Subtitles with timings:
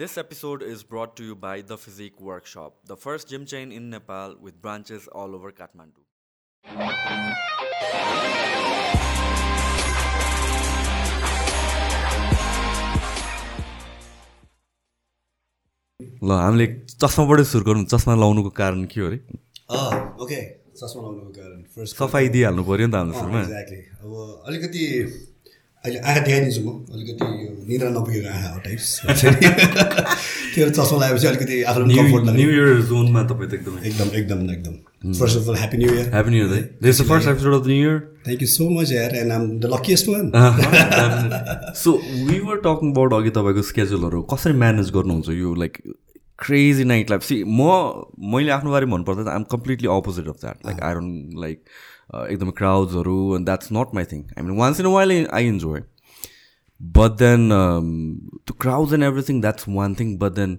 [0.00, 3.90] This episode is brought to you by The Physique Workshop, the first gym chain in
[3.90, 6.00] Nepal with branches all over Kathmandu.
[16.22, 19.18] ल हामीले चस्माबाटै सुरु गरौँ चस्मा लाउनुको कारण के हो अरे
[20.24, 20.40] ओके
[20.80, 24.16] चस्मा लाउनुको कारण फर्स्ट सफाइ दिइहाल्नु पऱ्यो नि त हाम्रो सुरुमा एक्ज्याक्टली अब
[24.48, 24.82] अलिकति
[25.84, 28.88] अहिले आँखा देखाइदिन्छु म। अलिकति यो निद्रा नपुगेको आँखा टाइप्स
[30.54, 34.74] त्यो चस्मा लगाएपछि अलिकति कम्फोर्ट लाग्ने न्यु इयर जोनमा तपाईँ त एकदमै। एकदम एकदम एकदम।
[35.20, 37.68] First of all happy new year happy new year this the first episode of the
[37.72, 41.96] new year thank you so much यार and um the luckiest one so
[42.28, 45.78] we were talking about अघि तपाईँको स्केड्युलहरू कसरी manage गर्नुहुन्छ यो like
[46.44, 47.70] crazy night life see म
[48.34, 51.64] मैले आफ्नो बारे भन्नुपर्दा त I'm completely opposite of that like I don't like
[52.14, 55.80] एकदमै क्राउड्सहरू and that's not my thing I mean once in while I enjoy
[56.80, 60.58] but then त्यो crowds and everything that's one thing but then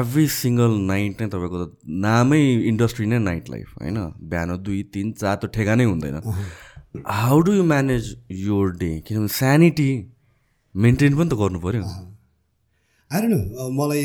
[0.00, 1.66] every single night नै तपाईँको त
[2.04, 3.98] नामै industry नै night life होइन?
[4.30, 6.16] बिहान दुई तिन चार त ठेगानै हुँदैन।
[7.16, 8.04] How do you manage
[8.44, 9.90] your day किनभने स्यानिटी
[10.74, 11.82] मेन्टेन पनि त गर्नु पऱ्यो
[13.10, 13.34] आएर न
[13.80, 14.04] मलाई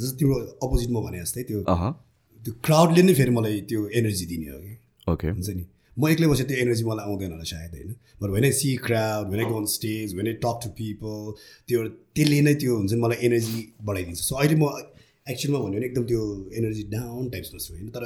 [0.00, 0.36] जस्तो तिम्रो
[0.66, 4.74] अपोजिटमा भने जस्तै त्यो त्यो क्राउडले नै फेरि मलाई त्यो एनर्जी दिने हो कि।
[5.12, 5.64] ओके हुन्छ नि।
[5.98, 7.90] म एक्लै बसेँ त्यो एनर्जी मलाई आउँदैन होला सायद होइन?
[8.22, 11.32] But when I see crowd when I go on stage when I talk to people
[11.68, 11.78] त्यो
[12.16, 14.64] त्यसले नै त्यो हुन्छ नि मलाई एनर्जी बढाइदिन्छ। सो अहिले म
[15.32, 16.22] एक्चुअलमा भन्यो भने एकदम त्यो
[16.58, 17.88] एनर्जी डाउन टाइप्सको छु होइन?
[17.94, 18.02] तर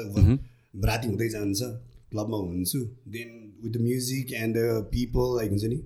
[0.88, 1.60] राति हुँदै जान्छ
[2.10, 2.78] क्लबमा हुन्छु
[3.14, 3.28] then
[3.64, 5.78] with the music and the people like हुन्छ नि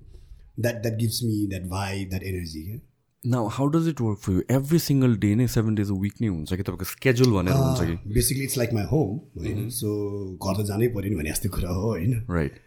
[0.59, 2.79] that that gives me that vibe that energy क्या?
[3.23, 6.21] Now how does it work for you every single day नै सेभेन डेज अ विक
[6.21, 9.89] नै हुन्छ कि तपाईँको स्केड्युल भनेर हुन्छ कि basically it's like my home होइन सो
[10.37, 12.57] घर त जानै पऱ्यो नि भने जस्तो कुरा हो होइन राइट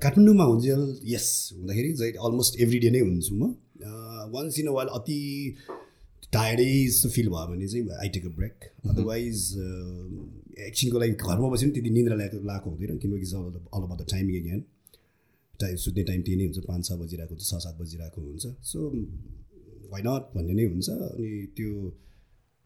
[0.00, 3.50] काठमाडौँमा हुन्छ यस हुँदाखेरि चाहिँ अलमोस्ट एभ्री डे नै हुन्छु म
[4.32, 5.18] वान्स इन अ वाइल अति
[6.30, 9.44] टायर्डै जस्तो फिल भयो भने चाहिँ I take a break otherwise
[10.62, 14.36] एकछिनको लागि घरमा बस्यो नि त्यति निन्द्रा ल्याएको लगाएको हुँदैन किनकि all about the timing
[14.36, 14.64] again
[15.60, 18.90] time सुत्ने टाइम त्यही नै हुन्छ पाँच छ बजिरहेको हुन्छ छ सात बजिरहेको हुन्छ सो
[19.92, 21.70] वाइ नट भन्ने नै हुन्छ अनि त्यो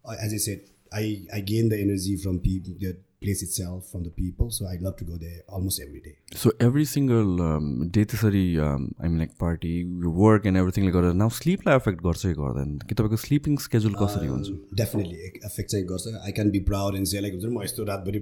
[0.05, 2.79] as a set I I gain the energy from P the
[3.21, 6.53] place itself from the people so I love to go they almost every day so
[6.67, 7.27] every single
[7.97, 9.73] day त्यसरी I mean like party
[10.21, 14.27] work and एभ्रिथिङले गर्दा now स्लिपलाई effect गर्छ कि गर्दैन। कि तपाईँको sleeping schedule कसरी
[14.27, 14.49] हुन्छ?
[14.83, 15.17] Definitely
[15.51, 18.21] affect चाहिँ गर्छ। I can be proud and say like हुन्छ म यस्तो रातभरि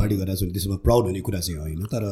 [0.00, 2.04] पार्टी गरिरहेको छु त्यसमा प्राउड हुने कुरा चाहिँ होइन तर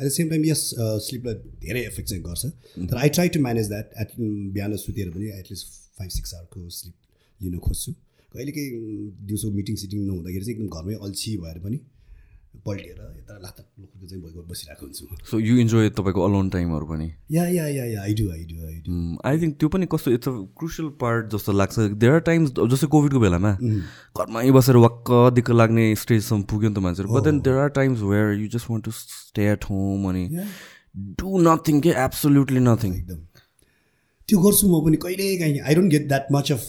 [0.00, 0.62] एट द सेम टाइम यस
[1.06, 2.42] स्लिपलाई धेरै एफेक्ट चाहिँ गर्छ।
[2.90, 4.10] तर I try to manage that at
[4.54, 5.66] बिहान सुतेर पनि एटलिस्ट
[5.98, 6.94] फाइभ सिक्स आवरको स्लिप
[7.40, 7.92] लिन खोज्छु।
[8.38, 8.72] कहिलेकाहीँ
[9.28, 11.78] दिउँसो मिटिङ सिटिङ नहुँदाखेरि चाहिँ एकदम घरमै अल्छी भएर पनि
[12.66, 17.06] पल्टिएर यता लात लुकुको चाहिँ भइगयो बसिरहेको हुन्छु सो यु इन्जोय तपाईँको अलोन टाइमहरू पनि?
[17.30, 18.94] Yeah yeah yeah yeah I do I do I do
[19.30, 22.88] I think त्यो पनि कस्तो इट्स अ क्रुसियल पार्ट जस्तो लाग्छ। देयर आर टाइम्स जस्तै
[22.94, 27.58] कोभिडको बेलामा घरमै बसेर वाक्क दिक्क लाग्ने स्टेजसम्म पुग्यो नि त मान्छेहरू। But then there
[27.62, 30.24] are times where you just want to stay at home अनि
[31.20, 33.20] डु नथिङ के एब्सोल्युटली नथिङ एकदम।
[34.28, 36.62] त्यो गर्छु म पनि कहिले काहीँ। I don't get that much of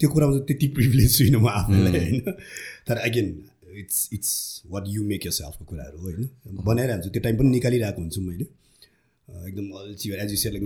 [0.00, 2.20] त्यो कुरामा त्यति प्रिभिलेज छुइनँ म आफूलाई होइन।
[2.88, 3.28] तर again
[3.78, 4.30] it's it's
[4.70, 6.28] what you make your सेल्फको कुराहरू होइन।
[6.66, 8.46] बनाइरहन्छु त्यो टाइम पनि निकालिरहेको हुन्छु मैले।
[9.28, 10.56] एकदम अल्छी एज यु सेल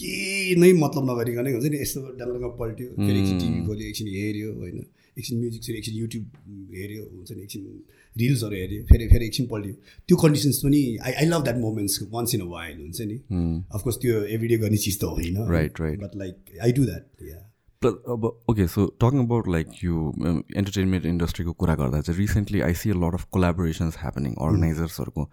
[0.00, 4.48] केही नै मतलब नगरिकनै हुन्छ नि यस्तो डाङ्गोमा पल्ट्यो फेरि एकछिन टिभी खोल्यो एकछिन हेऱ्यो
[4.60, 4.78] होइन।
[5.18, 6.24] एकछिन म्युजिक फेरि एकछिन युट्युब
[6.74, 7.62] हेऱ्यो हुन्छ नि। एकछिन
[8.20, 9.74] रिल्सहरू हेऱ्यो फेरि फेरि एकछिन पल्ट्यो
[10.08, 13.18] त्यो कन्डिसन्स पनि I I love that moments once in a while हुन्छ नि।
[13.74, 17.28] अफकोर्स त्यो एभ्री डे गर्ने चिज त होइन। Right right but like I do that
[17.28, 17.44] yeah
[17.82, 22.90] अब okay so talking about like यो इन्टरटेनमेन्ट इन्डस्ट्रीको कुरा गर्दा चाहिँ recently I see
[22.90, 25.26] a lot of collaborations happening अर्गनाइजर्सहरूको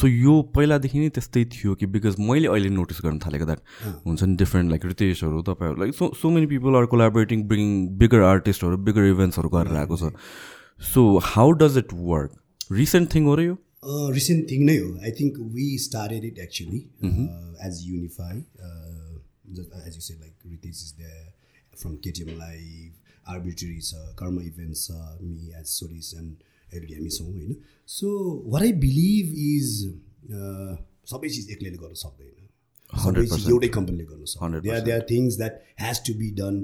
[0.00, 3.60] so यो पहिलादेखि नै त्यस्तै थियो कि बिकज मैले अहिले नोटिस गर्न थालेको द्याट
[4.06, 7.74] हुन्छ नि डिफ्रेन्ट लाइक रितेशहरू तपाईँहरू like so so many people are collaborating bring
[8.04, 10.12] bigger आर्टिस्टहरू bigger इभेन्ट्सहरू गरेर आएको छ
[10.80, 13.56] so how does it work recent thing हो र यो
[14.10, 16.80] रिसेन्ट थिङ नै हो I think we started it actually
[17.66, 18.38] as unify
[19.82, 21.12] as you say like Ritesh is the
[21.74, 24.90] from KTM live arbitrary छ कर्म इभेन्ट छ
[25.22, 27.56] मी एज सोरिस and every हामी छौँ होइन
[27.88, 28.10] so
[28.48, 29.76] what I believe is
[31.06, 32.50] सबै चिज एक्लैले गर्न सक्दैन
[32.92, 36.30] सबै चिज एउटै कम्पनीले गर्न सक्दैन they are they are things that has to be
[36.36, 36.60] done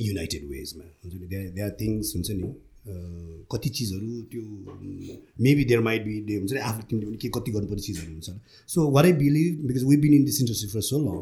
[0.00, 2.52] united वेजमा हुन्छ नि दे दे आर थिङ्स हुन्छ नि
[2.84, 4.42] कति चिजहरू त्यो
[5.40, 8.30] maybe there might be day हुन्छ नि आफू तिमीले पनि के कति गर्नुपर्ने चिजहरू हुन्छ।
[8.68, 11.16] So what I believe because we been in this industry for so long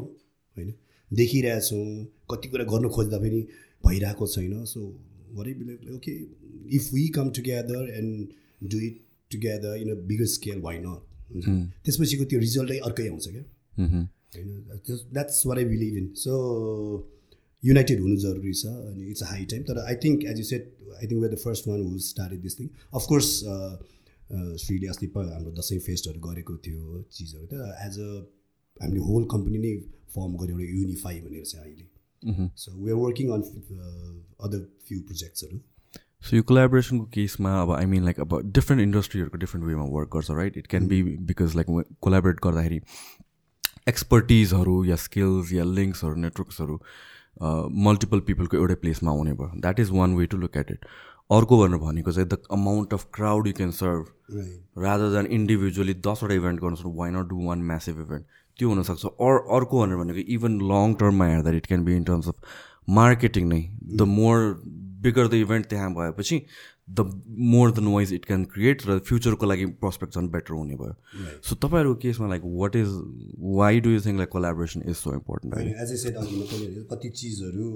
[0.57, 0.73] होइन
[1.11, 1.85] देखिरहेछौँ
[2.31, 3.41] कति कुरा गर्नु खोज्दा पनि
[3.83, 4.79] भइरहेको छैन। So
[5.33, 6.11] what I believe okay
[6.75, 8.99] if we come together and do it
[9.31, 10.99] together in a bigger scale not
[11.85, 13.43] त्यसपछिको त्यो रिजल्टै अर्कै आउँछ क्या।
[13.77, 14.49] होइन
[15.13, 16.33] that's what I believe in so
[17.63, 20.67] united हुनु जरुरी छ अनि इट्स अ हाई टाइम तर I think as you said
[20.91, 23.31] I think where the first one who started this thing of course
[24.59, 28.11] श्रीले अस्ति हाम्रो दसैँ फेस्टहरू गरेको थियो चिजहरू त एज अ
[28.77, 29.73] हामीले होल कम्पनी नै
[30.13, 33.45] फर्म गऱ्यो एउटा युनिफाई भनेर चाहिँ अहिले। So we are working on
[34.39, 35.59] other few प्रोजेक्ट्सहरू
[36.21, 40.39] so यो कोलाबोरेसनको केसमा अब आई मिन लाइक अब डिफ्रेन्ट इन्डस्ट्रीहरूको डिफ्रेन्ट वेमा वर्क गर्छ
[40.39, 42.81] right it can be because like collaborate गर्दाखेरि
[43.87, 46.79] एक्सपर्टिजहरू या स्किल्स या लिङ्क्सहरू नेटवर्क्सहरू
[47.85, 50.85] मल्टिपल पिपलको एउटै प्लेसमा आउने भयो। That is one way to look at it
[51.29, 54.05] अर्को भनेर भनेको चाहिँ the amount of crowd you can serve
[54.83, 58.25] rather than individually दसवटा इभेन्ट गर्नु सक्छ why not do one massive event
[58.59, 62.27] त्यो हुनसक्छ। अर अर्को भनेर भनेको इभन लङ टर्ममा हेर्दा it can be in terms
[62.27, 62.35] of
[62.89, 64.37] marketing नै। The more
[65.03, 66.41] bigger the event त्यहाँ भएपछि
[66.99, 66.99] the
[67.51, 70.93] more the noise it can create र फ्युचरको लागि प्रोस्पेक्ट झन् बेटर हुने भयो।
[71.41, 72.89] सो तपाईँहरूको केसमा like what is
[73.59, 75.53] why do you think like collaboration is so important
[75.83, 76.35] as I said अघि
[76.91, 77.67] कति चिजहरू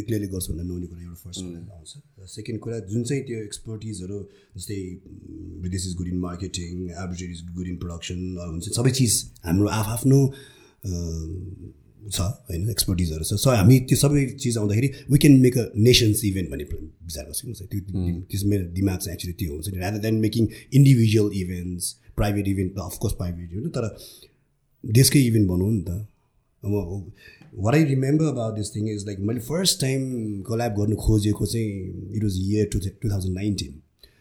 [0.00, 1.90] एक्लैले गर्छु भन्दा नहुने कुरा एउटा फर्स्ट आउँछ।
[2.34, 4.18] सेकेन्ड कुरा जुन चाहिँ त्यो एक्सपर्टिजहरू
[4.56, 4.78] जस्तै
[5.64, 9.12] विदेश is good in marketing average is good in production हुन्छ। सबै चिज
[9.44, 10.20] हाम्रो आफआफ्नो
[12.10, 16.24] छ होइन एक्सपर्टिजहरू छ। सो हामी त्यो सबै चिज आउँदाखेरि we can make a nation's
[16.24, 16.64] event भन्ने
[17.08, 17.80] विचार गर्छु। त्यो
[18.30, 22.72] त्यस मेरो दिमाग चाहिँ एक्चुली त्यो हुन्छ नि। Rather than making individual events private event
[22.74, 23.84] त अफकोर्स प्राइभेट इभेन्ट तर
[24.84, 25.90] देशकै इभेन्ट भनौँ नि त।
[26.62, 26.72] अब
[27.64, 30.04] what I remember about this thing is like मैले फर्स्ट टाइम
[30.48, 31.70] कोल्याब गर्नु खोजेको चाहिँ
[32.16, 33.80] it was year two two thousand nineteen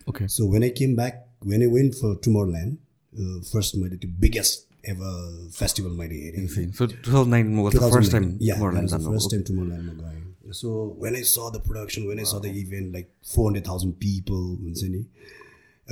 [0.09, 2.15] okay so when I came back when I went for
[2.51, 6.47] Tomorrowland first मैले त्यो बिगेस्ट एभर फेस्टिभल मैले हेरेँ
[6.77, 9.13] So 2009 was the first time yeah, Tomorrowland that was the जानु.
[9.13, 10.71] first time Tomorrowland मा गएँ so
[11.03, 15.05] when I saw the production when I saw the event like 400,000 people हुन्छ नि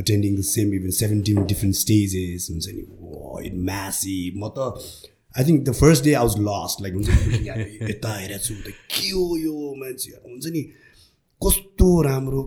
[0.04, 2.84] attending the same event 17 different stages हुन्छ नि
[3.48, 4.74] it massive म त
[5.40, 7.40] I think the first day I was lost like हुन्छ नि
[7.94, 10.64] यता हेरेको छु त के हो यो मान्छेहरू हुन्छ नि
[11.42, 12.42] कस्तो राम्रो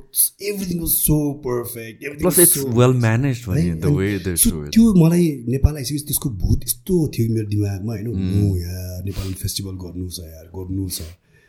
[0.48, 1.16] everything was so
[1.46, 4.70] perfect Plus it's well managed भने the way they so show it.
[4.74, 9.78] त्यो मलाई नेपाल आइसकेपछि त्यसको भूत यस्तो थियो मेरो दिमागमा होइन हो यार नेपाल फेस्टिभल
[9.84, 11.06] गर्नु छ यार गर्नु छ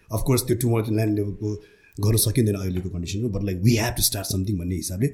[0.09, 1.53] अफकोर्स त्यो टुमोर ल्यान्ड लेभलको
[1.97, 5.11] गर्न सकिँदैन अहिलेको कन्डिसनमा but like we have to start something भन्ने हिसाबले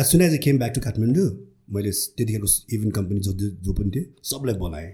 [0.00, 1.28] as soon as I came back to Kathmandu
[1.76, 3.32] मैले त्यतिखेरको इभेन्ट कम्पनी जो
[3.68, 4.90] जो पनि थियो सबलाई बोलाएँ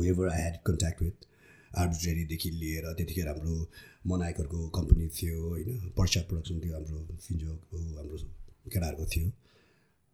[0.00, 1.26] whoever I had contact with
[1.82, 3.54] आर्बिट्रेरीदेखि लिएर त्यतिखेर हाम्रो
[4.04, 5.70] मनाइकरको कम्पनी थियो होइन?
[5.98, 8.16] पर्चा प्रोडक्सन थियो हाम्रो फिन्जोको हाम्रो
[8.72, 9.26] केटाहरूको थियो।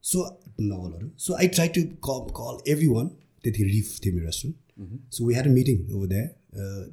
[0.04, 0.18] So
[0.60, 3.06] नवलहरू so I try to call call every one
[3.44, 6.28] त्यतिखेर रिफ थियो मेरो restaurant so we had a meeting over that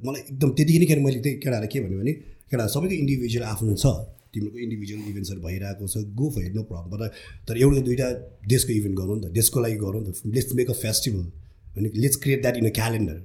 [0.06, 2.12] मलाई एकदम त्यतिखेर मैले त्यही केटाहरूलाई के भन्यो भने
[2.52, 3.86] केटा सबैको इन्डिभिजुअल आफ्नो छ।
[4.34, 7.08] तिम्रो इन्डिभिजुअल इभेन्ट्सहरू भइरहेको छ। गो फर नो प्रब्लम तर
[7.48, 8.08] तर एउटा दुइटा
[8.52, 11.24] देशको इभेन्ट गरौँ नि त। देशको लागि गरौँ नि त। लेट्स मेक अ फेस्टिभल
[11.76, 13.16] भने let's create that in a calendar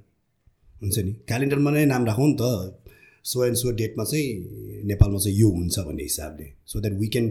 [0.83, 1.11] हुन्छ नि?
[1.29, 2.43] क्यालेन्डरमा नै नाम राखौँ नि त।
[3.31, 7.25] सो एन्ड सो डेटमा चाहिँ नेपालमा चाहिँ यो हुन्छ भन्ने हिसाबले। So that we can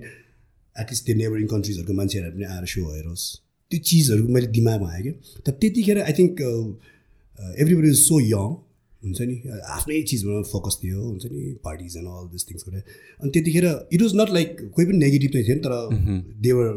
[0.77, 3.25] at least त्यो नेबरिङ कन्ट्रिजहरूको मान्छेहरू पनि आएर सो हेरोस्।
[3.71, 5.15] त्यो चिजहरू मैले दिमागमा आयो क्या।
[5.45, 6.35] तर त्यतिखेर I think
[7.63, 8.49] everybody is so young
[9.03, 9.37] हुन्छ नि?
[9.77, 11.41] आफ्नै चिजमा फोकस थियो हुन्छ नि?
[11.67, 15.43] Parties and all this things अनि त्यतिखेर इट वाज नट लाइक कोही पनि नेगेटिभ नै
[15.49, 15.73] थिएन तर
[16.47, 16.69] देवर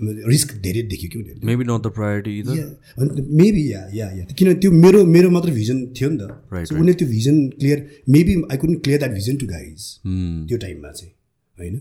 [0.00, 2.54] रिस्क धेरै देख्यो कि उनीहरूले। Not the priority either.
[3.40, 7.08] Maybe yeah yeah yeah किन त्यो मेरो मेरो मात्र भिजन थियो नि त। उनीहरूले त्यो
[7.08, 7.78] vision clear
[8.16, 9.80] maybe I couldn't clear that vision to guys.
[10.48, 11.12] त्यो टाइममा चाहिँ
[11.56, 11.74] होइन?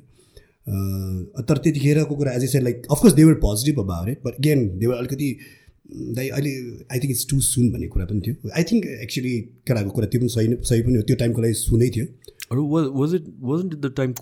[1.50, 5.30] तर त्यतिखेरको कुरा as a like of course they're positive about it but again they're अलिकति
[6.16, 6.52] दाइ अहिले
[6.92, 9.34] I think it's too soon भन्ने कुरा पनि थियो। आई थिङ्क एक्चुली
[9.68, 12.06] केटाको कुरा त्यो पनि सही नै सही पनि हो। त्यो टाइमको लागि सुनै थियो।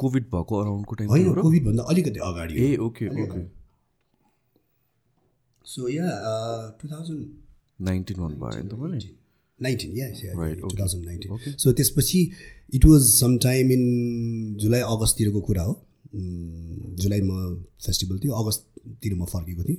[0.01, 3.39] COVID भएको अराउन्डको टाइम होइन कोभिडभन्दा अलिकति अगाडि ए okay okay
[5.65, 6.07] so yeah
[6.81, 9.09] two thousand nineteen one भयो होइन तपाईँले
[9.59, 9.91] nineteen
[10.39, 10.67] Right, two.
[10.79, 12.19] Thousand nineteen so त्यसपछि
[12.73, 13.83] it was some time in
[14.61, 15.73] July अगस्ततिरको कुरा हो.
[16.15, 17.37] उम्, जुलाईमा
[17.85, 19.77] फेस्टिभल थियो अगस्ततिर म फर्केको थिएँ.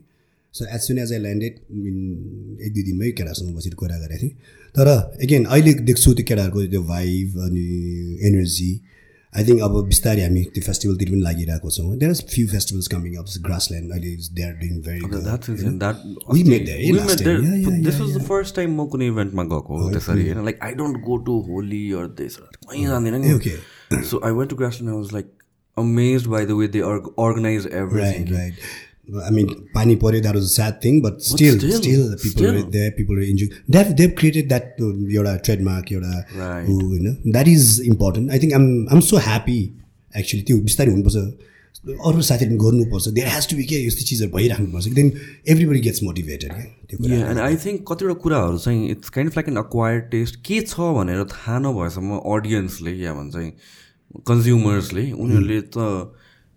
[0.54, 4.34] So as soon as I landed in एक दुई दिनमै केटाहरूसँग बसेर कुरा गरेको थिएँ।
[4.74, 4.88] तर
[5.24, 7.66] एगेन अहिले देख्छु त्यो केटाहरूको त्यो भाइब अनि
[8.28, 8.70] एनर्जी
[9.32, 13.14] आई थिङ्क अब बिस्तारै हामी त्यो फेस्टिभलतिर पनि लागिरहेको छौँ। There are few festivals coming
[13.20, 15.00] up Grassland अहिले they are doing very
[17.46, 21.00] yeah, was the first time म कुनै इभेन्टमा गएको हो त्यसरी होइन like I don't
[21.08, 22.36] go to Holi or this
[22.68, 23.56] कहीँ जाँदैन नि okay.
[24.10, 25.32] So I went to Grassland I was like
[25.76, 26.80] amaze by the way they
[27.26, 28.66] organize everything right.
[29.08, 32.58] I mean, Pani Pori, that was a sad thing, but still, still, still, people still.
[32.58, 33.50] are there, people are enjoying.
[33.68, 36.64] They've, they've created that, uh, your uh, trademark, your, uh, Right.
[36.64, 38.30] who, you know, that is important.
[38.30, 39.72] I think I'm, I'm so happy,
[40.14, 41.16] actually, त्यो बिस्तारै हुनुपर्छ
[42.08, 45.12] अरू साथीहरूले पनि गर्नुपर्छ there has to be के यस्तो चिजहरू भइराख्नुपर्छ देन
[45.54, 49.36] एभ्रीबडी गेट्स मोटिभेटेड क्या त्यो कुरा एन्ड आई थिङ्क कतिवटा कुराहरू चाहिँ it's kind of
[49.38, 53.34] like an acquired taste के छ भनेर थाहा नभएसम्म अडियन्सले या भन्छ
[54.30, 55.88] कन्ज्युमर्सले उनीहरूले त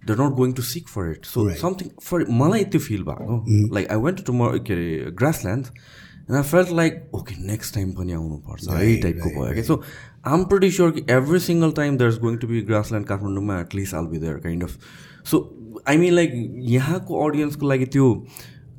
[0.08, 3.44] they not going to seek for it so something for मलाई त्यो फिल भएको
[3.76, 7.92] लाइक आई वेन्ट टु म के अरे Grassland and I felt like okay next time
[7.94, 9.82] पनि आउनुपर्छ है टाइपको भयो क्या सो
[10.28, 13.96] आम प्रटी स्योर कि every single time there is going to be Grassland काठमाडौँमा at least
[13.96, 14.78] I'll be there kind of
[15.32, 15.42] so
[15.88, 16.32] I mean like
[16.72, 18.12] यहाँको अडियन्सको लागि त्यो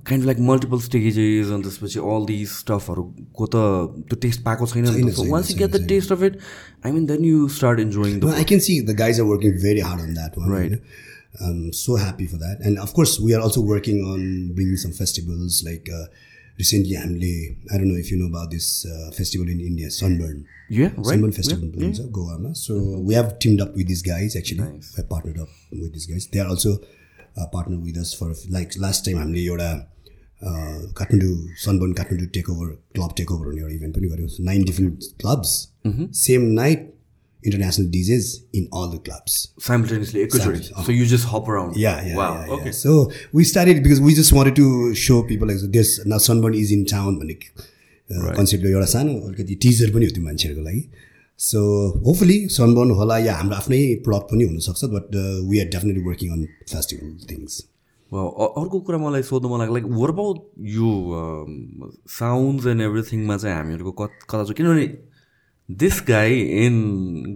[0.09, 3.63] काइन्ड लाइक मल्टिपल स्टेजेस अनि त्यसपछि अल दिज स्टफहरूको त
[4.03, 4.87] त्यो टेस्ट पाएको छैन
[5.31, 6.39] once you get the taste of it
[6.85, 9.81] I mean then you start enjoying the I can see the guys are working very
[9.89, 11.05] hard on that one Right.
[11.41, 12.59] I'm so happy for that.
[12.61, 15.63] And of course, we are also working on bringing some festivals.
[15.65, 16.07] Like uh,
[16.59, 20.47] recently, हामीले I don't know if you know about this uh, festival in India, Sunburn.
[20.69, 21.07] Yeah, right.
[21.07, 22.55] Sunburn Festival Yeah, in Goa.
[22.55, 24.63] So we have teamed up with these guys actually.
[24.63, 24.95] Nice.
[24.97, 26.27] We have partnered up with these guys.
[26.33, 26.79] They are also
[27.37, 29.71] uh, partnered with us for like last time हामीले एउटा
[30.97, 35.05] Kathmandu Sunburn Kathmandu take over club take over भन्ने एउटा event पनि गऱ्यौँ nine different
[35.21, 35.53] clubs
[36.25, 36.93] same night
[37.47, 38.29] international DJs
[38.61, 39.39] in all the clubs
[39.69, 42.55] simultaneously एकैचोटि so you just hop around Yeah, yeah, Wow, yeah, yeah.
[42.59, 42.73] okay.
[42.83, 42.95] So
[43.39, 44.69] we started because we just wanted to
[45.07, 45.93] show people like this.
[46.15, 47.39] Now sunburn is in town भन्ने
[48.39, 50.83] कन्सेप्टले एउटा सानो अलिकति teaser पनि हो त्यो मान्छेहरूको लागि.
[51.41, 51.61] सो
[52.05, 55.17] होपफुली सनबर्न होला या हाम्रो आफ्नै प्रडक्ट पनि हुनसक्छ but
[55.49, 57.57] we are definitely working on festival things
[58.13, 60.39] अर्को कुरा मलाई सोध्नु मन लाग्यो लाइक वर अबाउट
[60.77, 60.91] यो
[62.19, 64.53] साउन्ड्स एन्ड एभ्रिथिङमा चाहिँ हामीहरूको कता छ?
[64.61, 64.87] किनभने
[65.69, 66.75] in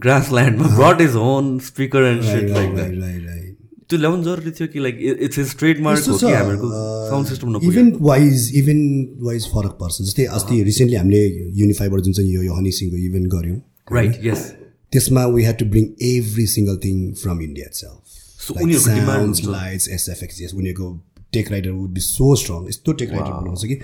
[0.02, 3.56] ग्रासल्यान्डमा brought is own speaker and shit like that right right
[3.90, 6.68] त्यो ल्याउनु जरुरी थियो कि लाइक इट्स हिज ट्रेडमार्क हो कि हामीहरूको
[7.08, 11.26] sound system event wise event wise फरक पर्छ जस्तै अस्ति रिसेन्टली हामीले
[11.60, 13.60] युनिफाइबाट जुन चाहिँ यो यो हनी सिंहको इभेन्ट गऱ्यौँ
[13.92, 14.46] राइट यस
[14.92, 20.92] त्यसमा we had to bring every single thing from India self उनीहरूको। लाइट्स एसएफएक्स उनीहरूको
[21.32, 23.80] tech rider would be so strong यस्तो टेक राइडर बनाउँछ कि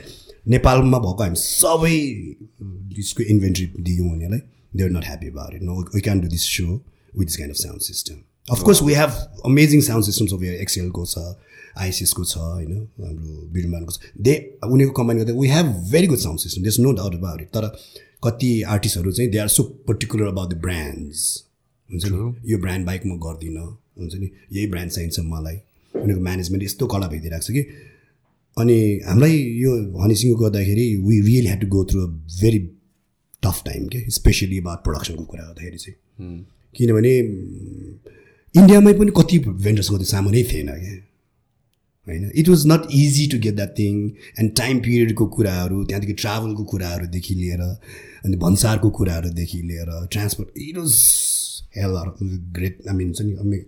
[0.47, 1.97] नेपालमा भएको हामी सबै
[2.99, 4.41] यसको इन्भेन्ट्री दियौँ उनीहरूलाई।
[4.77, 6.67] They are not happy about it no we can do this so
[7.19, 8.17] with this kind of sound system
[8.49, 9.11] of course we have
[9.47, 11.19] amazing sound systems of एक्सएलको छ
[11.85, 13.99] आइसिएसको छ होइन हाम्रो बिरुमानको छ.
[14.19, 14.35] दे
[14.65, 17.65] उनीहरूको कम्बाइन गर्दा we have very good sound system there's no doubt about it तर
[18.25, 21.19] कति आर्टिस्टहरू चाहिँ they are so particular about the brands
[21.89, 22.35] हुन्छ नि?
[22.53, 23.67] यो ब्रान्ड बाइक म गर्दिनँ।
[23.99, 24.31] हुन्छ नि?
[24.53, 25.57] यही ब्रान्ड चाहिन्छ मलाई।
[25.95, 27.63] उनीहरूको म्यानेजमेन्ट यस्तो कडा भइदिइरहेको छ कि
[28.57, 29.73] अनि हामीलाई यो
[30.03, 32.11] हनीसिङको गर्दाखेरि we really had to go through a
[32.43, 32.59] very
[33.43, 35.99] tough time के स्पेसली अबाउट प्रडक्सनको कुरा गर्दाखेरि चाहिँ।
[36.75, 37.13] किनभने
[38.55, 40.95] इन्डियामै पनि कति भेन्डर्सको त्यो सामानै थिएन क्या
[42.07, 42.31] होइन?
[42.35, 43.95] It was not easy to get that thing
[44.41, 50.93] and time पिरियडको कुराहरू त्यहाँदेखि ट्राभलको कुराहरूदेखि लिएर अनि भन्सारको कुराहरूदेखि लिएर transport it was
[51.77, 51.97] hell
[52.59, 53.59] great I mean हुन्छ नि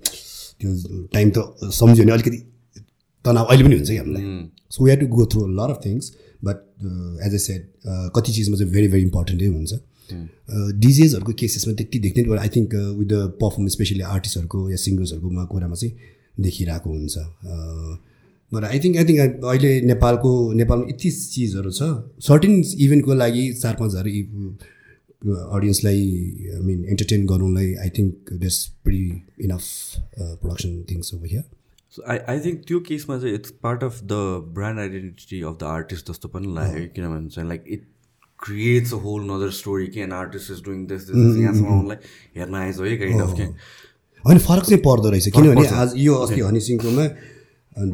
[0.60, 2.38] त्यो टाइम त सम्झ्यो भने अलिकति
[3.24, 4.24] तनाव अहिले पनि हुन्छ कि हामीलाई।
[4.72, 6.12] So we had to go through lot of things
[6.44, 6.64] but
[7.26, 7.66] as I said
[8.16, 9.80] कति चिजमा चाहिँ भेरी भेरी इम्पोर्टेन्टै हुन्छ
[10.78, 15.92] डिजेजहरूको केसेसमा त्यति देख्दैन I think with the performance specially आर्टिस्टहरूको या सिङ्गर्सहरूकोमा कुरामा चाहिँ
[16.40, 17.16] देखिरहेको हुन्छ
[18.52, 21.90] but I think I think अहिले नेपालको नेपालमा यति चिजहरू छ
[22.24, 24.06] सर्टिन इभेन्टको लागि चार पाँच हजार
[25.52, 26.02] अडियन्सलाई
[26.48, 29.00] आई मिन इन्टरटेन गर्नुलाई I think there's pretty
[29.40, 29.64] enough
[30.14, 31.44] production things over here
[32.08, 34.18] I I think त्यो केसमा चाहिँ it's part of the
[34.56, 37.86] brand identity of the artist जस्तो पनि लाग्यो किनभने चाहिँ like it
[38.38, 41.96] creates a whole nother story कि an artist is doing this this यहाँसम्म आउनुलाई
[42.36, 43.42] हेर्न आएछ है काइन्ड अफ के।
[44.24, 47.06] होइन फरक चाहिँ पर्दो रहेछ। किनभने आज यो अस्ति Honey सिंहकोमा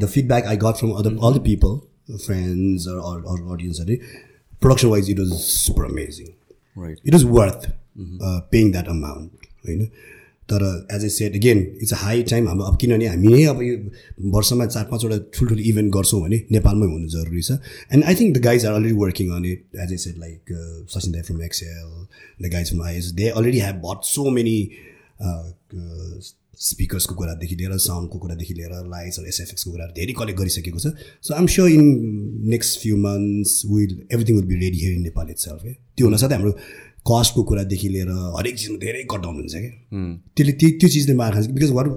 [0.01, 1.79] the feedback I got from other all the people
[2.17, 2.99] friends or
[3.53, 3.97] अडियन्सहरू
[4.63, 6.27] production wise it was super amazing
[6.77, 7.71] right it was worth
[8.53, 9.89] paying that amount होइन?
[10.49, 13.63] तर as I said again it's a high time हाम्रो अब किनभने हामी नै अब
[13.63, 13.77] यो
[14.35, 17.59] वर्षमा चार पाँचवटा ठुल्ठुलो इभेन्ट गर्छौँ भने नेपालमै हुनु जरुरी छ।
[17.93, 20.55] And I think the guys are already working on it as I said like
[20.95, 21.91] Sachin दाई from XL
[22.43, 24.57] the guys from IS they already have but so many
[26.61, 31.47] स्पिकर्सको कुरादेखि लिएर साउन्डको कुरादेखि लिएर लाइट्स एसएफएक्सको कुराहरू धेरै कलेक्ट गरिसकेको छ। So I'm
[31.55, 31.85] sure in
[32.51, 36.53] next few months will everything will be ready here in Nepal itself त्यो हुनसाथै हाम्रो
[37.07, 39.73] कस्टको कुरादेखि लिएर हरेक चिजमा धेरै कट डाउन हुन्छ क्या।
[40.37, 41.89] त्यसले त्यो त्यो चिजले मार खान्छ because what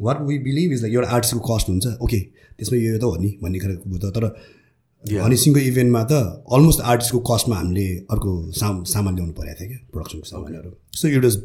[0.00, 2.20] what we believe is like एउटा आर्टिस्टको कस्ट हुन्छ। ओके
[2.58, 4.24] त्यसमा यो त हो नि भन्ने खालको त। तर
[5.22, 6.12] हनी सिंहको इभेन्टमा त
[6.52, 11.24] अलमोस्ट आर्टिस्टको कस्टमा हामीले अर्को साम सामान ल्याउनु परेको थियो क्या प्रोडक्सनको सामानहरू। So it
[11.24, 11.36] was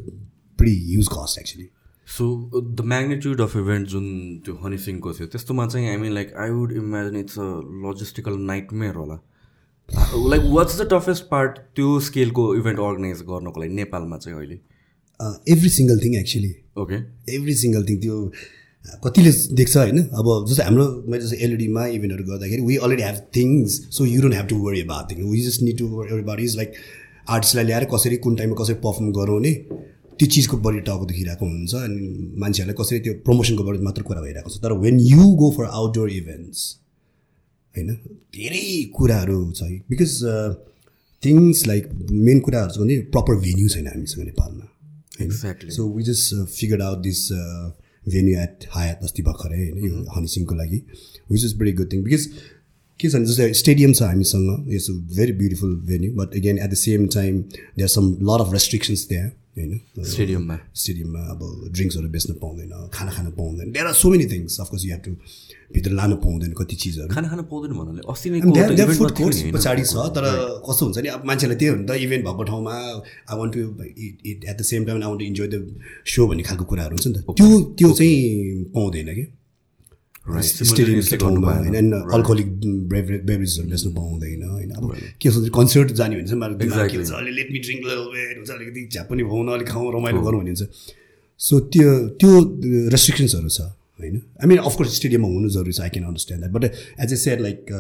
[0.59, 1.65] pretty huge cost actually
[2.07, 4.05] so the magnitude of event जुन
[4.45, 7.47] त्यो हनी सिंहको थियो त्यस्तोमा चाहिँ I mean like I would imagine it's a
[7.85, 9.17] logistical nightmare होला।
[9.89, 14.59] Like what's the toughest part त्यो स्केलको इभेन्ट अर्गनाइज गर्नको लागि नेपालमा चाहिँ अहिले?
[15.53, 16.95] Every single thing actually okay
[17.35, 18.15] every single thing त्यो
[19.03, 19.99] कतिले देख्छ होइन?
[20.19, 24.35] अब जस्तै हाम्रो मैले जस्तै एलइडीमा इभेन्टहरू गर्दाखेरि we already have things so you don't
[24.35, 25.87] have to worry about thing we just need to
[26.31, 26.73] worry is like
[27.35, 29.53] आर्टिस्टलाई ल्याएर कसरी कुन टाइममा कसरी पर्फर्म गराउने
[30.19, 34.49] त्यो चिजको बढी टाउको देखिरहेको हुन्छ अनि मान्छेहरूलाई कसरी त्यो प्रमोसनको बढी मात्र कुरा भइरहेको
[34.49, 36.61] छ तर when you go for outdoor events
[37.75, 37.93] होइन?
[38.35, 38.65] धेरै
[38.97, 40.13] कुराहरू छ बिकज
[41.23, 41.89] थिङ्स लाइक
[42.27, 44.65] मेन कुराहरू छ भने प्रपर भेन्यू छैन हामीसँग नेपालमा
[45.25, 45.71] Exactly.
[45.71, 47.21] So we just figure out this
[48.03, 49.77] venue at Hyatt अस्ति भर्खरै होइन?
[49.85, 50.81] यो हनी सिंहको लागि
[51.31, 52.25] which is very good thing because
[52.99, 56.79] के छ भने जस्तै स्टेडियम छ हामीसँग it's very beautiful venue but again at the
[56.83, 57.41] same time
[57.77, 59.29] there some lot of restrictions त्यहाँ
[59.61, 60.05] होइन?
[60.05, 61.39] स्टेडियममा। स्टेडियममा अब
[61.73, 65.11] ड्रिङ्क्सहरू बेच्न पाउँदैन खाना खान पाउँदैन। There are so many things of course you have to
[65.73, 69.51] भित्र लानु पाउँदैन कति चिजहरू। खाना खान पाउँदैन भन्नाले अस्ति नै नि, होइन?
[69.51, 70.25] पछाडि छ तर
[70.63, 73.59] कस्तो हुन्छ नि अब मान्छेलाई त्यही हो नि त इभेन्ट भएको ठाउँमा I want to
[74.29, 75.55] it at the same time I want to enjoy the
[76.07, 77.47] so भन्ने खालको कुराहरू हुन्छ नि त। त्यो
[77.77, 78.15] त्यो चाहिँ
[78.75, 79.25] पाउँदैन कि
[80.27, 80.43] Right.
[80.43, 81.91] स्टेडियम Simultaneously ठाउँमा गर्नु होइन.
[82.11, 82.47] अल्कोहोलिक
[82.89, 84.83] बेभरेजहरू बेच्नु पाउँदैन होइन अब
[85.17, 87.81] के हुन्छ कन्सर्ट जाने भने चाहिँ अलि लेट मी ड्रिङ्क
[88.35, 90.63] हुन्छ अलिकति झ्याप पनि भाउन अलिक खाउँ रमाइलो गरौँ हुन्छ
[91.39, 92.31] सो त्यो त्यो
[92.89, 93.61] रेस्ट्रिक्सन्सहरू छ
[93.99, 96.63] होइन आई मिन अफकोर्स स्टेडियममा हुनु जरुरी छ I can understand that but
[96.99, 97.71] as a share like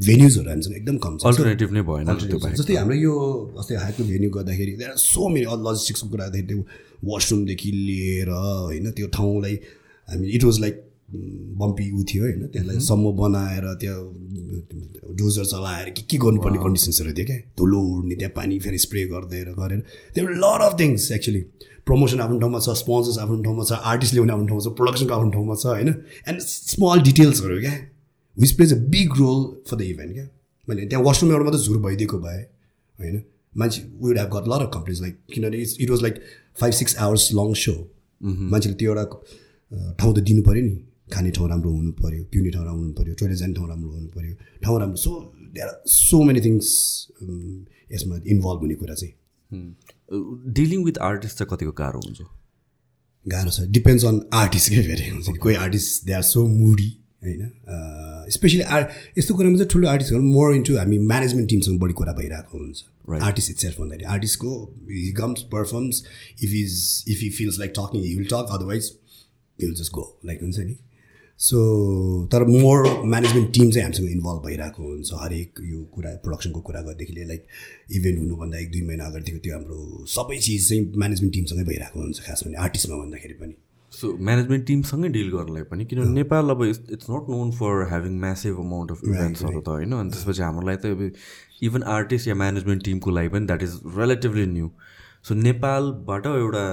[0.00, 3.14] भेन्युजहरू हामीसँग एकदम कम छ अल्टरनेटिभ नै भएन जस्तै हाम्रो यो
[3.56, 6.60] अस्ति हाइटको भेन्यू गर्दाखेरि सो मेनी लजिस्टिक्सको कुरा गर्दाखेरि त्यो
[7.06, 9.56] वासरुमदेखि लिएर होइन त्यो ठाउँलाई
[10.08, 13.94] हामी इट वाज लाइक बम्पी ऊ थियो होइन त्यसलाई सम्म बनाएर त्यो
[15.18, 17.36] डोजर चलाएर के के गर्नुपर्ने कन्डिसन्सहरू थियो क्या?
[17.58, 19.80] धुलो उड्ने त्यहाँ पानी फेरि स्प्रे गरिदिएर गरेर।
[20.14, 21.40] त्यो lot of things actually
[21.86, 25.30] promotion आफ्नो ठाउँमा छ स्पोन्सर्स आफ्नो ठाउँमा छ आर्टिस्ट ल्याउने आफ्नो ठाउँमा छ प्रोडक्सनको आफ्नो
[25.32, 25.88] ठाउँमा छ होइन?
[26.28, 27.74] एन्ड स्मल डिटेल्सहरू क्या?
[28.36, 30.26] Which plays a big role for the event क्या?
[30.68, 32.40] मैले त्यहाँ वासरुम एउटा मात्रै झुर भइदिएको भए
[32.98, 33.22] होइन?
[33.56, 36.20] मान्छे would have got lot of complains like किनभने it's it was like
[36.60, 37.74] five six hours long so
[38.52, 39.04] मान्छेले त्यो एउटा
[39.98, 40.76] ठाउँ त दिनु पऱ्यो नि।
[41.12, 44.08] खाने ठाउँ राम्रो हुनु पऱ्यो पिउने ठाउँ राम्रो हुनु पऱ्यो टोइलेट जाने ठाउँ राम्रो हुनु
[44.16, 44.34] पऱ्यो
[44.64, 45.12] ठाउँ राम्रो so
[45.54, 46.68] there are so many things
[47.92, 49.14] यसमा इन्भल्भ हुने कुरा चाहिँ।
[50.60, 52.20] डिलिङ विथ आर्टिस्ट चाहिँ कतिको गाह्रो हुन्छ?
[53.26, 56.90] गाह्रो छ। डिपेन्ड्स अन आर्टिस्टकै फेरि हुन्छ। कोही आर्टिस्ट दे आर सो मुडी
[57.24, 57.40] होइन?
[58.32, 62.58] स्पेसली आर्ट यस्तो कुरामा चाहिँ ठुलो आर्टिस्टहरू मोर इन्टु हामी म्यानेजमेन्ट टिमसँग बढी कुरा भइरहेको
[62.58, 62.84] हुन्छ.
[63.08, 64.50] आर्टिस्ट इट सेल्फ भन्दाखेरि आर्टिस्टको
[64.90, 66.02] he comes performs
[66.44, 68.92] if is if he feels like talking he will talk otherwise
[69.58, 70.76] he will just go like हुन्छ नि?
[71.38, 71.58] सो
[72.32, 77.24] तर मोर म्यानेजमेन्ट टिम चाहिँ हामीसँग इन्भल्भ भइरहेको हुन्छ हरेक यो कुरा प्रोडक्सनको कुरा गर्दाखेरि
[77.24, 77.44] लाइक
[77.96, 82.26] इभेन्ट हुनुभन्दा एक दुई महिना अगाडिदेखि त्यो हाम्रो सबै चिज चाहिँ म्यानेजमेन्ट टिमसँगै भइरहेको हुन्छ
[82.26, 83.54] खास भने आर्टिस्टमा भन्दाखेरि पनि।
[83.92, 88.58] सो म्यानेजमेन्ट टिमसँगै डिल गर्नलाई पनि किनभने नेपाल अब it's not known for having massive
[88.66, 89.92] amount of इभेन्ट्सहरू त होइन?
[89.92, 91.12] अनि त्यसपछि हाम्रो लागि त
[91.70, 94.70] इभन आर्टिस्ट या म्यानेजमेन्ट टिमको लागि पनि that is relatively new
[95.24, 96.64] so नेपालबाट एउटा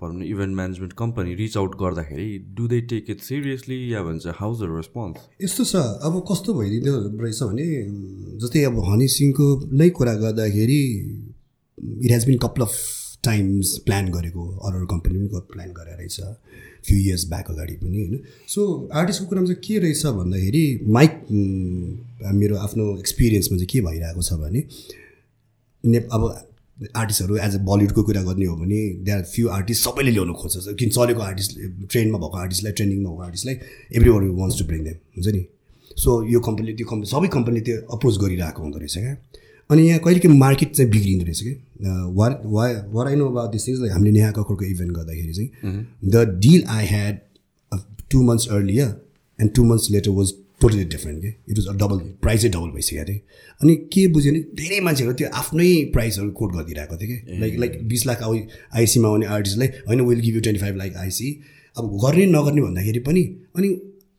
[0.00, 4.34] भनौँ न event management company reach out गर्दाखेरि do they take it seriously या भन्छ
[4.38, 7.66] हाउज द रेस्पोन्स यस्तो छ। अब कस्तो भइदिँदो रहेछ भने
[8.42, 10.82] जस्तै अब हनी सिंहको नै कुरा गर्दाखेरि
[12.04, 12.74] it has been couple of
[13.24, 16.20] times plan गरेको अरू अरू कम्पनी पनि प्लान गरेर रहेछ
[16.86, 20.64] फ्यु इयर्स ब्याक अगाडि पनि होइन। सो आर्टिस्टको कुरामा चाहिँ के रहेछ भन्दाखेरि
[20.98, 24.62] माइक म, मेरो आफ्नो एक्सपिरियन्समा चाहिँ के भइरहेको छ भने
[25.84, 26.22] ने अब
[26.96, 30.74] आर्टिस्टहरू एज अ बलिउडको कुरा गर्ने हो भने दे आर फ्यु आर्टिस्ट सबैले ल्याउनु खोज्छ।
[30.78, 31.58] किन चलेको आर्टिस्ट
[31.90, 33.56] ट्रेनमा भएको आर्टिस्टलाई ट्रेनिङमा भएको आर्टिस्टलाई
[34.10, 35.42] everyone wants to bring them हुन्छ नि?
[35.96, 39.16] सो यो कम्पनीले त्यो कम्पनी सबै कम्पनीले त्यो अप्रोच गरिरहेको हुँदो रहेछ क्या।
[39.70, 41.52] अनि यहाँ कहिले काहीँ मार्केट चाहिँ बिग्रिँदो रहेछ कि
[42.18, 45.86] वा वा वर I know about this things like हामीले नेहा कक्करको इभेन्ट गर्दाखेरि चाहिँ
[46.04, 47.18] the deal I had
[48.10, 48.94] two months earlier
[49.38, 53.18] and two months later was totally different के इट वाज डबल प्राइसै डबल भइसकेको थियो
[53.60, 57.72] अनि के बुझ्यो भने धेरै मान्छेहरू त्यो आफ्नै प्राइसहरू कोट गरिदिरहेको थियो कि लाइक लाइक
[57.88, 58.38] बिस लाख आउ
[58.74, 61.28] आइसीमा आउने आर्टिस्टलाई होइन will give you twenty five lakh IC.
[61.76, 63.22] अब गर्ने नगर्ने भन्दाखेरि पनि
[63.56, 63.68] अनि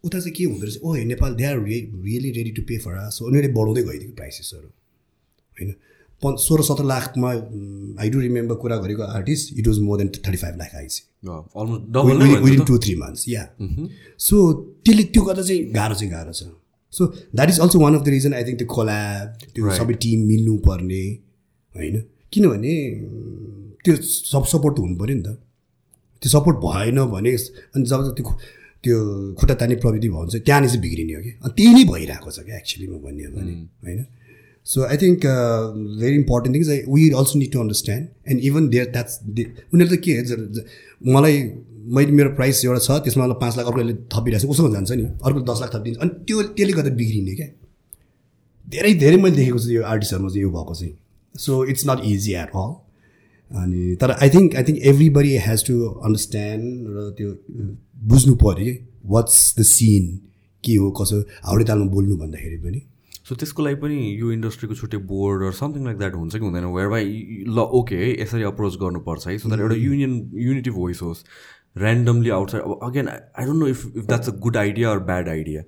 [0.05, 3.25] उता चाहिँ के हुँदो रहेछ ओ Nepal they are really ready to pay for so
[3.25, 4.67] उनीहरूले बढाउँदै गइदियो प्राइसेसहरू
[5.57, 5.73] होइन।
[6.23, 7.29] पन् सोह्र सत्र लाखमा
[8.01, 11.83] आई डु रिमेम्बर कुरा गरेको artist it was more than thirty five lakh IC almost
[11.95, 13.43] double नै विदिन टू थ्री मन्थ्स या
[14.27, 14.35] सो
[14.85, 16.43] त्यसले त्यो गर्दा चाहिँ गाह्रो चाहिँ गाह्रो छ।
[16.93, 19.25] So that is also one of the reason I think त्यो कोल्याब
[19.55, 19.69] त्यो.
[19.79, 21.03] सबै टिम मिल्नुपर्ने
[21.75, 21.95] होइन?
[22.33, 22.73] किनभने
[23.83, 25.29] त्यो सब सपोर्ट हुनु पऱ्यो नि त।
[26.21, 27.31] त्यो सपोर्ट भएन भने
[27.75, 28.25] अनि जब त्यो
[28.83, 28.97] त्यो
[29.39, 32.29] खुट्टा तान्ने प्रविधि भयो भने चाहिँ त्यहाँनिर चाहिँ बिग्रिने हो कि। अनि त्यही नै भइरहेको
[32.31, 33.53] छ क्या एक्चुली म भन्ने हो भने
[33.85, 33.99] होइन?
[34.73, 35.25] So I think
[36.01, 39.19] very important things we also need to understand and even there that's
[39.73, 40.11] उनीहरू त के
[41.15, 41.35] मलाई
[41.95, 45.03] मैले मेरो प्राइस एउटा छ त्यसमा मलाई पाँच लाख अर्कोले थपिरहेको छ उसो जान्छ नि।
[45.27, 47.47] अर्को दस लाख थपिदिन्छ। अनि त्यो त्यसले गर्दा बिग्रिने क्या।
[48.67, 50.93] धेरै धेरै मैले देखेको छु यो आर्टिस्टहरूमा चाहिँ यो भएको चाहिँ।
[51.35, 52.71] So it's not easy at all
[53.51, 55.75] अनि तर I think I think everybody has to
[56.09, 57.29] understand र त्यो
[58.11, 58.75] बुझ्नु पऱ्यो कि
[59.15, 60.03] वाट्स द सिन
[60.63, 62.81] के हो कसो हाउडे तालमा बोल्नु भन्दाखेरि पनि।
[63.27, 66.65] सो त्यसको लागि पनि यो इन्डस्ट्रीको छुट्टै board or something like that हुन्छ कि हुँदैन?
[66.75, 67.05] वेयर बाई
[67.47, 70.13] ल ओके है यसरी अप्रोच गर्नुपर्छ है। सो द्याट एउटा युनियन
[70.47, 71.23] युनिटी भोइस होस्।
[71.77, 75.29] ऱ्यान्डमली आउटसाइड अब again I don't know if if that's a good idea or bad
[75.29, 75.61] idea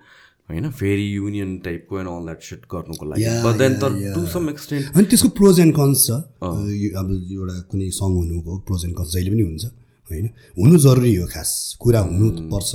[0.50, 0.70] होइन?
[0.72, 3.74] फेरि युनियन टाइपको एन्ड अल द्याट सिट गर्नुको लागि। But then.
[4.16, 8.86] To some extent अनि त्यसको प्रोज एन्ड कन्स छ। अब एउटा कुनै सङ हुनुको प्रोज
[8.86, 9.66] एन्ड कन्स जहिले पनि हुन्छ
[10.08, 10.30] होइन?
[10.60, 11.50] हुनु जरुरी हो खास।
[11.82, 12.72] कुरा हुनुपर्छ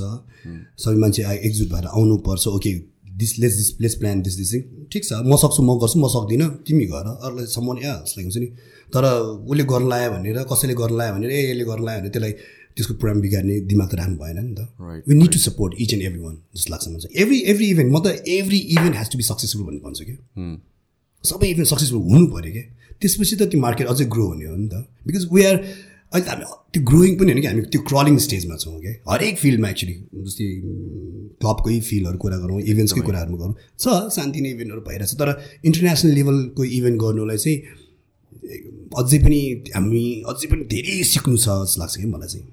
[0.83, 2.73] सबै मान्छे एकजुट भएर आउनुपर्छ okay
[3.21, 4.53] this less this less plan this this
[4.93, 8.39] ठिक छ म सक्छु म गर्छु म सक्दिनँ। तिमी गर अरूलाई सम्मान या लाइक हुन्छ
[8.43, 8.49] नि।
[8.93, 9.05] तर
[9.51, 12.33] उसले गर्न लायो भनेर कसैले गर्न लायो भनेर ए यसले गर्न लायो भने त्यसलाई
[12.75, 14.61] त्यसको प्रोग्राम बिगार्ने दिमाग त राख्नु भएन नि त।
[15.09, 17.99] We need to support each and every one जस्तो लाग्छ मलाई एभ्री एभ्री इभेन्ट म
[18.03, 18.07] त
[18.39, 20.15] every event has to be successful भन्ने भन्छु कि
[21.25, 22.65] सबै इभेन्ट सक्सेसफुल हुनु पऱ्यो क्या।
[23.01, 24.75] त्यसपछि त त्यो मार्केट अझै ग्रो हुने हो नि त।
[25.07, 25.57] बिकज वी आर
[26.15, 29.39] अहिले त हामी त्यो ग्रोइङ पनि होइन कि हामी त्यो क्रलिङ स्टेजमा छौँ क्या हरेक
[29.45, 29.95] फिल्डमा एक्चुली
[30.27, 30.47] जस्तै
[31.43, 33.85] क्लबकै फिल्डहरू कुरा गरौँ इभेन्ट्सकै कुराहरू गरौँ। छ
[34.17, 35.29] शान्ति नै इभेन्टहरू भइरहेछ तर
[35.69, 37.59] इन्टरनेसनल लेभलको इभेन्ट गर्नुलाई चाहिँ
[39.01, 39.41] अझै पनि
[39.75, 42.47] हामी अझै पनि धेरै सिक्नु छ जस्तो लाग्छ कि मलाई चाहिँ।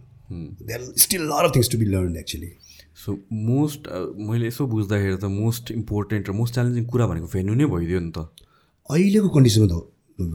[0.67, 2.51] There still lot of things to be learn actually
[3.03, 3.09] so
[3.47, 3.81] most
[4.27, 8.11] मैले यसो बुझ्दाखेरि त मोस्ट इम्पोर्टेन्ट र मोस्ट च्यालेन्जिङ कुरा भनेको भेन्यू नै भइदियो नि
[8.17, 8.19] त।
[8.89, 9.75] अहिलेको कन्डिसनमा त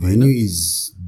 [0.03, 0.57] venue is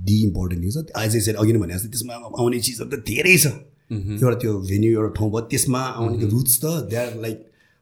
[0.08, 3.46] the important thing छ एज अघि नै भने जस्तै त्यसमा आउने चिजहरू त धेरै छ।
[3.90, 7.36] एउटा त्यो भेन्यू एउटा ठाउँ भयो त्यसमा आउने त्यो रुट्स त they are like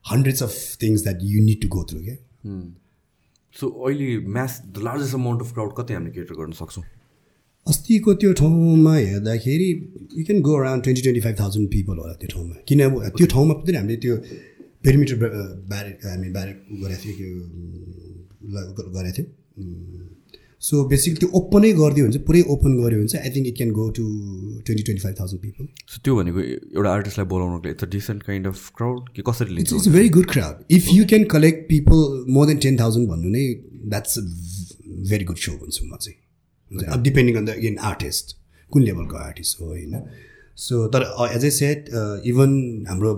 [0.05, 2.15] hundreds of things that you need to go through क्या
[3.55, 6.83] सो अहिले mass the largest amount of crowd कति हामीले केटर गर्न सक्छौँ?
[7.67, 9.69] अस्तिको त्यो ठाउँमा हेर्दाखेरि
[10.17, 13.27] you can go around twenty twenty five thousand people होला त्यो ठाउँमा। किन अब त्यो
[13.33, 14.15] ठाउँमा पनि हामीले त्यो
[14.85, 15.15] पेरिमिटर
[15.71, 17.29] ब्यारेक हामी ब्यारेक गरेको थियो
[18.95, 19.27] गरेको थियौँ।
[20.67, 23.57] सो बेसिकली त्यो ओपनै गरिदियो भने चाहिँ पुरै ओपन गऱ्यो भने चाहिँ I think it
[23.57, 24.05] can go to
[24.67, 28.47] twenty twenty five thousand people so त्यो भनेको एउटा आर्टिस्टलाई बोलाउनुको लागि it's decent kind
[28.47, 32.05] of crowd कि कसरी लिन्छ it's very good crowd if you can collect people
[32.37, 33.45] more than ten thousand भन्नु नै
[33.93, 34.23] that's a
[35.11, 38.35] very good so भन्छु म चाहिँ। अब depending on the an artist
[38.71, 39.93] कुन लेभलको आर्टिस्ट हो होइन?
[40.57, 41.03] सो तर
[41.35, 41.89] एज ए सेट
[42.25, 42.51] इभन
[42.89, 43.11] हाम्रो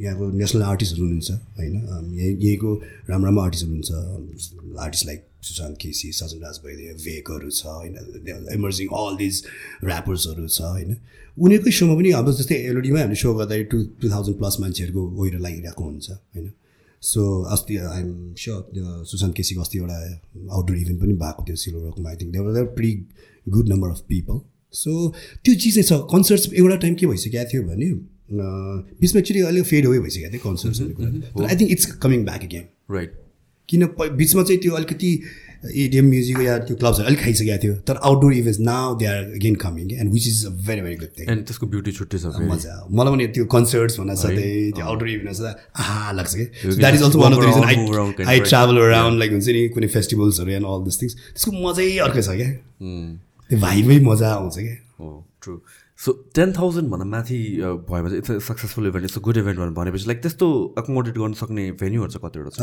[0.00, 1.74] यहाँको नेसनल आर्टिस्टहरू हुनुहुन्छ होइन?
[2.14, 2.74] यही यहीँको
[3.08, 7.96] राम्रो राम्रो आर्टिस्टहरू हुन्छ आर्टिस्ट लाइक सुशान्त केसी सजन राज भइदियो भेकहरू छ होइन?
[8.54, 9.42] इमर्जिङ अल दिज
[9.84, 10.96] ऱ्यापर्सहरू छ होइन?
[11.38, 15.38] उनीहरूकै सोमा पनि अब जस्तै एलओडीमा हामीले सो गर्दाखेरि टु टु थाउजन्ड प्लस मान्छेहरूको गएर
[15.46, 16.52] लागिरहेको हुन्छ होइन?
[17.02, 18.12] सो अस्ति आइएम
[18.42, 19.98] स्योर सुशान्त केसीको अस्ति एउटा
[20.54, 22.92] आउटडोर इभेन्ट पनि भएको थियो सिल्भर रकमा I think there were pretty
[23.46, 24.40] good number of people
[24.74, 24.90] so
[25.44, 27.90] त्यो चिज छ। कन्सर्ट्स एउटा टाइम के भइसकेको थियो भने
[29.00, 32.24] बिचमा एक्चुली अलिक फेड अवे भइसकेको थियो कन्सर्ट्स भन्ने कुरा। तर I think it's coming
[32.24, 32.64] back again
[32.96, 33.12] right
[33.68, 35.10] किन बिचमा चाहिँ त्यो अलिकति
[35.74, 39.54] इडिएम म्युजिक या त्यो क्लब्सहरू अलिक खाइसकेको थियो। तर outdoor events now they are again
[39.62, 42.74] coming and which is a very very good thing and त्यसको ब्युटी छुट्टै छ मजा।
[42.90, 45.54] मलाई पनि त्यो कन्सर्ट्स भन्दा साथै त्यो आउटडोर इभेन्ट साथै
[45.84, 46.44] आहा लाग्छ कि?
[46.78, 47.76] That is also one of the reason I
[48.34, 52.22] I travel around like हुन्छ नि कुनै फेस्टिभल्सहरू एन्ड अल दिस थिङ्स त्यसको मजै अर्कै
[52.22, 52.50] छ क्या।
[53.48, 55.08] त्यो भाइबै मजा आउँछ क्या। हो
[55.42, 55.52] ट्रु
[55.98, 60.06] सो टेन थाउजन्डभन्दा माथि uh, भएपछि it's a successful event it's a good event भनेपछि
[60.06, 60.46] लाइक त्यस्तो
[60.78, 62.60] एकोमोडेट गर्न सक्ने भेन्यूहरू चाहिँ कतिवटा छ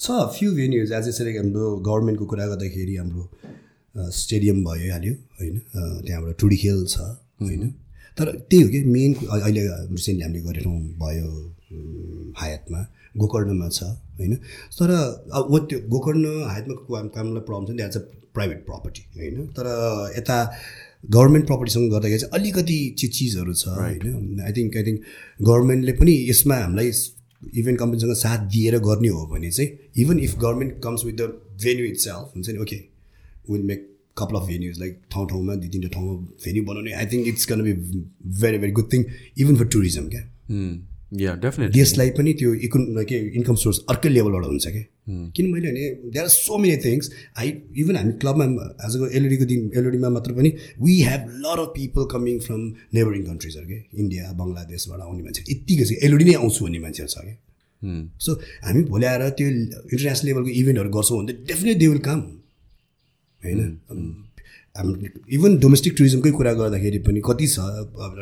[0.00, 3.24] छ फ्यु भेन्युज एज यसरी हाम्रो गभर्मेन्टको कुरा गर्दाखेरि हाम्रो
[4.20, 5.58] स्टेडियम भइहाल्यो होइन?
[6.06, 6.98] त्यहाँबाट टुडी खेल छ
[7.42, 7.68] होइन?
[8.18, 10.66] तर त्यही हो कि मेन अहिले रिसेन्टली हामीले गरेर
[11.02, 11.28] भयो
[12.40, 12.80] हायतमा।
[13.14, 13.82] गोकर्णमा छ
[14.18, 14.34] होइन?
[14.78, 18.00] तर अब ऊ त्यो गोकर्ण हायतमा काम कामलाई प्रब्लम छ नि द्याट्स अ
[18.34, 19.46] प्राइभेट प्रपर्टी होइन?
[19.56, 19.66] तर
[20.18, 20.36] यता
[21.10, 24.40] गभर्मेन्ट प्रपर्टीसँग गर्दाखेरि चाहिँ अलिकति चाहिँ चिजहरू छ होइन?
[24.46, 25.00] आई थिङ्क आई थिङ्क
[25.42, 26.90] गभर्मेन्टले पनि यसमा हामीलाई
[27.60, 29.70] इभेन्ट कम्पनीसँग साथ दिएर गर्ने हो भने चाहिँ
[30.02, 31.32] even if government comes with the
[31.64, 32.58] venue itself हुन्छ नि?
[32.58, 32.76] Okay
[33.50, 37.28] will make couple of venues like ठाउँ ठाउँमा दुई तिनवटा ठाउँमा भेन्यू बनाउने I think
[37.28, 37.72] it's can be
[38.42, 39.04] very very good thing
[39.38, 40.22] even for tourism क्या?
[41.12, 44.82] या डेफिनेटली देशलाई पनि त्यो इकोन के इन्कम सोर्स अर्कै लेभलबाट हुन्छ क्या।
[45.36, 47.48] किन मैले भने there are so many things I
[47.82, 48.44] even हामी क्लबमा
[48.86, 52.60] आजको एलइडीको दिन एलइडीमा मात्र पनि we have lot of people coming from
[52.94, 57.18] neighbouring कन्ट्रिजहरू के इन्डिया बङ्गलादेशबाट आउने मान्छे यत्तिकै छ। एलइडी नै आउँछु भन्ने मान्छेहरू छ
[57.24, 57.36] क्या।
[58.24, 58.30] सो
[58.64, 62.20] हामी भोलि आएर त्यो इन्टरनेसनल लेभलको इभेन्टहरू गर्छौँ भने डेफिनेट दे विल कम
[63.40, 63.60] होइन?
[65.36, 67.58] इभन डोमेस्टिक टुरिज्मकै कुरा गर्दाखेरि पनि कति छ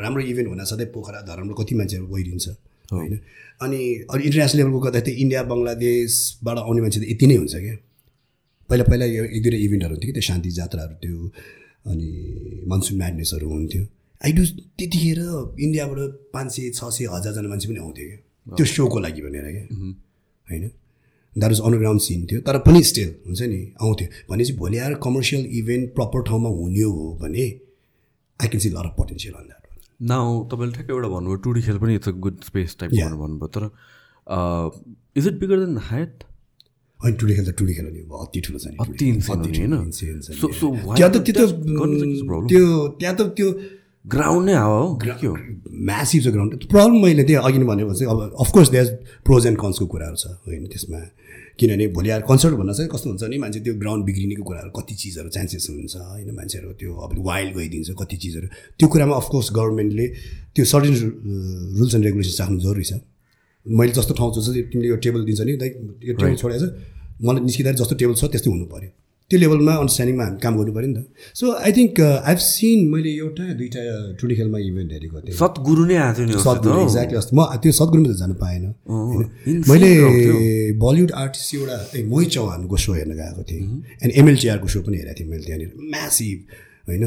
[0.01, 2.47] राम्रो इभेन्ट हुन सधैँ पोखरा धरमले कति मान्छेहरू गइदिन्छ।
[2.91, 3.19] होइन?
[3.61, 7.75] अनि अरू इन्टरनेसनल लेभलको गर्दाखेरि इन्डिया बङ्गलादेशबाट आउने मान्छे त यति नै हुन्छ क्या।
[8.69, 11.19] पहिला पहिला यो एक दुईवटा इभेन्टहरू हुन्थ्यो कि त्यो शान्ति जात्राहरू थियो
[11.91, 12.09] अनि
[12.71, 13.83] मनसुन म्याडनेसहरू हुन्थ्यो।
[14.21, 14.43] आई डु
[14.77, 15.19] त्यतिखेर
[15.65, 15.99] इन्डियाबाट
[16.33, 19.65] पाँच सय छ सय हजारजना मान्छे पनि आउँथ्यो क्या। त्यो सोको लागि भनेर क्या।
[20.47, 20.65] होइन?
[21.33, 25.41] द्याट इज अन्डरग्राउन्ड सिन थियो। तर पनि स्टिल हुन्छ नि आउँथ्यो। भनेपछि भोलि आएर कमर्सियल
[25.59, 27.45] इभेन्ट प्रपर ठाउँमा हुने हो भने
[28.39, 29.58] I can see lot of potential on that
[29.99, 32.91] now तपाईँले ठ्याक्कै एउटा भन्नुभयो टुडी खेल पनि it's a good space type.
[33.19, 33.63] भन्नुभयो तर
[35.17, 36.23] is it bigger than Hyatt
[36.99, 38.77] अनि टुडी खेल त टुडी खेल नि अति ठुलो छ नि
[39.57, 39.73] होइन?
[42.47, 43.49] त्यो त्यहाँ त त्यो
[44.05, 45.35] ग्राउन्ड नै हावा हो
[45.87, 48.85] म्यासिभ छ ग्राउन्ड प्रब्लम मैले त्यही अघि नै भनेको चाहिँ अब of course there
[49.27, 50.99] pros and कन्सको कुराहरू छ होइन त्यसमा।
[51.59, 54.95] किनभने भोलि आएर कन्सर्ट भन्न चाहिँ कस्तो हुन्छ भने मान्छे त्यो ग्राउन्ड बिग्रिनेको कुराहरू कति
[54.95, 56.29] चिजहरू चान्सेस हुन्छ होइन?
[56.31, 58.47] मान्छेहरू त्यो अब वाइल्ड गइदिन्छ कति चिजहरू।
[58.79, 60.05] त्यो कुरामा अफकोर्स गभर्मेन्टले
[60.55, 60.93] त्यो सर्टेन
[61.77, 62.93] रुल्स एन्ड रेगुलेसन्स राख्नु जरुरी छ।
[63.65, 64.37] मैले जस्तो ठाउँ छ
[64.71, 65.73] तिमीले यो टेबल दिन्छ नि लाइक
[66.07, 66.71] यो टेबल छोडेको छ
[67.27, 68.89] मलाई निस्किँदा जस्तो टेबल छ त्यस्तै हुनु पऱ्यो
[69.29, 70.99] त्यो लेभलमा अन्डरस्ट्यान्डिङमा हामी काम गर्नु पऱ्यो नि त।
[71.39, 71.95] So I think
[72.29, 73.81] I've seen मैले एउटा दुइटा
[74.19, 78.07] टुडी खेलमा इभेन्ट हेरेको थिएँ। सतगुरु नै आएको थियो सद्गुरु। एक्ज्याक्टली अस्ति। म त्यो सद्गुरुमा
[78.09, 78.63] त जानु पाएन।
[79.69, 79.91] मैले
[80.81, 81.77] बलिउड आर्टिस्ट एउटा
[82.09, 83.63] मोहित चौहानको सो हेर्न गएको थिएँ।
[84.03, 86.39] एन्ड एमएलटिआरको सो पनि हेरेको थिएँ मैले त्यहाँनिर। म्यासिभ
[86.89, 87.05] होइन।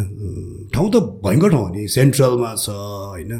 [0.75, 3.33] ठाउँ त भयङ्कर ठाउँ हो नि। सेन्ट्रलमा छ होइन।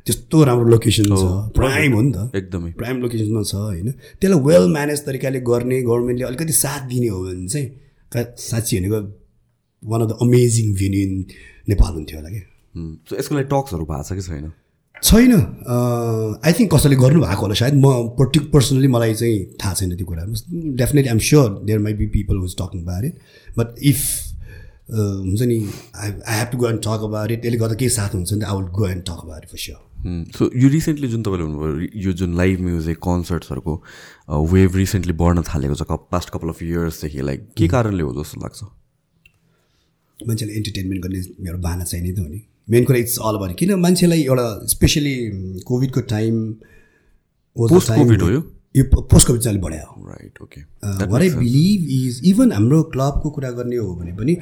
[0.00, 4.64] त्यस्तो राम्रो लोकेसन छ। प्राइम हो नि त। एकदमै। प्राइम लोकेसनमा छ होइन। त्यसलाई वेल
[4.72, 7.68] म्यानेज तरिकाले गर्ने गभर्मेन्टले अलिकति साथ दिने हो भने चाहिँ
[8.14, 9.00] साँच्ची भनेको
[9.82, 11.12] one of the amazing venue in
[11.68, 12.30] Nepal हुन्थ्यो होला
[13.10, 14.52] सो यसको लागि टक्सहरू भएको छ कि छैन?
[15.02, 15.32] छैन।
[16.44, 17.86] आई थिङ्क कसैले गर्नुभएको होला सायद। म
[18.18, 20.32] पर्टि पर्सनली मलाई चाहिँ थाहा छैन त्यो कुराहरू।
[20.80, 23.14] Definitely I'm sure there might be people who's talking about it
[23.58, 24.00] but if
[24.90, 25.58] हुन्छ नि
[25.96, 28.44] I I have to go and talk about it त्यसले गर्दा केही साथ हुन्छ नि
[28.44, 31.88] I would go and talk about it for sure so यो recently जुन तपाईँले भन्नुभयो
[32.02, 33.74] यो जुन लाइभ म्युजिक कन्सर्ट्सहरूको
[34.52, 38.62] वेभ रिसेन्टली बढ्न थालेको छ पास्ट कपाल अफ इयर्सदेखि लाइक के कारणले हो जस्तो लाग्छ?
[40.18, 43.74] मान्छेलाई इन्टरटेनमेन्ट गर्ने एउटा बाहना चाहिने त हो नि। मेन कुरा इट्स अल अबाउट किन
[43.80, 45.14] मान्छेलाई एउटा स्पेसली
[45.66, 46.34] कोभिडको टाइम
[47.56, 48.40] COVID हो यो?
[48.76, 50.60] यो पोस्ट कोभिड चाहिँ अलिक बढायो। Right okay
[51.06, 54.34] what I believe is even हाम्रो क्लबको कुरा गर्ने हो भने पनि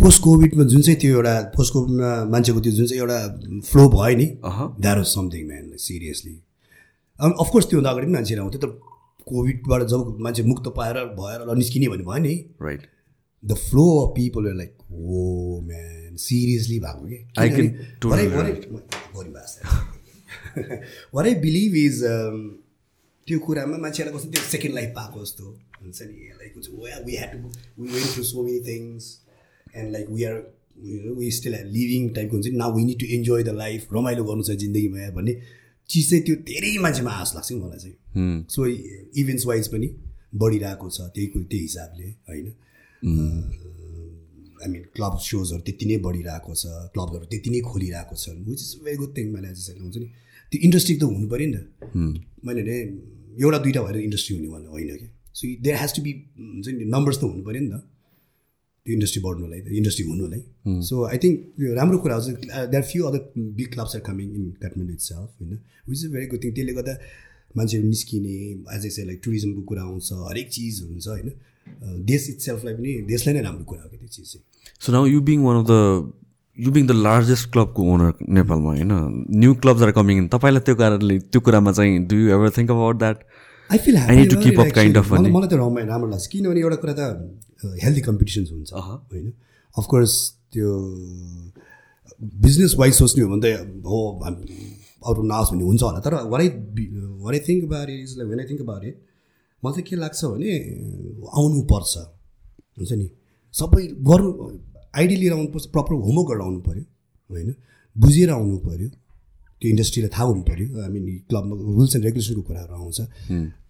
[0.00, 3.18] पोस्ट कोभिडमा जुन चाहिँ त्यो एउटा पोस्ट कोभिडमा मान्छेको त्यो जुन चाहिँ एउटा
[3.60, 4.26] फ्लो भयो नि।
[4.80, 6.34] That was something man seriously
[7.18, 8.70] of course त्योभन्दा अगाडि पनि मान्छेहरू आउँथ्यो तर
[9.26, 12.86] कोभिडबाट जब मान्छे मुक्त पाएर भएर निस्किने भन्ने भयो नि right
[13.42, 17.18] the flow of people like हो म्यान सिरियसली भएको कि?
[21.26, 22.38] I believe is um,
[23.28, 25.44] त्यो कुरामा मान्छेलाई कस्तो त्यो सेकेन्ड लाइफ पाएको जस्तो
[25.82, 26.52] हुन्छ नि like
[27.06, 29.04] we had to we went through so many things
[29.78, 30.36] and like we are
[31.18, 34.42] we still living टाइपको हुन्छ नि now we need to enjoy the life रमाइलो गर्नु
[34.42, 35.34] छ जिन्दगीमा भन्ने
[35.88, 38.66] चिज चाहिँ त्यो धेरै मान्छेमा आश लाग्छ कि मलाई चाहिँ सो
[39.22, 39.88] इभेन्ट्स वाइज पनि
[40.34, 42.46] बढिरहेको छ त्यही त्यही हिसाबले होइन
[44.60, 48.72] आई मिन क्लब सोजहरू त्यति नै बढिरहेको छ क्लबहरू त्यति नै खोलिरहेको छन् which is
[48.84, 50.08] very good thing मैले चाहिँ हुन्छ नि
[50.52, 51.62] त्यो इन्डस्ट्री त हुनु पऱ्यो नि त
[52.44, 52.76] मैले भने
[53.38, 56.84] एउटा दुइटा भएर इन्डस्ट्री हुने भन्ने होइन कि so there has to be हुन्छ नि
[56.94, 57.76] नम्बर्स त हुनु पऱ्यो नि त
[58.88, 60.42] त्यो इन्डस्ट्री बढ्नुलाई इन्डस्ट्री हुनुलाई।
[60.88, 62.22] सो आई थिङ्क यो राम्रो कुरा हो
[62.74, 63.20] there few other
[63.58, 66.94] big clubs are coming in Kathmandu itself होइन which is very good thing त्यसले गर्दा
[67.56, 68.36] मान्छेहरू निस्किने
[68.76, 72.92] एज ए लाइक टुरिज्मको कुरा आउँछ हरेक चिज हुन्छ होइन। अ, देश इट सेल्फलाई पनि
[73.12, 74.44] देशलाई नै राम्रो कुरा हो कि त्यो चिज चाहिँ।
[74.86, 75.74] So now you being one of the
[76.58, 78.92] you being the largest क्लबको ओनर नेपालमा होइन?
[79.42, 82.70] New clubs are coming in तपाईँलाई त्यो कारणले त्यो कुरामा चाहिँ do you ever think
[82.76, 83.18] about that
[83.70, 86.60] I feel I need to keep up kind of मलाई त रमाइ राम्रो लाग्छ। किनभने
[86.60, 87.00] एउटा कुरा त
[87.84, 89.32] हेल्दी कम्पिटिसन्स हुन्छ होइन?
[89.74, 90.12] अफकोर्स
[90.52, 90.68] त्यो
[92.44, 93.98] बिजनेस वाइज सोच्ने हो भने त हो
[95.08, 96.48] अरू नआओस् भन्ने हुन्छ होला। तर वरै
[97.24, 98.96] वरै think it is like when I think about it
[99.62, 100.50] मलाई चाहिँ के लाग्छ भने
[101.38, 101.94] आउनुपर्छ।
[102.78, 103.08] हुन्छ नि?
[103.54, 104.30] सबै गर्नु
[104.98, 106.84] आइडिया लिएर आउनुपर्छ प्रपर होमवर्क गरेर आउनु पऱ्यो
[107.30, 107.48] होइन?
[107.96, 108.88] बुझेर आउनु पऱ्यो
[109.62, 112.98] त्यो इन्डस्ट्रीलाई थाहा हुनु पऱ्यो आई मिन क्लबमा रुल्स एन्ड रेगुलेसनको कुराहरू आउँछ।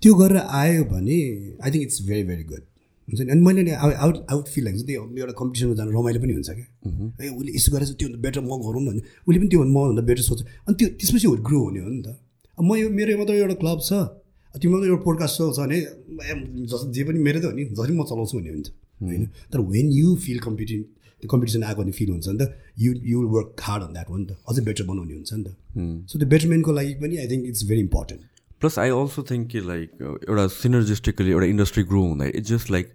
[0.01, 1.18] त्यो गरेर आयो भने
[1.64, 2.64] I think it's very very good
[3.09, 3.31] हुन्छ नि?
[3.33, 3.73] अनि मैले नि
[4.05, 6.66] आउट आउट फिल लाग्छ त्यो एउटा कम्पिटिसनमा जानु रमाइलो पनि हुन्छ क्या।
[7.25, 10.23] ए उसले यसो गरेर त्योभन्दा बेटर म गरौँ न भने उसले पनि त्यो मभन्दा बेटर
[10.29, 12.09] सोच्छ। अनि त्यो त्यसपछि ग्रो हुने हो नि त।
[12.59, 13.90] अब म यो मेरो मात्र एउटा क्लब छ।
[14.61, 15.79] त्यो मात्रै एउटा पोडकास्ट सो छ भने
[16.71, 18.68] जस जे पनि मेरो त हो नि जसरी म चलाउँछु भन्ने हुन्छ।
[19.01, 19.23] होइन?
[19.53, 20.81] तर वेन यु फिल कम्पिटिङ
[21.21, 22.42] त्यो कम्पिटिसन आएको भने फिल हुन्छ नि त
[22.79, 25.49] you you work hard on that हो नि त। अझै बेटर बनाउने हुन्छ नि त।
[26.11, 28.23] सो त्यो बेटरमेन्टको लागि पनि I think it's very important
[28.62, 32.94] plus I also think कि लाइक एउटा सिनर्जिस्टिकली एउटा इन्डस्ट्री ग्रो हुँदा it's just like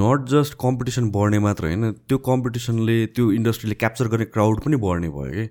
[0.00, 5.08] not just competition बढ्ने मात्र होइन त्यो कम्पिटिसनले त्यो इन्डस्ट्रीले क्याप्चर गर्ने क्राउड पनि बढ्ने
[5.10, 5.48] भयो कि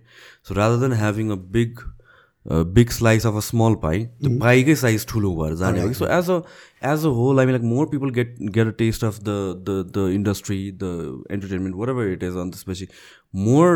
[0.47, 1.79] so rather than having a big
[2.73, 6.05] big slice of a small pie त्यो पाइकै साइज ठुलो भएर जाने हो कि so
[6.17, 6.37] as a
[6.91, 9.35] as a whole I mean like more people get get a taste of the
[9.67, 10.93] the the industry the
[11.31, 12.87] entertainment whatever it is अनि त्यसपछि
[13.47, 13.67] more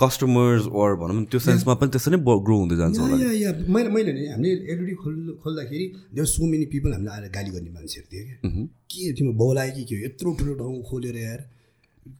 [0.00, 4.12] customers ओर भनौँ त्यो सेन्समा पनि त्यसरी नै ग्रो हुँदै जान्छ या या मैले मैले
[4.14, 8.24] नि हामीले एलइडी खोल खोल्दाखेरि देयर सो मेनी पिपल हामीले आएर गाली गर्ने मान्छेहरू थियो
[8.26, 10.00] क्या। के तिम्रो बौलायो कि के हो?
[10.04, 11.40] यत्रो ठुलो ठाउँ खोलेर यार।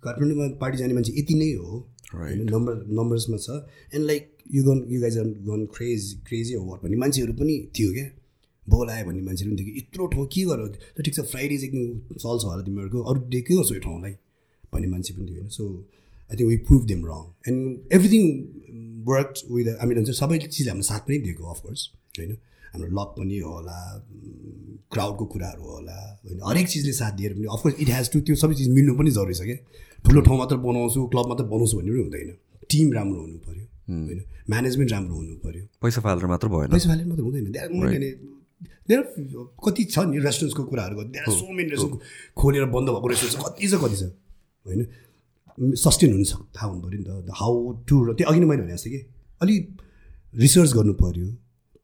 [0.04, 1.72] काठमाडौँमा पार्टी जाने मान्छे यति नै हो।
[2.50, 3.48] नम्बर नम्बर्समा छ।
[3.94, 7.92] And like you gonna you guys are gonna craze crazy हो भन्ने मान्छेहरू पनि थियो
[7.92, 8.06] क्या।
[8.66, 10.58] बोलायो भन्ने मान्छेहरू पनि थियो कि। यत्रो ठाउँ के गर
[11.02, 12.98] ठिक छ फ्राइडे चाहिँ चल्छ होला तिमीहरूको?
[13.10, 14.14] अरू डे के गर्छौ यो ठाउँलाई?
[14.72, 15.64] भन्ने मान्छे पनि थियो होइन। So
[16.30, 18.24] I think we prove them wrong and everything
[19.08, 21.80] work with I mean सबै चिज हाम्रो साथ पनि दिएको अफकोर्स
[22.18, 22.32] होइन?
[22.72, 23.78] हाम्रो लक पनि होला
[24.92, 26.40] क्राउडको कुराहरू होला होइन?
[26.48, 29.34] हरेक चिजले साथ दिएर पनि अफकोर्स इट हेज टु त्यो सबै चिज मिल्नु पनि जरुरी
[29.34, 29.56] छ क्या
[30.04, 32.30] ठुलो ठाउँ मात्र बनाउँछु क्लब मात्र बनाउँछु भन्ने पनि हुँदैन।
[32.70, 34.20] टिम राम्रो हुनु पऱ्यो होइन?
[34.50, 37.46] म्यानेजमेन्ट राम्रो हुनु पऱ्यो पैसा फालेर मात्र भएन। पैसा फालेर मात्र हुँदैन।
[37.80, 38.10] मैले
[38.88, 39.02] देयर
[39.64, 42.00] कति छ नि रेस्टुरेन्ट्सको कुराहरू देयर सो मेनी रेस्टुरेन्ट
[42.36, 44.02] खोलेर बन्द भएको रेस्टुरेन्ट कति छ कति छ
[44.66, 44.80] होइन?
[45.84, 47.52] सस्टेन हुनु सक्छ थाहा हुनु पऱ्यो नि त। हाउ
[47.88, 49.00] टु त्यो अघि नै मैले भने जस्तो कि
[49.42, 49.62] अलिक
[50.34, 51.26] रिसर्च गर्नु पऱ्यो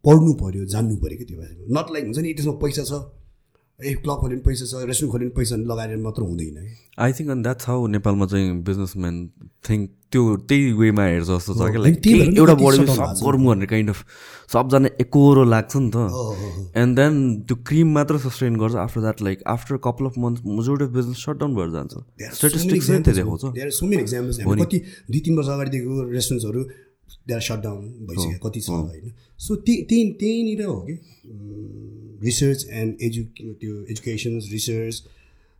[0.04, 2.92] पढ्नु पऱ्यो जान्नु पऱ्यो कि त्यो बारेमा नट लाइक हुन्छ नि त्यसमा पैसा छ।
[3.80, 6.58] ए क्लब पनि पैसा छ रेस्टुरेन्ट खोल्यो पनि पैसा लगाएर मात्र हुँदैन
[7.04, 9.16] आई थिङ्क अनि द्याट्स हाउ नेपालमा चाहिँ बिजनेसम्यान
[9.68, 13.66] थिङ्क त्यो त्यही वेमा हेर्छ जस्तो छ क्या लाइक त्यही एउटा बडी सब। गरौँ भन्ने
[13.66, 14.00] काइन्ड अफ
[14.55, 15.96] सबजना एकरो लाग्छ नि त।
[16.79, 17.14] एन्ड देन
[17.50, 21.18] त्यो क्रिम मात्र सस्टेन गर्छ after that like after couple of month majority of business
[21.24, 21.92] shut down भएर जान्छ।
[22.38, 24.79] स्टेटिस्टिक्स नै त्यो देखाउँछ देयर सो मेनी एक्जाम्पल्स हामी कति
[25.11, 26.62] दुई तिन वर्ष अगाडिदेखिको रेस्टुरेन्ट्सहरू
[27.29, 29.12] देयर सट डाउन भइसक्यो कति छ होइन।
[29.46, 30.94] सो त्यही त्यही त्यहीँनिर हो कि
[32.24, 33.22] रिसर्च एन्ड एजु
[33.61, 34.96] त्यो एजुकेसन रिसर्च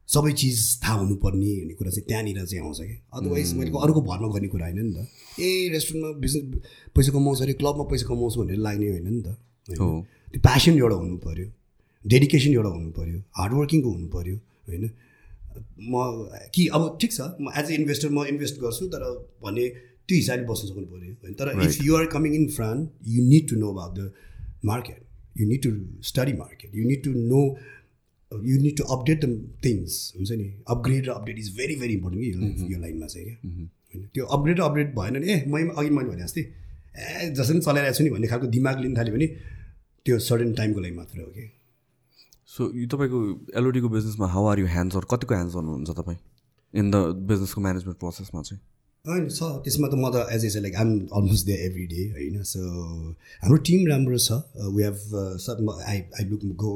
[0.09, 4.29] सबै चिज थाहा हुनुपर्ने भन्ने कुरा चाहिँ त्यहाँनिर चाहिँ आउँछ कि अदरवाइज मैले अरूको भरमा
[4.35, 5.07] गर्ने कुरा होइन नि त।
[5.40, 6.45] ए रेस्टुरेन्टमा बिजनेस
[6.97, 9.37] पैसा कमाउँछ अरे क्लबमा पैसा कमाउँछु भनेर लाग्ने होइन नि त।
[9.69, 11.47] त्यो प्यासन एउटा हुनु पऱ्यो
[12.05, 14.37] डेडिकेसन एउटा हुनु पऱ्यो हार्डवर्किङको हुनु पऱ्यो
[14.69, 14.85] होइन?
[15.88, 15.95] म
[16.55, 19.03] कि अब ठिक छ म एज ए इन्भेस्टर म इन्भेस्ट गर्छु तर
[19.45, 19.64] भने
[20.05, 21.35] त्यो हिसाबले बस्नु सक्नु पऱ्यो होइन?
[21.40, 24.12] तर if you are coming in front you need to know about the
[24.64, 25.01] market
[25.40, 25.71] you need to
[26.09, 27.43] study market you need to know
[28.44, 29.31] you need to update the
[29.64, 33.37] things हुन्छ नि अपग्रेड र update is very very important कि यो- लाइनमा चाहिँ क्या
[33.44, 37.55] होइन त्यो अपग्रेड र अपडेट भएन भने ए मै अघि मैले भने जस्तै ए जसरी
[37.55, 39.27] पनि चलाइरहेको छु नि भन्ने खालको दिमाग लिन थाल्यो भने
[40.07, 41.44] त्यो सर्टेन टाइमको लागि मात्र हो कि
[42.49, 43.18] सो यो तपाईँको
[43.59, 46.18] एलओडीको बिजनेसमा how are you hands or कतिको ह्यान्ड्स हुनुहुन्छ तपाईँ?
[46.75, 46.97] इन द
[47.31, 48.61] बिजनेसको म्यानेजमेन्ट प्रोसेसमा चाहिँ?
[49.05, 52.42] होइन छ। त्यसमा त म त as as like I'm almost day every day होइन?
[52.42, 52.61] सो
[53.42, 54.38] हाम्रो टिम राम्रो छ।
[54.77, 54.97] We have
[55.47, 56.73] sub I I look go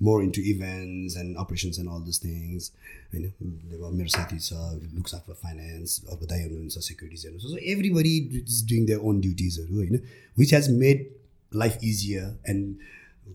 [0.00, 2.70] more into events and operations and all this things
[3.12, 4.52] होइन अब मेरो साथी छ
[4.94, 7.56] लुक्स आफ्टर फाइनेन्स अर्को दाइ हुनुहुन्छ सेक्युरिटिज हेर्नु so
[7.92, 10.00] everybody is doing their own ड्युटिजहरू होइन
[10.36, 11.06] which has made
[11.52, 12.90] life easier and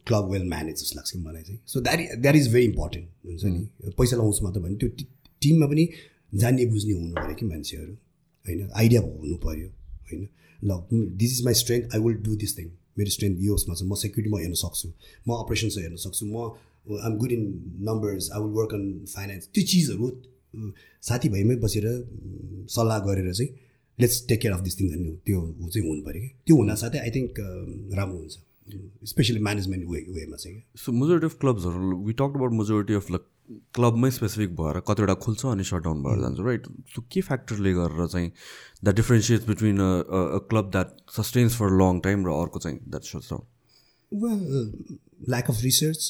[0.08, 3.43] club well manage जस्तो लाग्छ कि मलाई चाहिँ so that that is very important हुन्छ
[3.46, 5.08] नि पैसा लगाउँछु मात्र भने त्यो टि-
[5.41, 5.88] टिममा पनि
[6.36, 7.93] जान्ने बुझ्ने हुनु पऱ्यो कि मान्छेहरू
[8.46, 9.67] होइन आइडिया हुनु पऱ्यो
[10.08, 10.28] होइन
[10.60, 10.80] ल
[11.17, 14.29] this is my strength I will do this thing मेरो स्ट्रेन्थ योसमा छ म सेक्युरिटी
[14.33, 14.88] म हेर्न सक्छु
[15.27, 16.36] म अपरेसन्स हेर्न सक्छु म
[17.03, 17.43] I am good in
[17.89, 18.83] numbers I will work on
[19.15, 20.12] finance त्यो चिजहरू
[21.03, 21.88] साथीभाइमै बसेर
[22.75, 23.49] सल्लाह गरेर चाहिँ
[23.99, 24.88] let's take care of this thing
[25.27, 27.39] त्यो चाहिँ हुनु पऱ्यो कि त्यो हुनासाथै आई थिङ्क
[27.99, 28.36] राम्रो हुन्छ.
[29.12, 33.23] स्पेसली म्यानेजमेन्ट वे वेमा चाहिँ so majority of क्लब्सहरू we talk about majority of like
[33.75, 36.63] क्लबमै specific भएर कतिवटा खुल्छ अनि सटडाउन भएर जान्छ राइट
[36.95, 42.25] सो के फ्याक्टरले गरेर चाहिँ that differentiates between a club that sustains for long time
[42.27, 43.03] र अर्को चाहिँ that
[45.29, 46.03] lack of research,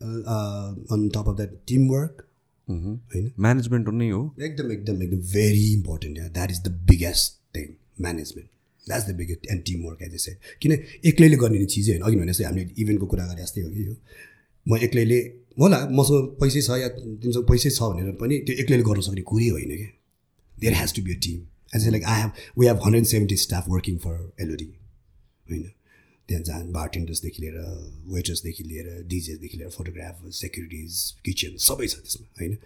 [0.00, 2.22] uh, uh, on top of that, teamwork.
[2.68, 3.30] होइन?
[3.40, 4.20] म्यानेजमेन्ट नै हो?
[4.40, 7.66] एकदम एकदम एकदम very important that is the biggest thing
[8.00, 8.48] management
[8.86, 10.72] that's the biggest and team work as a किन?
[11.10, 13.94] एक्लैले गर्ने चिजै होइन। अघि भने जस्तै हामीले इभेन्टको कुरा गरे जस्तै हो कि यो।
[14.66, 15.20] म एक्लैले
[15.60, 19.48] होला मसँग पैसै छ या तिमीसँग पैसै छ भनेर पनि त्यो एक्लैले गर्न सक्ने कुरै
[19.48, 19.90] होइन क्या।
[20.56, 21.38] There has to be a team
[21.76, 24.68] as like I have we have hundred seventy staff working for LOD
[25.46, 25.62] होइन।
[26.28, 27.56] त्यहाँ जहाँ बारटेन्डर्सदेखि लिएर
[28.14, 32.56] वेटर्सदेखि लिएर डिजेसदेखि लिएर फोटोग्राफर सेक्युरिटिज किचन सबै छ त्यसमा होइन।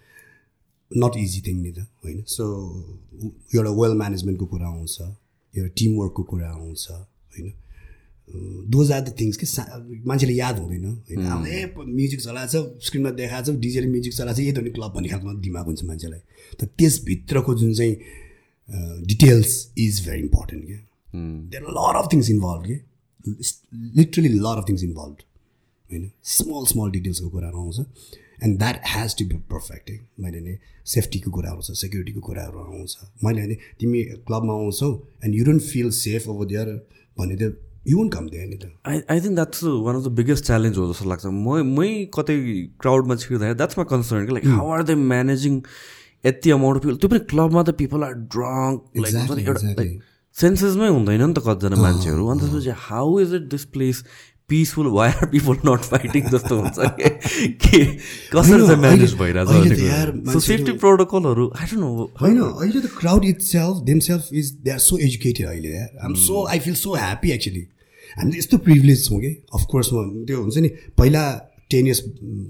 [0.90, 2.44] नट इजी थिङ नि त होइन। सो
[3.54, 7.52] एउटा वेल म्यानेजमेन्टको कुरा आउँछ एउटा टिमवर्कको कुरा आउँछ होइन।
[8.28, 9.46] दोज आर द थिङ्स कि
[10.06, 11.26] मान्छेले याद हुँदैन होइन?
[11.26, 14.62] अब ए म्युजिक चलाएको छ स्क्रिनमा देखाएको छ डिजेले म्युजिक चलाएको छ यही त हो
[14.62, 16.20] नि क्लब भन्ने खालको दिमाग हुन्छ मान्छेलाई।
[16.58, 17.94] त त्यसभित्रको जुन चाहिँ
[19.06, 20.80] डिटेल्स इज भेरी इम्पोर्टेन्ट क्या
[21.50, 22.76] there lot of things involve के।
[23.96, 25.16] Literally lot of things involve
[25.90, 26.10] होइन?
[26.24, 27.78] स्मल स्मल डिटेल्सको कुराहरू आउँछ।
[28.44, 29.98] And that has to be perfect है?
[30.20, 34.90] मैले नै सेफ्टीको कुरा आउँछ सेक्युरिटीको कुराहरू आउँछ। मैले भने तिमी क्लबमा आउँछौ
[35.24, 36.74] and you don't feel safe over there
[37.16, 37.42] भने त
[37.88, 40.78] यु वन्ट कम देयर नि त। I I think that's one of the biggest challenge
[40.78, 42.36] हो जस्तो लाग्छ। म मै कतै
[42.82, 45.60] क्राउडमा छिर्दाखेरि द्याट्स माई कन्सर्न कि like how are they managing
[46.26, 49.14] यति अमाउन्ट पिपल त्यो पनि क्लबमा त पिपल आर ड्रङ्क लाइक
[49.48, 49.74] एउटा.
[49.80, 50.00] लाइक
[50.36, 54.02] सेन्सेसमै हुँदैन नि त कतिजना मान्छेहरू। अन्त त्यसपछि how is it this place
[54.48, 56.78] peaceful why are people not fighting जस्तो हुन्छ
[57.62, 57.78] के।
[58.34, 64.28] कसरी चाहिँ म्यानेज मान्छेहरू- सेफ्टी प्रोटोकलहरू आई डोन्ट नो होइन अहिले त crowd itself themselves
[64.32, 67.66] is they are so educated अहिले यार। आम so I feel so happy actually
[68.16, 69.30] हामीले यस्तो प्रिभिलेज छौँ कि?
[69.56, 71.22] अफकोर्स म त्यो हुन्छ नि पहिला
[71.70, 72.00] टेन इयर्स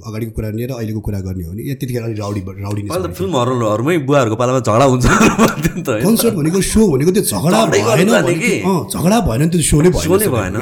[0.09, 3.17] अगाडिको कुरा लिएर अहिलेको कुरा गर्ने हो भने या त्यतिखेर अलिक राउडी राउडी अहिले त
[3.17, 5.07] फिल्महरूमै बुवाहरूको पालामा झगडा हुन्छ?
[6.05, 8.09] कन्सर्ट भनेको सो भनेको त्यो झगडा भएन
[8.93, 10.57] झगडा भएन नि त्यो सो नै भएन भएन।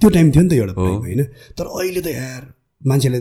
[0.00, 1.20] त्यो टाइम थियो नि त एउटा होइन?
[1.58, 2.42] तर अहिले त यार
[2.88, 3.20] मान्छेलाई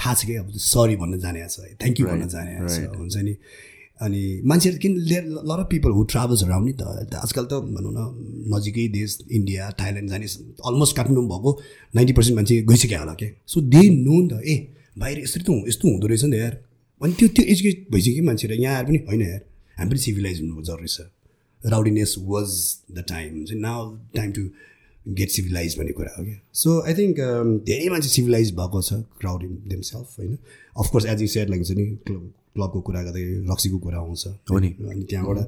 [0.00, 3.34] थाहा छ कि अब सरी भन्न जाने छ थ्याङ्क यू भन्न जाने छ हुन्छ नि।
[4.00, 4.96] अनि मान्छेहरू किन
[5.50, 9.70] lot of people who travels around नि त आजकल त भनौँ न नजिकै देश इन्डिया
[9.80, 10.26] थाइल्यान्ड जाने
[10.66, 11.52] अलमोस्ट काठमाडौँ भएको
[11.94, 14.56] नाइन्टी पर्सेन्ट मान्छे गइसक्यो होला क्या सो दे नो नि त ए
[14.98, 16.54] बाहिर यसरी त यस्तो हुँदो रहेछ नि त यार।
[17.00, 19.42] अनि त्यो त्यो एजुकेट भइसक्यो मान्छेहरू यहाँ आएर पनि होइन यार।
[19.76, 21.00] हामी पनि सिभिलाइज हुनु जरुरी छ
[21.60, 22.48] राउडीनेस वाज
[22.92, 23.80] द टाइम हुन्छ now
[24.16, 24.42] time to
[25.18, 27.20] get civilize भन्ने कुरा हो क्या। सो आई थिङ्क
[27.66, 30.38] धेरै मान्छे सिभिलाइज भएको छ क्राउड इन देम सेल्फ होइन
[30.76, 31.86] of course as you said like हुन्छ नि
[32.56, 35.38] क्लबको कुरा गर्दै रक्सीको कुरा आउँछ हो नि। अनि त्यहाँबाट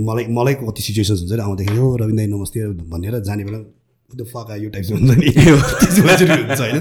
[0.00, 2.58] मलाई मलाई कति सिचुएसन्स हुन्छ नि आउँदाखेरि हो रविन्द दाई नमस्ते
[2.92, 3.60] भनेर जाने बेला
[4.12, 6.78] द फक यो टाइप हुन्छ नि। हुन्छ होइन।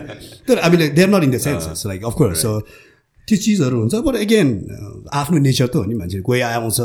[0.48, 2.52] तर हामीले there not in the sense like of course so
[3.28, 4.48] त्यो चिजहरू हुन्छ बट एगेन
[5.10, 6.80] आफ्नो नेचर त हो नि मान्छे कोही आउँछ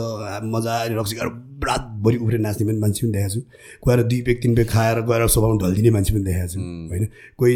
[0.54, 1.30] मजाले रक्सी खाएर
[1.60, 3.40] रातभरि उफ्रेर नाच्ने पनि मान्छे पनि देखाएको छु।
[3.84, 7.04] गएर दुई पेक तिन पेक खाएर गएर सोफामा ढल्दिने मान्छे पनि देखाएको छु होइन?
[7.36, 7.52] कोही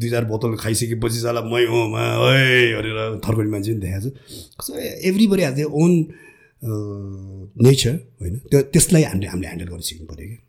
[0.00, 4.64] दुई चार बोतल खाइसकेपछि साला मै हो मा ओए भनेर थर्काउने मान्छे पनि देखाएको छु।
[4.64, 4.70] So
[5.08, 5.92] everybody has the own
[7.68, 8.34] nature होइन?
[8.48, 10.40] त्यो त्यसलाई हामीले हामीले ह्यान्डल गर्न सिक्नु पऱ्यो क्या।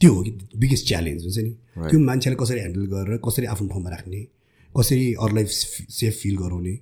[0.00, 1.52] त्यो हो कि बिगेस्ट च्यालेन्ज हुन्छ नि।
[1.90, 4.20] त्यो मान्छेलाई कसरी ह्यान्डल गरेर कसरी आफ्नो ठाउँमा राख्ने
[4.74, 5.44] कसरी अरूलाई
[5.98, 6.74] सेफ फिल गराउने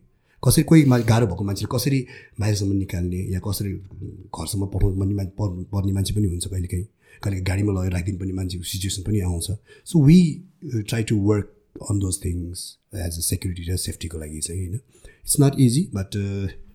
[0.42, 1.98] कसरी कोही गाह्रो भएको मान्छेले कसरी
[2.40, 6.86] बाहिरसम्म निकाल्ने या कसरी घरसम्म पठाउनु पर्ने मा- पर्ने मान्छे पनि हुन्छ कहिलेकाहीँ।
[7.22, 9.46] कहिले गाडीमा लगेर राखिदिनु पर्ने मान्छे सिचुएसन पनि आउँछ।
[9.90, 10.18] So we
[10.88, 11.46] try to work
[11.90, 12.60] on those things
[13.06, 14.80] as a security र सेफ्टीको लागि चाहिँ होइन?
[15.26, 16.16] It's not easy but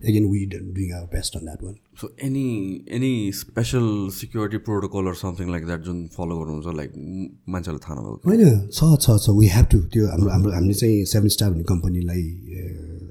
[0.10, 2.46] again we doing our best on that one so any
[2.98, 3.86] any special
[4.20, 6.92] security protocol or something like that जुन follow गर्नुहुन्छ like
[7.50, 8.30] मान्छेलाई थाहा नभएको?
[8.30, 11.64] होइन छ छ छ वी हेभ टु त्यो हाम्रो हाम्रो हामीले चाहिँ सेभेन स्टार भन्ने
[11.72, 12.26] कम्पनीलाई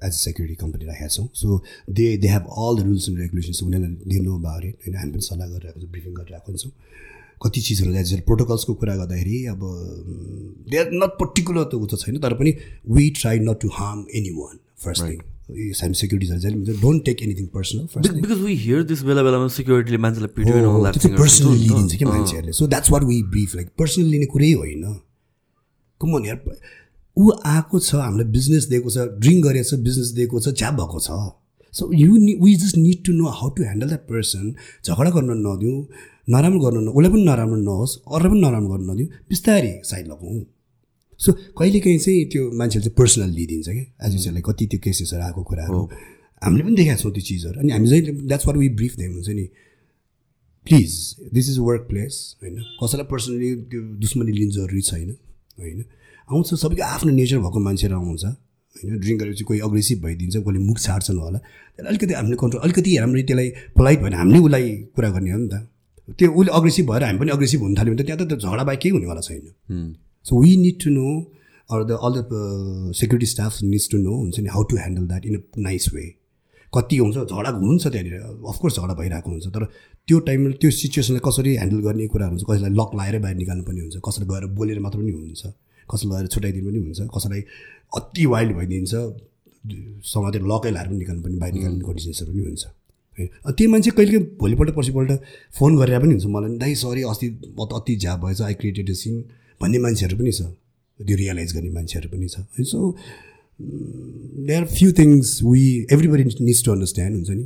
[0.05, 1.49] एज अ सेक्युरिटी कम्पनी राखेका छौँ so
[1.99, 5.13] they they have all the rules and regulations उनीहरूलाई दे नो अबाउट इट होइन हामी
[5.13, 6.73] पनि सल्लाह गरिरहेको छौँ ब्रिफिङ गरिरहेको हुन्छौँ
[7.43, 9.61] कति चिजहरू एज प्रोटोकल्सको कुरा गर्दाखेरि अब
[10.71, 12.51] दे आर नट पर्टिकुलर त ऊ त छैन तर पनि
[12.97, 14.07] we try not to harm
[14.39, 15.21] anyone first thing
[15.79, 15.95] हामी
[16.25, 17.85] जहिले don't take anything personal
[18.19, 22.53] because we hear this बेला बेलामा सिक्योरिटीले मान्छेलाई पिट्यो पर्सनली लिइदिन्छ क्या मान्छेहरूले?
[22.53, 24.85] So that's what we brief like personally लिने कुरै होइन।
[26.01, 26.37] कमन यार
[27.17, 31.01] ऊ आएको छ हामीलाई बिजनेस दिएको छ ड्रिङ्क गरेको छ बिजनेस दिएको छ झ्याप भएको
[31.01, 31.11] छ।
[31.75, 32.13] So you
[32.45, 34.55] we just need to know how to handle that person
[34.87, 35.77] झगडा गर्न नदिउँ
[36.29, 40.41] नराम्रो गर्न न उसलाई पनि नराम्रो नहोस् अरूलाई पनि नराम्रो गर्न नदिउँ बिस्तारै साइड लगाउँ।
[41.21, 44.07] सो कहिलेकाहीँ चाहिँ त्यो मान्छेले चाहिँ पर्सनल लिइदिन्छ क्या?
[44.07, 45.81] एज युसलाई कति त्यो केसेसहरू आएको कुराहरू।
[46.43, 49.29] हामीले पनि देखाएको छौँ त्यो चिजहरू। अनि हामी जहिले that's what we brief them हुन्छ
[49.29, 49.47] नि।
[50.67, 50.93] Please
[51.35, 52.57] this is workplace होइन?
[52.83, 55.11] कसैलाई पर्सनली त्यो दुश्मनी लिनु जरुरी छैन
[55.59, 55.85] होइन?
[56.31, 58.25] आउँछ सबैको आफ्नो नेचर भएको मान्छेहरू आउँछ।
[58.77, 62.91] होइन ड्रिङ्क गरेपछि कोही अग्रेसिभ भइदिन्छ कोहीले मुख छाड्छन् होला। त्यसलाई अलिकति हामीले कन्ट्रोल अलिकति
[62.99, 65.55] राम्ररी त्यसलाई पोलाइट भएर हामीले उसलाई कुरा गर्ने हो नि त।
[66.19, 68.81] त्यो उसले अग्रेसिभ भएर हामी पनि अग्रेसिभ हुन थाल्यो भने त त्यहाँ त झगडा बाहेक
[68.81, 69.45] केही हुनेवाला छैन।
[70.27, 71.07] So we need to know
[71.71, 75.27] or the all the security staff needs to know हुन्छ नि how to handle that
[75.27, 76.07] in a nice way
[76.73, 78.15] कति हुन्छ झगडा हुन्छ त्यहाँनिर
[78.51, 79.65] अफकोर्स झगडा भइरहेको हुन्छ तर
[80.09, 83.81] त्यो टाइममा त्यो सिचुएसनलाई कसरी ह्यान्डल गर्ने कुराहरू हुन्छ कसैलाई लक लाएर बाहिर निकाल्नु पनि
[83.81, 85.43] हुन्छ कसैलाई गएर बोलेर मात्र पनि हुन्छ।
[85.93, 87.43] कसैलाई छुट्याइदिनु पनि हुन्छ कसैलाई
[87.99, 88.93] अति वाइल्ड भइदिन्छ
[90.13, 92.65] समातेर लकै लाएर पनि निकाल्नु पनि बाहिर निकाल्ने कन्डिसन्सहरू पनि हुन्छ।
[93.19, 95.11] है त्यो मान्छे कहिले भोलिपल्ट पर्सिपल्ट
[95.59, 97.27] फोन गरेर पनि हुन्छ मलाई दाइ सरी अस्ति
[97.59, 99.15] म त अति झ्याप भएछ आई क्रिएटेड अ सिन
[99.61, 100.43] भन्ने मान्छेहरू पनि छ
[101.01, 102.79] त्यो रियलाइज गर्ने मान्छेहरू पनि छ। है so
[104.47, 107.45] they are few things we everybody needs to understand हुन्छ नि।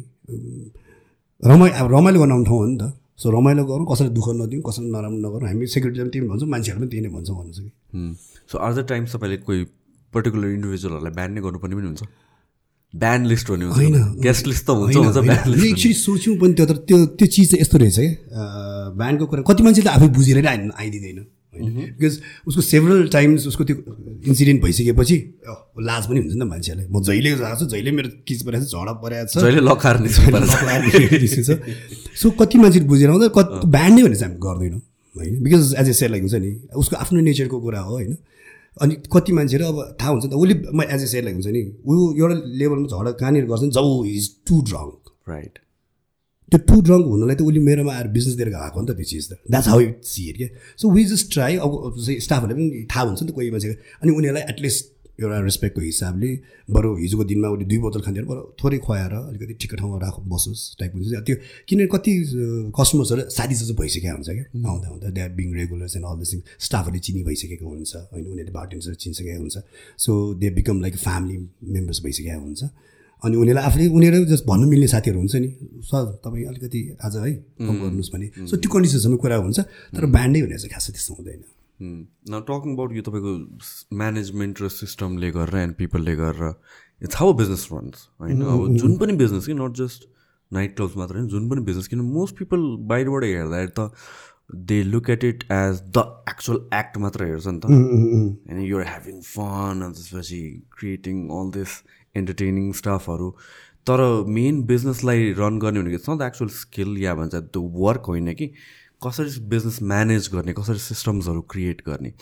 [1.42, 4.62] रमाइ अब रमाइलो गर्न आउने ठाउँ हो नि त। सो रमाइलो गरौँ कसैलाई दुःख नदिउँ
[4.68, 7.60] कसैलाई नराम्रो नगरौँ हामी सेक्युरिटी पनि त्यही भन्छौँ मान्छेहरू पनि त्यही नै भन्छौँ भन्नु छ
[7.60, 7.68] कि
[8.50, 9.64] सो आर द टाइम्स तपाईँले कोही
[10.12, 12.02] पर्टिकुलर इन्डिभिजुअलहरूलाई ब्यान नै गर्नुपर्ने पनि हुन्छ।
[12.94, 14.96] ब्यान लिस्ट हुने होइन। गेस्ट लिस्ट त हुन्छ
[15.66, 18.42] एक्चुली सोच्यौँ पनि त्यो तर त्यो त्यो चिज चाहिँ यस्तो रहेछ क्या।
[18.98, 21.18] ब्यान्डको कुरा कति मान्छे त आफै बुझेर नै आइ आइदिँदैन।
[21.54, 22.14] होइन। बिकज
[22.46, 23.76] उसको सेभरल टाइम्स उसको त्यो
[24.26, 25.16] इन्सिडेन्ट भइसकेपछि
[25.88, 28.66] लाज पनि हुन्छ नि त मान्छेलाई म जहिले गएको छु जहिले मेरो किच परेको छ
[28.70, 31.58] झडा परेको छ। जहिले लखार्ने छ।
[32.14, 34.82] सो कति मान्छेले बुझेर आउँदा कति ब्यान्ड नै भने चाहिँ हामी गर्दैनौँ।
[35.16, 38.14] होइन। Because as a share like हुन्छ नि उसको आफ्नो नेचरको कुरा हो होइन।
[38.76, 41.62] अनि कति मान्छेहरू अब थाहा हुन्छ नि त उसले म एज ए सेयर हुन्छ नि
[41.86, 45.58] ऊ एउटा लेभलमा झगडा कहाँनिर गर्छ नि जब इज टु ड्रङ्क राइट
[46.52, 49.28] त्यो टु ड्रङ्क हुनलाई त उसले मेरोमा आएर बिजनेस दिएर गएको नि त त्यो चिज
[49.30, 50.48] त that's how it see it क्या?
[50.78, 51.70] सो वी जस्ट ट्राई अब
[52.26, 56.30] स्टाफहरूलाई पनि थाहा हुन्छ नि त कोही मान्छेको अनि उनीहरूलाई एटलिस्ट एउटा रेस्पेक्टको हिसाबले
[56.74, 60.62] बरु हिजोको दिनमा उसले दुई बोतल खाँदैन बरु थोरै खुवाएर अलिकति ठिक ठाउँमा राख बसोस्
[60.78, 61.36] टाइपको हुन्छ। त्यो
[61.68, 62.12] किनभने कति
[62.74, 66.32] कस्टमर्सहरू साथी जस्तो भइसकेको हुन्छ क्या। आउँदा आउँदा they are being regulars and all this
[66.66, 68.24] स्टाफहरूले चिनी भइसकेको हुन्छ होइन?
[68.26, 69.56] उनीहरूले बार्टेन्सहरू चिनिसकेको हुन्छ।
[70.02, 71.36] So they become like family
[71.78, 72.62] members भइसकेको हुन्छ।
[73.22, 75.48] अनि उनीहरूलाई आफूले उनीहरू जस्ट भन्नु मिल्ने साथीहरू हुन्छ नि
[75.88, 79.58] सर तपाईँ अलिकति आज है कम गर्नुहोस् भने। सो त्यो कन्डिसन्समा कुरा हुन्छ
[79.94, 85.30] तर ब्यान्डै हुने चाहिँ खासै त्यस्तो हुँदैन। न टकिङ अबाउट यो तपाईँको म्यानेजमेन्ट र सिस्टमले
[85.30, 86.52] गरेर एन्ड पिपलले गरेर
[87.02, 90.08] इट्स हाउ बिजनेस रन्स होइन अब जुन पनि बिजनेस कि नट जस्ट
[90.50, 92.60] नाइट क्लब्स मात्र होइन जुन पनि बिजनेस किन मोस्ट पिपल
[92.92, 93.90] बाहिरबाट हेर्दाखेरि त
[94.54, 99.20] they look at it as the actual act मात्र हेर्छ नि त। होइन युआर ह्याभिङ
[99.20, 100.42] फन अनि त्यसपछि
[100.78, 101.82] क्रिएटिङ अल दिस
[102.16, 103.30] इन्टरटेनिङ स्टाफहरू
[103.86, 108.02] तर मेन बिजनेसलाई रन गर्ने भनेको it's not the actual skill या भन्छ त्यो वर्क
[108.06, 108.52] होइन कि।
[109.06, 112.12] कसरी बिजनेस म्यानेज गर्ने कसरी सिस्टम्सहरू क्रिएट गर्ने?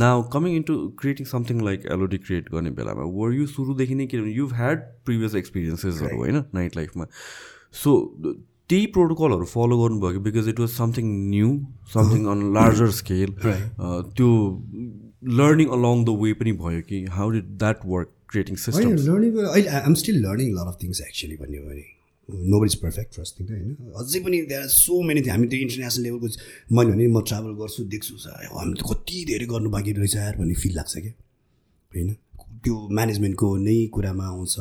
[0.00, 4.32] Now coming into creating something like LOD create गर्ने बेलामा वर यु सुरुदेखि नै किनभने
[4.32, 7.06] यु ह्याड प्रिभियस एक्सपिरियन्सेसहरू होइन नाइट लाइफमा
[7.82, 7.94] सो
[8.70, 11.50] त्यही प्रोटोकलहरू फलो गर्नुभयो कि because it was something new
[11.94, 14.30] something on larger scale त्यो
[15.40, 19.70] लर्निङ अलङ द वे पनि भयो कि how did that work creating system learning अहिले
[19.78, 21.86] I'm still learning lot of things actually भन्यो भने
[22.28, 23.76] no is perfect first thing होइन?
[23.96, 26.26] अझै पनि there are so many thing हामी त्यो इन्टरनेसनल लेभलको
[26.76, 28.14] मैले भने म ट्राभल गर्छु देख्छु
[28.56, 31.14] हामी त कति धेरै गर्नु बाँकी रहेछ यार भन्ने फिल लाग्छ क्या
[31.92, 32.10] होइन?
[32.64, 34.54] त्यो म्यानेजमेन्टको नै कुरामा आउँछ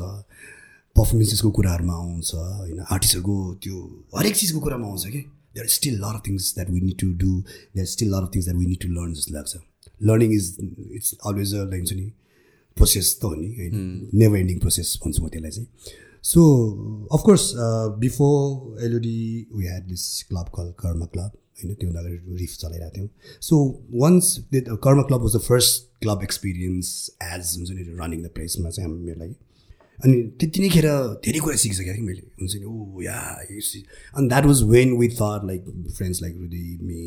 [0.96, 2.80] पर्फर्मेन्सेसको कुराहरूमा आउँछ होइन?
[2.96, 3.76] आर्टिस्टहरूको त्यो
[4.18, 5.22] हरेक चिजको कुरामा आउँछ कि
[5.56, 7.32] there still lot of things that we need to do
[7.76, 9.54] there still lot of things that we need to learn जस्तो लाग्छ।
[10.08, 10.46] Learning is
[10.98, 12.12] it's always a like नि
[12.78, 13.74] प्रोसेस त हो नि होइन?
[14.14, 15.68] नेभर एन्डिङ प्रोसेस भन्छु म त्यसलाई चाहिँ।
[16.24, 16.42] So
[17.14, 17.52] of course
[18.00, 23.10] before LOD we had this club call Karma club होइन त्योभन्दा अगाडि रिफ चलाइरहेको थियौँ।
[23.42, 23.56] So
[24.04, 26.88] once Karma club was the first club experience
[27.24, 29.36] as हुन्छ नि रनिङ द प्लेसमा चाहिँ हाम्रो मेरो लागि
[30.00, 30.88] अनि त्यति नै खेर
[31.26, 33.20] धेरै कुरा सिकिसकेँ कि मैले। हुन्छ नि ओ या
[34.18, 35.62] अनि that was when with or like
[35.98, 37.00] friends like Rudi मे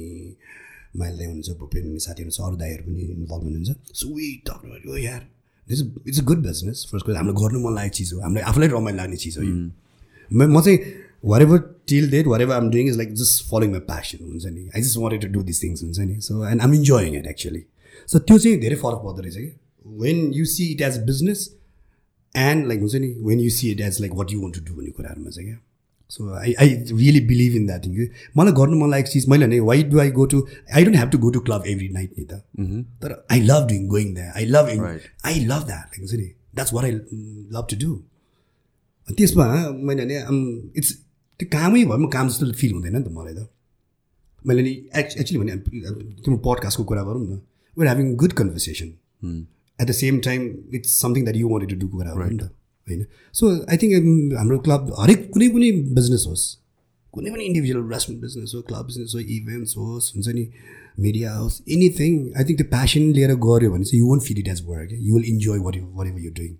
[1.01, 4.61] माइल दाई हुनुहुन्छ भूपेन साथीहरू छ अरू दाईहरू पनि इन्भल्भ हुनुहुन्छ। सो वी टक
[5.05, 5.29] यार
[5.73, 8.69] it's it's a good business first कुरा हाम्रो गर्नु मन लागेको चिज हो। हामीलाई आफूलाई
[8.69, 9.55] रमाइलो लाग्ने चिज हो यो।
[10.31, 10.79] म चाहिँ
[11.43, 11.59] whatever
[11.89, 14.97] till date whatever I'm doing is like just following my passion हुन्छ नि। I just
[14.99, 17.65] wanted to do this things हुन्छ नि। So and I'm enjoying it actually
[18.09, 19.51] so त्यो चाहिँ धेरै फरक पर्दो रहेछ कि।
[20.05, 21.49] When you see it as business
[22.35, 24.75] and like हुन्छ नि when you see it as like what you want to do
[24.75, 25.59] भन्ने कुराहरूमा चाहिँ क्या।
[26.15, 27.93] So I I really believe in that thing
[28.37, 30.39] मलाई गर्नु मन लागेको चिज मैले भने why do I go to
[30.77, 32.41] I don't have to go to club every night नि त
[33.03, 34.67] तर I love doing going that I love
[35.31, 36.93] I love that हुन्छ नि that's what I
[37.57, 37.91] love to do
[39.09, 39.47] त्यसमा
[39.87, 40.19] मैले भने
[40.79, 40.93] इट्स
[41.41, 43.49] त्यो कामै भयो म काम जस्तो फिल हुँदैन नि त मलाई त.
[44.49, 45.57] मैले नि एक्च एक्चुली भने
[46.25, 47.41] तिम्रो पडकास्टको कुरा गरौँ न
[47.77, 48.89] where having good conversation
[49.79, 50.41] at the same time
[50.79, 52.51] it's something that you wanted to do कुरा हो नि त।
[52.87, 53.05] होइन?
[53.35, 56.47] सो आई थिङ्क हाम्रो क्लब हरेक कुनै पनि बिजनेस होस्
[57.15, 60.45] कुनै पनि इन्डिभिजुअल रेस्टुरेन्ट बिजनेस हो क्लब बिजनेस हो इभेन्ट्स होस् हुन्छ नि
[60.99, 64.49] मिडिया होस् एनिथिङ आई थिङ्क त्यो प्यासन लिएर गऱ्यो भने चाहिँ you won't feel it
[64.49, 66.55] as work you will enjoy what you what ever you doing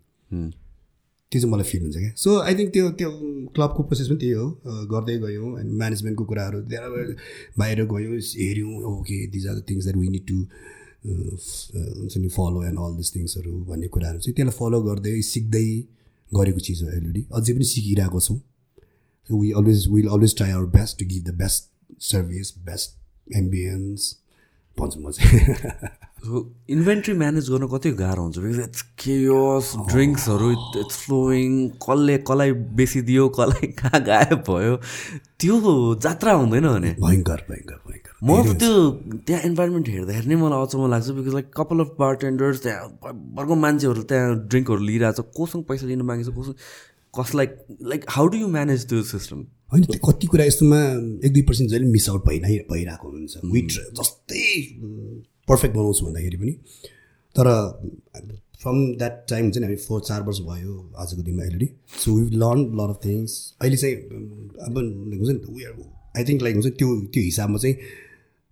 [1.33, 3.11] त्यो चाहिँ मलाई फिल हुन्छ क्या सो आई थिङ्क त्यो त्यो
[3.55, 4.47] क्लबको प्रोसेस पनि त्यही हो
[4.89, 6.63] गर्दै गयौँ एन्ड म्यानेजमेन्टको कुराहरू
[7.59, 10.39] बाहिर गयौँ हेऱ्यौँ okay these are the things that we need to
[11.05, 15.67] हुन्छ नि फलो एन्ड अल दिस थिङ्सहरू भन्ने कुराहरू चाहिँ त्यसलाई फलो गर्दै सिक्दै
[16.35, 18.39] गरेको चिज हो एलइडी अझै पनि सिकिरहेको छौँ।
[19.29, 21.63] We always will always try our best to give the best
[22.11, 22.89] service best
[23.37, 24.01] ambience
[24.79, 25.29] भन्छु म चाहिँ
[26.71, 30.51] इन्भेन्ट्री म्यानेज गर्न कति गाह्रो हुन्छ। बिकज इट्स केयस ड्रिङ्क्सहरू
[30.81, 31.53] इट्स फ्लोइङ
[31.85, 34.75] कसले कसलाई बेसी दियो कसलाई कहाँ गायब भयो
[35.41, 35.57] त्यो
[36.05, 38.73] जात्रा हुँदैन भने। भयङ्कर भयङ्कर भयङ्कर। म त्यो
[39.27, 44.03] त्यहाँ इन्भाइरोमेन्ट हेर्दाखेरि नै मलाई अचम्म लाग्छ because like couple of bartenders त्यहाँ भरको मान्छेहरू
[44.03, 46.55] त्यहाँ ड्रिङ्कहरू लिइरहेको छ कोसँग पैसा लिनु मागेको छ कोसँग
[47.15, 47.47] कसलाई
[47.83, 49.39] like how do you manage त्यो सिस्टम
[49.73, 50.81] होइन त्यो कति कुरा यस्तोमा
[51.25, 54.45] एक दुई पर्सेन्ट जहिले मिस आउट भइ नै भइरहेको हुन्छ। विट जस्तै
[55.49, 56.53] पर्फेक्ट बनाउँछु भन्दाखेरि पनि।
[57.37, 57.47] तर
[58.63, 61.69] फ्रम द्याट टाइम हुन्छ नि हामी फोर चार वर्ष भयो आजको दिनमा अहिले
[61.99, 63.97] so we learn lot of things अहिले चाहिँ
[64.69, 67.77] अब हुन्छ नि आई थिङ्क लाइक हुन्छ त्यो त्यो हिसाबमा चाहिँ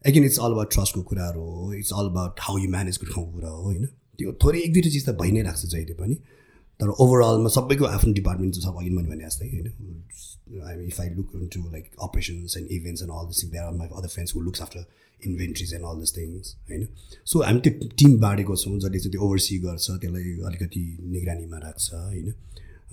[0.04, 3.48] एगेन इट्स अल अबाउट ट्रस्टको कुराहरू हो it's all about how you म्यानेजको ठाउँको कुरा
[3.48, 3.86] हो होइन?
[4.18, 6.14] त्यो थोरै एक दुईवटा चिज त भइ नै राख्छ जहिले पनि
[6.80, 9.66] तर ओभरअलमा सबैको आफ्नो डिपार्टमेन्ट छ अघि मैले भने जस्तै होइन?
[10.68, 13.74] I if I look to like operations and events and all this thing there are
[13.80, 14.86] my other friends who looks after
[15.26, 16.86] inventories and all this things होइन?
[17.24, 20.84] सो हामी त्यो टिम बाँडेको छौँ जसले चाहिँ त्यो ओभरसी गर्छ त्यसलाई अलिकति
[21.16, 22.32] निगरानीमा राख्छ होइन?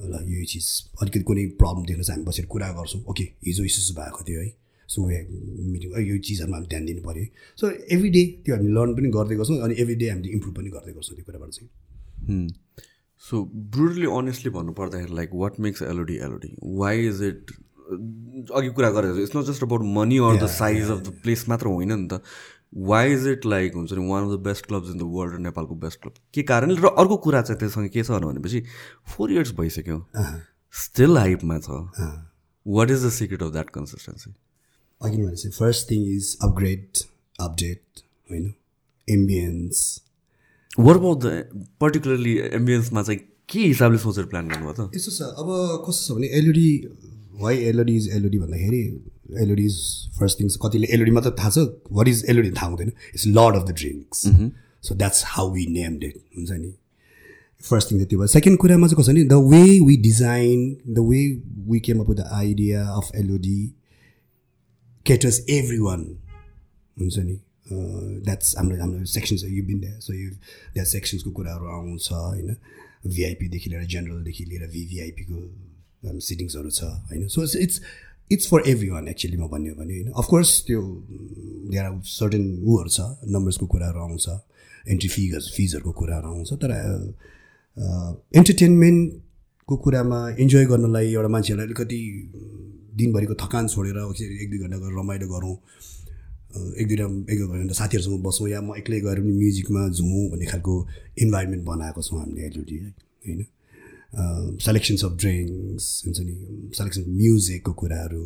[0.01, 0.68] ल यो चिज
[1.01, 4.53] अलिकति कुनै प्रब्लम देख्न चाहिँ हामी बसेर कुरा गर्छौँ। ओके हिजो इस्युस भएको थियो है।
[4.88, 7.25] सो मिटिङ यो चिजहरूमा हामी ध्यान दिनु पऱ्यो
[7.59, 10.69] सो एभ्री डे त्यो हामी लर्न पनि गर्दै गर्छौँ अनि एभ्री डे हामीले इम्प्रुभ पनि
[10.77, 11.69] गर्दै गर्छौँ त्यो कुराबाट चाहिँ।
[13.23, 13.43] सो
[13.75, 17.51] ब्रुडली अनेस्टली भन्नु पर्दाखेरि like what makes LOD LOD why is it
[18.55, 21.67] अघि कुरा गरेको it's not just about money or the size of the place मात्र
[21.67, 22.21] होइन नि त।
[22.89, 25.75] वाइ इज इट लाइक हुन्छ नि one of the best clubs in the world नेपालको
[25.83, 26.75] बेस्ट क्लब के कारणले?
[26.75, 28.63] र अर्को कुरा चाहिँ त्योसँग के छ भनेपछि
[29.07, 29.99] फोर इयर्स भइसक्यो।
[30.73, 31.69] स्टिल हाइपमा छ।
[32.65, 34.33] What is the secret of that consistency
[35.01, 37.03] अघि भनेपछि first thing is upgrade
[37.39, 38.53] update होइन
[39.07, 39.81] ambience
[40.79, 43.19] what about the particularly एम्बियन्समा चाहिँ
[43.49, 44.95] के हिसाबले सोचेर प्लान गर्नुभयो त?
[44.95, 45.49] यस्तो छ अब
[45.87, 46.69] कस्तो छ भने LOD
[47.41, 48.81] why LOD is LOD भन्दाखेरि
[49.43, 49.77] एलइडी इज
[50.19, 51.67] फर्स्ट थिङ्स कतिले एलइडी मात्र थाहा छ
[51.99, 54.25] वाट इज एलइडी थाहा हुँदैन it's Lord of the Drinks
[54.87, 56.73] so that's how we name that हुन्छ नि?
[57.63, 61.05] फर्स्ट थिङ त त्यो भयो। सेकेन्ड कुरामा चाहिँ कसो भने the way we design the
[61.09, 61.21] way
[61.69, 63.59] we came up the idea of LOD
[65.08, 65.39] caters
[65.80, 66.01] everyone
[66.97, 67.38] हुन्छ नि?
[68.26, 70.30] द्याट्स हाम्रो हाम्रो सेक्सन छ you been there so you
[70.74, 72.56] that सेक्सन्सको कुराहरू आउँछ होइन?
[73.08, 77.28] भिआइपीदेखि लिएर जेनरलदेखि लिएर भिभिआइपीको सिटिङ्सहरू छ होइन?
[77.28, 77.82] So it's
[78.32, 80.12] it's for everyone actually म भन्यो भने होइन?
[80.12, 80.82] अफकोर्स त्यो
[81.82, 82.99] आर सर्टेन उहरू छ
[83.36, 84.26] नम्बर्सको कुराहरू आउँछ
[84.89, 86.72] एन्ट्री फिज फिजहरूको कुराहरू आउँछ तर
[88.36, 92.01] इन्टरटेन्मेन्टको कुरामा इन्जोय गर्नलाई एउटा मान्छेहरूलाई अलिकति
[92.97, 93.97] दिनभरिको थकान छोडेर
[94.43, 95.55] एक दुई घन्टा गएर रमाइलो गरौँ।
[96.79, 100.45] एक दुईवटा एक दुई घन्टा साथीहरूसँग बसौँ या म एक्लै गएर पनि म्युजिकमा झुमौँ भन्ने
[100.51, 100.73] खालको
[101.23, 102.77] इन्भाइरोमेन्ट बनाएको छौँ हामीले एलइडी
[103.27, 103.45] होइन?
[104.63, 106.35] सेलेक्सन्स अफ ड्रिङ्क्स हुन्छ नि
[106.77, 108.23] सेलेक्सन म्युजिकको कुराहरू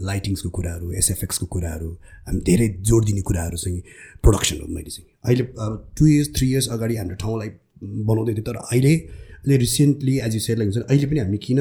[0.00, 1.90] लाइटिङ्सको कुराहरू एसएफएक्सको कुराहरू
[2.26, 3.80] हामी धेरै जोड दिने कुराहरू चाहिँ
[4.22, 7.48] प्रोडक्सन हो मैले चाहिँ। अहिले अब टु इयर्स थ्री इयर्स अगाडि हाम्रो ठाउँलाई
[7.82, 11.60] बनाउँदै थियो तर अहिले अहिले recently as you said like हुन्छ अहिले पनि हामी किन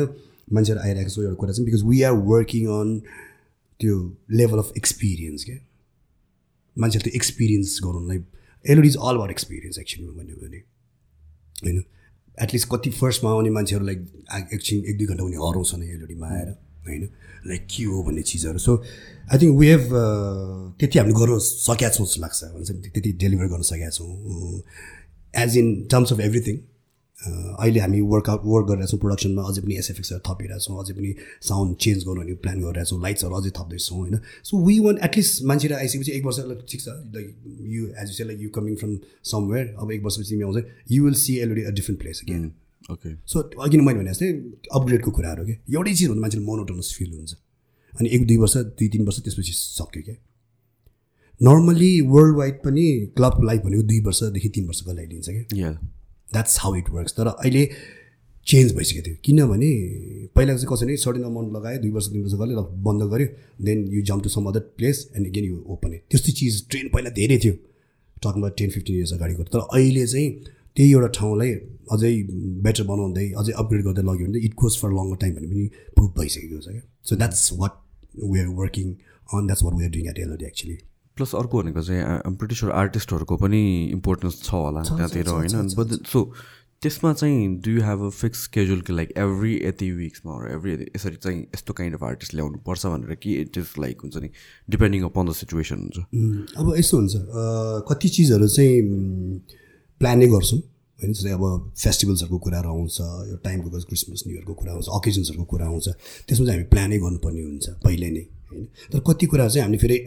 [0.53, 2.99] मान्छेहरू आइरहेको छौँ एउटा कुरा चाहिँ because we are working on
[3.79, 3.95] त्यो
[4.31, 5.57] लेभल अफ एक्सपिरियन्स क्या?
[6.75, 8.19] मान्छेहरू त्यो experience गराउनुलाई
[8.65, 10.57] LOD is all about experience actually भन्यो भने।
[11.63, 11.83] होइन?
[12.37, 13.95] एटलिस्ट कति फर्स्टमा आउने मान्छेहरूलाई
[14.55, 16.49] एकछिन एक दुई घन्टा उनी हराउँछन् एलओडीमा आएर
[16.87, 17.03] होइन?
[17.47, 18.77] लाइक के हो भन्ने चिजहरू। So
[19.33, 19.85] I think we have
[20.79, 24.61] त्यति हामीले गर्नु सकेका छौँ जस्तो लाग्छ। भन्छ त्यति डेलिभर गर्न सकेका छौँ।
[25.43, 26.57] As in terms of everything
[27.21, 32.21] अहिले हामी वर्कआउट वर्क गरिरहेछौँ प्रडक्सनमा अझै पनि एसएफएक्सहरू थपिरहेछौँ अझै पनि साउन्ड चेन्ज गर्नु
[32.21, 34.19] भने प्लान गरिरहेछौँ लाइट्सहरू अझै थप्दैछौँ होइन?
[34.43, 36.39] सो वी वान एटलिस्ट मान्छेहरू आइसकेपछि एक वर्ष
[36.71, 37.27] ठिक छ like
[37.61, 41.03] you as you say like you coming from somewhere अब एक वर्षपछि तिमी आउँछ you
[41.03, 42.51] will see already a different place again
[42.91, 44.31] okay so अघि मैले भने जस्तै
[44.71, 47.33] अपग्रेडको कुराहरू क्या एउटै चिज हुँदा मान्छेले मोनोटोनस फिल हुन्छ।
[47.93, 50.15] अनि एक दुई वर्ष दुई तिन वर्ष त्यसपछि सक्यो क्या
[51.41, 52.85] नर्मली वर्ल्ड वाइड पनि
[53.17, 55.79] क्लब लाइफ भनेको दुई वर्षदेखि तिन वर्षको लागि लिन्छ क्या
[56.33, 57.65] द्याट्स हाउ इट वर्क्स तर अहिले
[58.47, 59.71] चेन्ज भइसकेको थियो। किनभने
[60.35, 63.27] पहिला चाहिँ कसरी सर्टेन अमाउन्ट लगायो दुई वर्ष तिन वर्ष गऱ्यो बन्द गऱ्यो
[63.65, 66.89] then you jump to some other place and again you open it त्यस्तो चिज ट्रेन
[66.93, 67.53] पहिला धेरै थियो।
[68.17, 70.29] टकमा टेन फिफ्टिन इयर्स अगाडिको तर अहिले चाहिँ
[70.75, 71.53] त्यही एउटा ठाउँलाई
[71.93, 72.11] अझै
[72.65, 75.65] बेटर बनाउँदै अझै अपग्रेड गर्दै लग्यो भने it goes for longer time भने पनि
[75.95, 77.73] प्रुभ भइसकेको छ क्या। So that's what
[78.23, 78.93] we are working
[79.29, 80.77] on that's what we are doing at LOD actually
[81.17, 86.19] plus अर्को भनेको चाहिँ ब्रिटिस आर्टिस्टहरूको पनि इम्पोर्टेन्स छ होला त्यहाँतिर होइन। बट सो
[86.81, 91.15] त्यसमा चाहिँ do you have a fix schedule कि लाइक एभ्री यति विक्समा एभ्री यसरी
[91.15, 94.29] चाहिँ यस्तो काइन्ड अफ आर्टिस्ट ल्याउनु पर्छ भनेर कि इट इज लाइक हुन्छ नि
[94.69, 95.97] डिपेन्डिङ अपन द सिचुएसन हुन्छ।
[96.57, 97.13] अब यस्तो हुन्छ
[97.89, 98.81] कति चिजहरू चाहिँ
[100.01, 100.59] प्लानै गर्छौँ।
[100.99, 101.43] होइन जस्तै अब
[101.77, 102.97] फेस्टिभल्सहरूको कुराहरू आउँछ
[103.29, 105.87] यो टाइमको क्रिसमस न्यु इयरको कुरा आउँछ अकेजन्सहरूको कुरा आउँछ
[106.27, 108.65] त्यसमा चाहिँ हामी प्लानै गर्नुपर्ने हुन्छ पहिले नै। होइन?
[108.93, 109.97] तर कति कुरा चाहिँ हामीले फेरि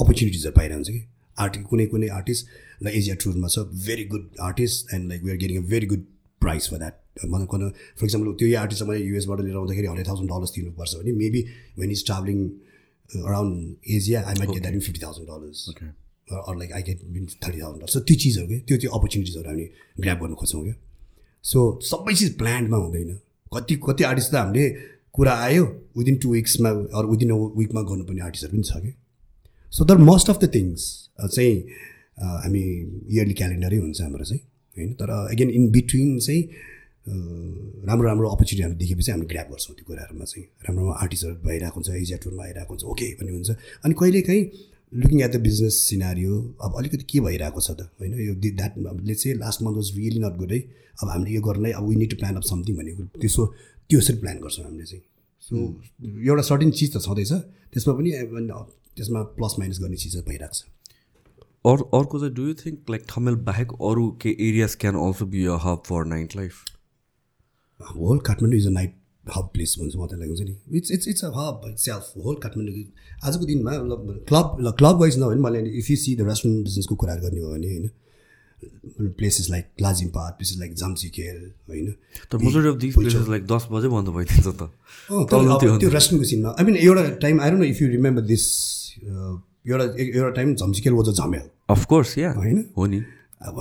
[0.00, 1.02] अपर्च्युनिटिजहरू पाइरहन्छ कि?
[1.36, 2.46] आर्ट कुनै कुनै आर्टिस्ट
[2.82, 6.04] लाइक एजिया टुरमा छ very good artist and like we are getting a very good
[6.42, 6.94] price for that
[7.24, 11.12] मतलब कुन फर इक्जाम्पल त्यो आर्टिस्ट मैले युएसबाट लिएर आउँदाखेरि हन्ड्रेड थाउजन्ड डलर्स दिनुपर्छ भने
[11.22, 11.42] maybe
[11.78, 12.38] when is travelling
[13.24, 15.68] around Asia I might get that fifty thousand dollars
[16.48, 19.66] or like I get been thirty thousand dollars त्यो चिजहरू क्या त्यो त्यो अपर्च्युनिटिजहरू हामी
[20.00, 20.74] ग्राप गर्न खोज्छौँ क्या?
[21.44, 23.18] सो सबै चिज प्लान्डमा हुँदैन।
[23.54, 24.64] कति कति आर्टिस्ट त हामीले
[25.14, 25.64] कुरा आयो
[25.98, 28.92] विदिन टु विक्समा अरू विदिन अ विकमा गर्नुपर्ने आर्टिस्टहरू पनि छ कि?
[29.72, 30.80] सो तर मोस्ट अफ द थिङ्स
[31.20, 31.54] चाहिँ
[32.44, 32.62] हामी
[33.12, 34.42] इयरली क्यालेन्डरै हुन्छ हाम्रो चाहिँ
[34.76, 34.92] होइन?
[35.00, 36.42] तर अगेन इन बिट्विन चाहिँ
[37.88, 41.76] राम्रो राम्रो अपर्च्युनिटी हामी देखेपछि हामी ग्राप गर्छौँ त्यो कुराहरूमा चाहिँ। राम्रो राम्रो आर्टिस्टहरू भइरहेको
[41.80, 43.50] हुन्छ एजिया टुरमा आइरहेको हुन्छ ओके भन्ने हुन्छ।
[43.84, 44.44] अनि कहिलेकाहीँ
[44.92, 46.32] looking at the business scenario
[46.64, 48.12] अब अलिकति के भइरहेको छ त होइन?
[48.28, 50.60] यो द्याट चाहिँ last month was really not good है?
[51.02, 53.42] अब हामीले यो गर्नलाई अब we need to plan of something भनेको त्यसो
[53.92, 55.04] त्यो यसरी प्लान गर्छौँ हामीले चाहिँ।
[55.42, 55.54] सो
[56.26, 57.32] एउटा सर्टेन चिज त छँदैछ
[57.72, 58.10] त्यसमा पनि
[58.96, 60.64] त्यसमा प्लस माइनस गर्ने चिजहरू भइरहेको छ।
[61.64, 65.44] अरू अर्को चाहिँ do you think like Thamel बाहेक अरू के areas can also be
[65.46, 66.54] a hub for night life
[67.80, 68.92] whole Kathmandu is a night
[69.36, 72.84] hub place भन्छ म त्यसलाई हुन्छ नि it's it's it's a hub self whole Kathmandu
[73.28, 73.72] आजको दिनमा
[74.30, 77.52] क्लब क्लब वाइज नभए पनि मैले if you see the restaurant बिजनेसको कुराहरू गर्ने हो
[77.52, 77.86] भने होइन
[79.18, 81.38] places like Lazimpat places like Jhamsikhel
[81.68, 81.94] होइन?
[83.28, 84.70] लाइक दस बजे बन्द भइदिन्छ त
[85.62, 88.44] त्यो रेस्टुरेन्टको सिनमा आई मिन एउटा time don't know if you remember this
[89.08, 92.64] एउटा एउटा टाइम झम्सिखेल वाज अ झमेल अफकोर्स या होइन?
[92.78, 93.02] हो नि
[93.42, 93.56] अब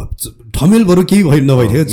[0.87, 1.83] बरु केही भयो नभइदियो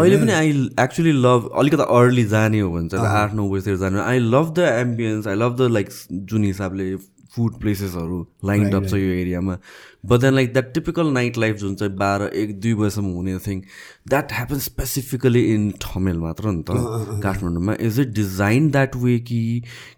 [0.00, 0.16] अहिले?
[0.18, 0.50] पनि आई
[0.80, 4.68] एक्चुली लभ अलिकति अर्ली जाने हो भने चाहिँ आठ नौ बजीतिर जाने I love the
[4.82, 5.88] ambience I love the like
[6.32, 6.94] जुन हिसाबले
[7.34, 9.56] फुड प्लेसेसहरू लाइन अप छ यो एरियामा
[10.04, 13.60] but then like that typical night life जुन चाहिँ बाह्र एक दुई बजीसम्म हुने thing
[14.08, 19.40] that happen specifically in Thamel मात्र नि त। काठमाडौँमा। Is it design that way कि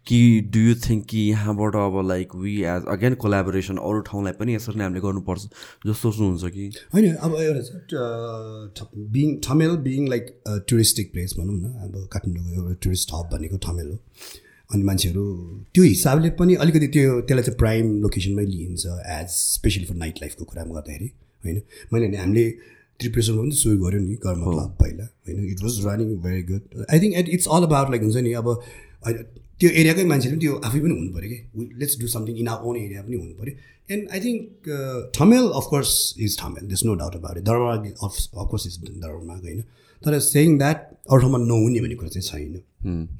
[0.06, 0.18] कि
[0.54, 4.78] डु यु थिङ्क कि यहाँबाट अब like we as again collaboration अरू ठाउँलाई पनि यसरी
[4.78, 5.42] नै हामीले गर्नुपर्छ
[5.86, 6.70] जस्तो सोच्नुहुन्छ कि?
[6.94, 10.24] होइन अब एउटा being Thamel being like
[10.68, 13.98] touristic place भनौँ न। अब काठमाडौँको एउटा टुरिस्ट हब भनेको ठमेल हो।
[14.72, 15.24] अनि मान्छेहरू
[15.74, 18.84] त्यो हिसाबले पनि अलिकति त्यो त्यसलाई चाहिँ प्राइम लोकेसनमै लिइन्छ
[19.16, 21.08] एज स्पेसली फर नाइट लाइफको कुरामा गर्दाखेरि
[21.44, 21.58] होइन?
[21.92, 22.44] मैले भने हामीले
[23.00, 25.38] त्रिपुरेसनमा पनि सुरु गऱ्यौँ नि कर्म क्लब पहिला होइन?
[25.52, 28.48] It was running very good I think it's all about like हुन्छ नि अब
[29.60, 31.38] त्यो एरियाकै मान्छेले पनि त्यो आफै पनि हुनु पऱ्यो कि?
[31.80, 33.54] Let's do something in our own area पनि हुनु पऱ्यो।
[33.92, 34.42] And I think
[35.16, 35.92] Thamel of course
[36.26, 37.76] is Thamel this no doubt about it Durbar
[38.08, 39.60] of course is दरबारमा होइन?
[40.02, 40.78] तर सेङ द्याट
[41.10, 42.54] अरू ठाउँमा नहुने भन्ने कुरा चाहिँ छैन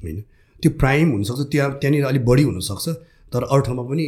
[0.03, 0.23] होइन?
[0.63, 2.85] त्यो प्राइम हुनसक्छ त्यहाँ त्यहाँनिर अलिक बढी हुनसक्छ
[3.33, 4.05] तर अरू ठाउँमा पनि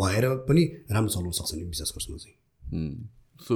[0.00, 0.62] भएर पनि
[0.92, 2.36] राम्रो चलाउन सक्छ नि विश्वास गर्छु म चाहिँ
[3.48, 3.54] so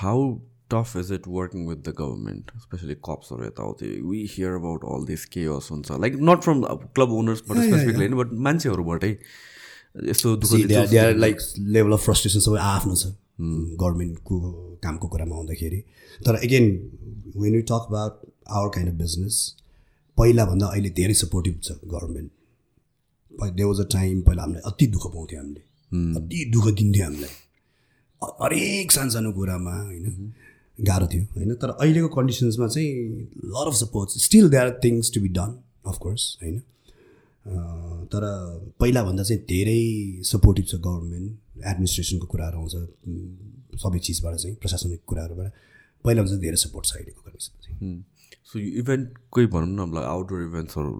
[0.00, 0.30] how
[0.72, 3.86] tough is it working with the government especially कप्सहरू यताउति?
[4.08, 6.62] We hear about all this cares हुन्छ। लाइक नट फ्रम
[6.96, 9.12] क्लब ओनर्सबाट स्पेसिफिकली होइन बट मान्छेहरूबाटै
[10.08, 10.28] यस्तो
[11.18, 11.36] लाइक
[11.76, 14.36] लेभल अफ फ्रस्ट्रेसन सबै आफ्नो छ। गभर्मेन्टको
[14.82, 15.80] कामको कुरामा आउँदाखेरि।
[16.26, 16.64] तर again
[17.36, 18.12] when you talk about
[18.48, 19.34] our kind of business
[20.18, 22.30] पहिलाभन्दा अहिले धेरै सपोर्टिभ छ government
[23.58, 25.62] they was a time पहिला हामीलाई अति दुःख पाउँथ्यो हामीले।
[26.18, 27.34] अति दुःख दिन्थ्यो हामीलाई।
[28.42, 30.32] हरेक सानो सानो कुरामा होइन
[30.78, 32.90] गाह्रो थियो होइन तर अहिलेको कन्डिसन्समा चाहिँ
[33.54, 35.54] lot of support still they are things to be done
[35.86, 36.58] of course होइन।
[38.12, 38.22] तर
[38.80, 39.80] पहिलाभन्दा चाहिँ धेरै
[40.30, 42.74] सपोर्टिभ छ गभर्मेन्ट एडमिनिस्ट्रेसनको कुराहरू आउँछ
[43.82, 45.48] सबै चिजबाट चाहिँ प्रशासनिक कुराहरूबाट।
[46.04, 47.78] पहिलाभन्दा चाहिँ धेरै सपोर्ट छ अहिलेको कन्डिसनमा चाहिँ।
[48.48, 50.92] सो यो इभेन्टकै भनौँ न अब आउटडोर इभेन्ट्सहरू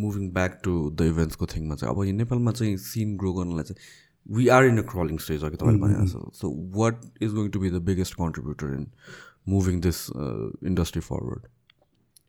[0.00, 4.36] मुभिङ ब्याक टु द इभेन्ट्सको थिङमा चाहिँ अब यो नेपालमा चाहिँ सिन ग्रो गर्नलाई चाहिँ
[4.36, 7.60] we are in a crawling stage अघि तपाईँले भने जस्तो so what is going to
[7.64, 8.86] be the biggest contributor in
[9.56, 10.06] moving this
[10.72, 11.42] industry forward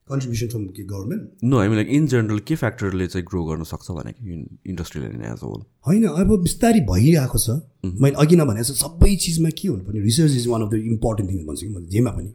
[0.10, 3.91] contribution from के government no mean like in general के फ्याक्टरले चाहिँ ग्रो गर्न सक्छ
[3.91, 4.34] भने कि
[4.72, 7.62] इन्डस्ट्रीलाई एज अ होल होइन अब बिस्तारै भइरहेको छ।
[8.01, 10.01] मैले अघि नभने सबै चिजमा के हुनुपर्ने?
[10.01, 12.30] Research is one of the important thing भन्छु कि म जेमा पनि।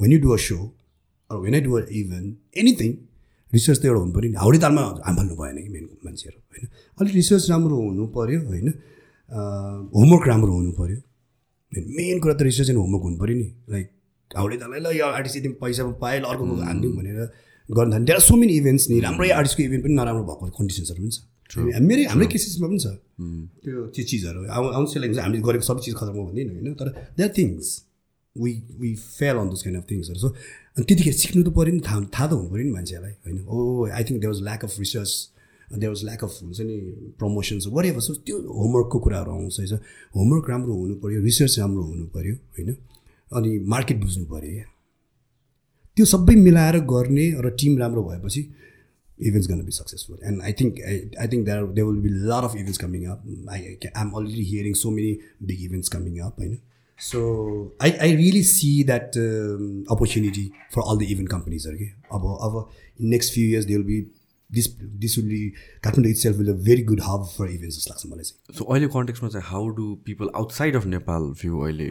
[0.00, 0.58] When you do a show
[1.30, 2.90] or when I do a event anything
[3.52, 6.64] research त एउटा हुनु पऱ्यो नि। हाउडे तालमा हाम्फाल्नु भएन कि मेन मान्छेहरू होइन?
[6.98, 8.68] अलिक रिसर्च राम्रो हुनु पऱ्यो होइन?
[9.96, 10.98] होमवर्क राम्रो हुनु पऱ्यो।
[11.72, 13.86] मेन कुरा त रिसर्च एन्ड होमवर्क हुनु पऱ्यो नि। लाइक
[14.30, 17.18] हाउडे ताललाई ल यो आर्टिस्ट यति पैसा पाएँ ल अर्को हानिदिउँ भनेर
[17.68, 21.00] गर्न थाल्यो। There are so many events नि राम्रै आर्टिस्टको इभेन्ट पनि नराम्रो भएको कन्डिसन्सहरू
[21.02, 21.18] पनि छ।
[21.86, 22.86] मेरै हाम्रै केसेसमा पनि छ।
[23.64, 26.74] त्यो त्यो चिजहरू। आउ आउँछ लाइक हामीले गरेको सबै चिज खतम हो भन्दैन होइन?
[26.74, 27.66] तर that things
[28.36, 28.52] we
[28.82, 30.28] we fail on those kind of थिङ्सहरू so
[30.76, 33.36] अनि त्यतिखेर सिक्नु त पऱ्यो नि थाहा थाहा त हुनु पऱ्यो नि मान्छेलाई होइन?
[33.48, 33.56] ओ
[33.88, 35.12] I think there was lack of research
[35.72, 36.76] there was lack of हुन्छ नि
[37.18, 39.72] प्रमोसन्स वरे सो त्यो होमवर्कको कुराहरू आउँछ
[40.16, 42.70] होमवर्क राम्रो हुनु पऱ्यो रिसर्च राम्रो हुनु पऱ्यो होइन?
[43.30, 44.66] अनि मार्केट बुझ्नु पऱ्यो क्या
[45.96, 48.40] त्यो सबै मिलाएर गर्ने र टिम राम्रो भएपछि
[49.18, 50.72] इभेन्ट्स गर्न be successful and I think
[51.20, 53.20] I think there they will be lot of events coming up
[53.50, 55.12] I I am already hearing so many
[55.42, 56.58] big events coming up होइन?
[56.99, 57.19] so
[57.81, 59.17] I I really see that
[59.91, 62.57] opportunity for all the event कम्पनीजहरू कि अब अब
[63.01, 64.01] in next few years they will be
[64.50, 64.66] this
[65.02, 65.48] this will be
[65.84, 68.88] Kathmandu itself will a very good hub for events जस्तो लाग्छ मलाई चाहिँ so अहिले
[68.96, 71.88] कन्टेक्समा चाहिँ how do people outside of Nepal view अहिले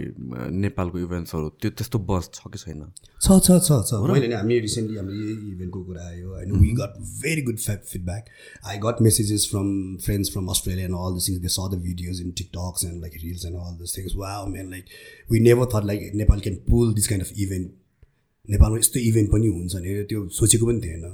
[0.63, 2.85] नेपालको इभेन्ट्सहरू त्यो त्यस्तो बस छ कि छैन?
[3.21, 6.51] छ छ छ छ। मैले नि हामी रिसेन्टली हाम्रो यही इभेन्टको कुरा आयो होइन?
[6.61, 8.23] We got very good feedback
[8.67, 9.67] I got messages from
[10.05, 13.19] friends from Australia and all the things they saw the videos in TikToks and like
[13.23, 14.95] reels and all this things wow man like
[15.31, 17.71] we never thought like Nepal can pull this kind of event
[18.49, 21.05] नेपालमा यस्तो event पनि हुन्छ भने त्यो सोचेको पनि थिएन।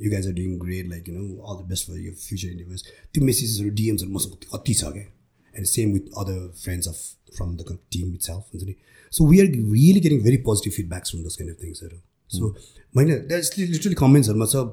[0.00, 2.84] You guys are doing great like you know all the best for यो फ्युचर इन्डिभर्स
[2.84, 5.06] त्यो मेसेजेसहरू डिएम्सहरू मसँग कति छ क्या
[5.54, 7.00] and same with other friends of
[7.36, 8.74] from the team itself हुन्छ नि
[9.12, 12.54] so we are really getting very positive feedbacks from this kind of थिङ्सहरू so
[12.94, 13.18] मैले
[13.66, 14.64] लिटरली कमेन्ट्सहरूमा छ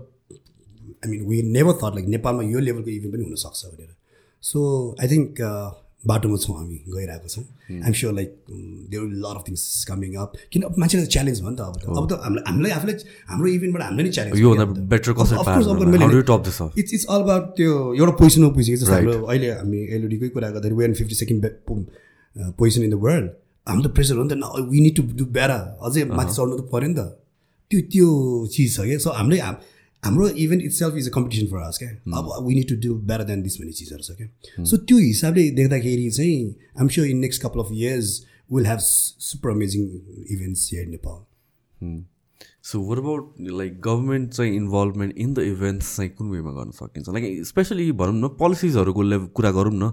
[0.98, 3.96] I mean we never thought like नेपालमा यो लेभलको इभेन्ट पनि हुनसक्छ भनेर
[4.44, 4.64] सो
[5.02, 5.42] आई थिङ्क
[6.04, 7.44] बाटोमा छौँ हामी गइरहेको छौँ।
[7.84, 8.30] I'm sure like
[8.90, 11.84] there will lot of things coming up किन मान्छेलाई च्यालेन्ज भयो नि त अब त।
[11.98, 12.96] अब त हामीलाई हामीलाई आफूलाई
[13.32, 14.36] हाम्रो इभेन्टबाट हामीलाई नै challenge?
[16.80, 20.76] It's it's all about त्यो एउटा पोजिसनमा पुगिसक्यो जस्तो हाम्रो अहिले हामी एलओडीकै कुरा गर्दाखेरि
[20.82, 21.44] when fifty second
[22.60, 23.28] position in the world
[23.68, 26.64] हाम्रो त प्रेसर हो नि त। We need to do better अझै माथि चढ्नु त
[26.72, 27.02] पऱ्यो नि त।
[27.72, 28.08] त्यो त्यो
[28.54, 29.60] चिज छ क्या। सो हाम्रै हाम-
[30.04, 33.24] हाम्रो event itself is a competition for us क्या अब we need to do better
[33.30, 36.44] than this भन्ने चिजहरू छ क्या सो त्यो हिसाबले देख्दाखेरि चाहिँ
[36.80, 38.20] I'm sure in next couple of years
[38.52, 39.90] will have super amazing
[40.36, 42.06] events here Nepal
[42.68, 47.10] so what about like government चाहिँ इन्भल्भमेन्ट इन द इभेन्ट्स चाहिँ कुन वेमा गर्न सकिन्छ?
[47.10, 49.92] लाइक स्पेसली भनौँ न पोलिसिजहरूको कुरा गरौँ न।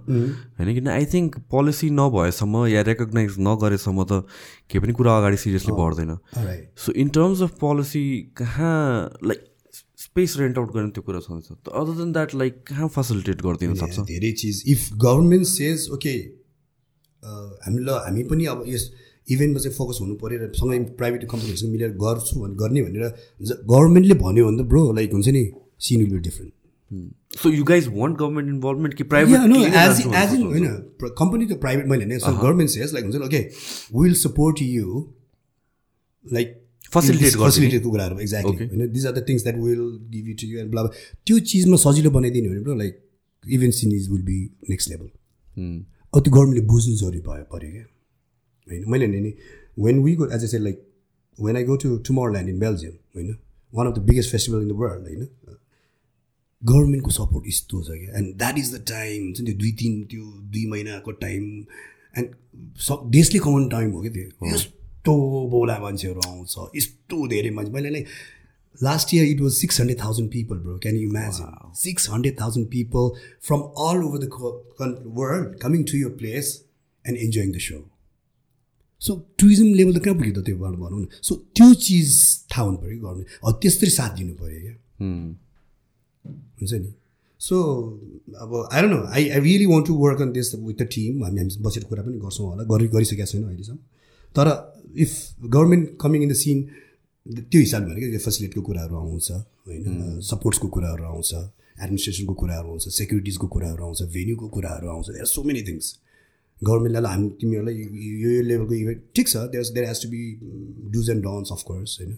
[0.58, 4.24] होइन किन आई थिङ्क पोलिसी नभएसम्म या रेकगनाइज नगरेसम्म त
[4.70, 8.04] केही पनि कुरा अगाडि सिरियसली बढ्दैन। Right so in terms of policy
[8.36, 8.78] कहाँ
[9.24, 9.53] लाइक
[10.14, 14.00] स्पेस रेन्ट आउट गर्ने त्यो कुरा छँदैछ अदर देन द्याट लाइक कहाँ फेसिलिटेट गरिदिन सक्छ?
[14.10, 16.12] धेरै चिज इफ गभर्मेन्ट सेज ओके
[17.22, 18.84] हामी ल हामी पनि अब यस
[19.34, 23.04] इभेन्टमा चाहिँ फोकस हुनु पऱ्यो र सँगै प्राइभेट कम्पनीहरूसँग मिलेर गर्छु भने गर्ने भनेर
[23.42, 25.44] गभर्मेन्टले भन्यो भने त ब्रो लाइक हुन्छ नि
[25.88, 26.52] scene will be different
[27.42, 29.38] so you guys want government involvement कि प्राइभेट
[29.84, 30.00] as
[30.38, 30.66] in होइन
[31.22, 33.46] कम्पनी त प्राइभेट मैले होइन। सो गभर्मेन्ट सेज लाइक हुन्छ okay
[34.00, 35.08] will support you
[36.24, 36.60] like
[36.92, 40.70] फेसिलिटेटको कुराहरू एक्ज्याक्टली होइन these are the things that will give you to you and
[40.70, 40.82] blah
[41.26, 43.00] त्यो चिजमा सजिलो बनाइदिने भने bro like
[43.44, 44.38] event scenes will be
[44.70, 45.08] next level
[46.12, 47.86] अब त्यो गभर्मेन्टले बुझ्नु जरुरी भयो पऱ्यो क्या
[48.66, 49.32] होइन मैले भने नि
[49.78, 50.86] when we go as a say like
[51.38, 51.96] when I go to
[52.32, 53.36] Tomorrowland in Belgium होइन
[53.72, 55.26] one of the biggest festival in the world होइन
[56.62, 60.02] गभर्मेन्टको सपोर्ट यस्तो छ क्या and that is the time हुन्छ नि त्यो दुई तिन
[60.10, 61.50] त्यो दुई महिनाको टाइम
[62.18, 62.34] एन्ड
[62.82, 64.56] सब देशले कमाउने टाइम हो क्या त्यो
[65.04, 68.06] यस्तो बोला मान्छेहरू आउँछ यस्तो धेरै मान्छे। मैले like
[68.80, 72.66] last year it was six hundred thousand people bro can you imagine six hundred thousand
[72.72, 73.10] people
[73.46, 74.28] from all over the
[75.18, 76.46] world coming to your place
[77.04, 77.78] and enjoying the so
[79.00, 82.10] so tourism level त कहाँ पुग्यो त त्यो भनौँ भनौँ न। So त्यो चिज
[82.50, 84.74] थाहा हुनु पऱ्यो गभर्मेन्ट अब त्यसरी साथ दिनु पऱ्यो क्या।
[86.60, 86.92] हुन्छ नि।
[87.40, 87.56] सो
[88.40, 91.24] अब I don't know I I really want to work on this with the team
[91.24, 93.78] हामी हामी बसेर कुरा पनि गर्छौँ होला। गरि गरिसकेका छैनौँ अहिलेसम्म।
[94.34, 94.46] तर
[95.04, 95.10] if
[95.44, 96.62] government coming in the scene
[97.50, 100.20] त्यो हिसाबले भने क्या फेसिलिटीको कुराहरू आउँछ होइन?
[100.30, 105.62] सपोर्ट्सको कुराहरू आउँछ एडमिनिस्ट्रेसनको कुराहरू आउँछ सेक्युरिटिजको कुराहरू आउँछ भेन्यूको कुराहरू आउँछ देयर सो मेनी
[105.68, 105.86] थिङ्स
[106.62, 107.74] गभर्मेन्टलाई हामी तिमीहरूलाई
[108.24, 110.20] यो यो लेभलको इभेन्ट ठिक छ there there has to be
[110.94, 112.12] dos and don'ts of course होइन?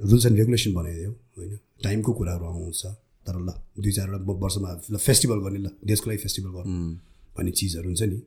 [0.00, 1.56] रुल्स एन्ड रेगुलेसन बनाइदियो होइन?
[1.84, 2.84] टाइमको कुराहरू आउँछ
[3.26, 6.76] तर ल दुई चारवटा वर्षमा ल फेस्टिभल गर्ने ल देशको लागि फेस्टिभल गर्नु
[7.38, 8.18] भन्ने चिजहरू हुन्छ नि।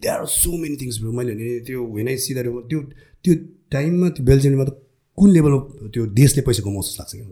[0.00, 2.80] They are so many things bro मैले भने त्यो होइन सिधा त्यो
[3.24, 3.32] त्यो
[3.72, 4.70] टाइममा त्यो बेल्जियममा त
[5.18, 5.58] कुन लेभलमा
[5.94, 7.26] त्यो देशले पैसा कमाउँछ जस्तो लाग्छ क्या?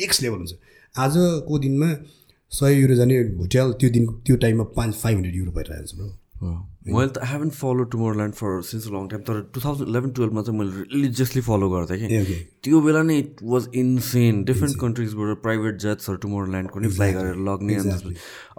[0.00, 0.52] नेक्स्ट लेभल हुन्छ।
[0.94, 1.88] आजको दिनमा
[2.52, 6.08] सय युरो जाने होटेल त्यो दिन त्यो टाइममा पाँच फाइभ हन्ड्रेड युरो भइरहेको छ ब्रो
[6.86, 10.42] मैले त I have been follow Tomorrowland for since long time तर टु थाउजन्ड इलेभेन टुवेल्भमा
[10.42, 12.06] चाहिँ मैले रिलिजियसली फलो गर्थेँ कि
[12.64, 17.76] त्यो बेला नै इट वाज इन्सेन डिफ्रेन्ट कन्ट्रिजबाट प्राइभेट जेट्सहरू टुमोरल्यान्डको नि फ्लाइ गरेर लग्ने
[17.82, 18.14] अनि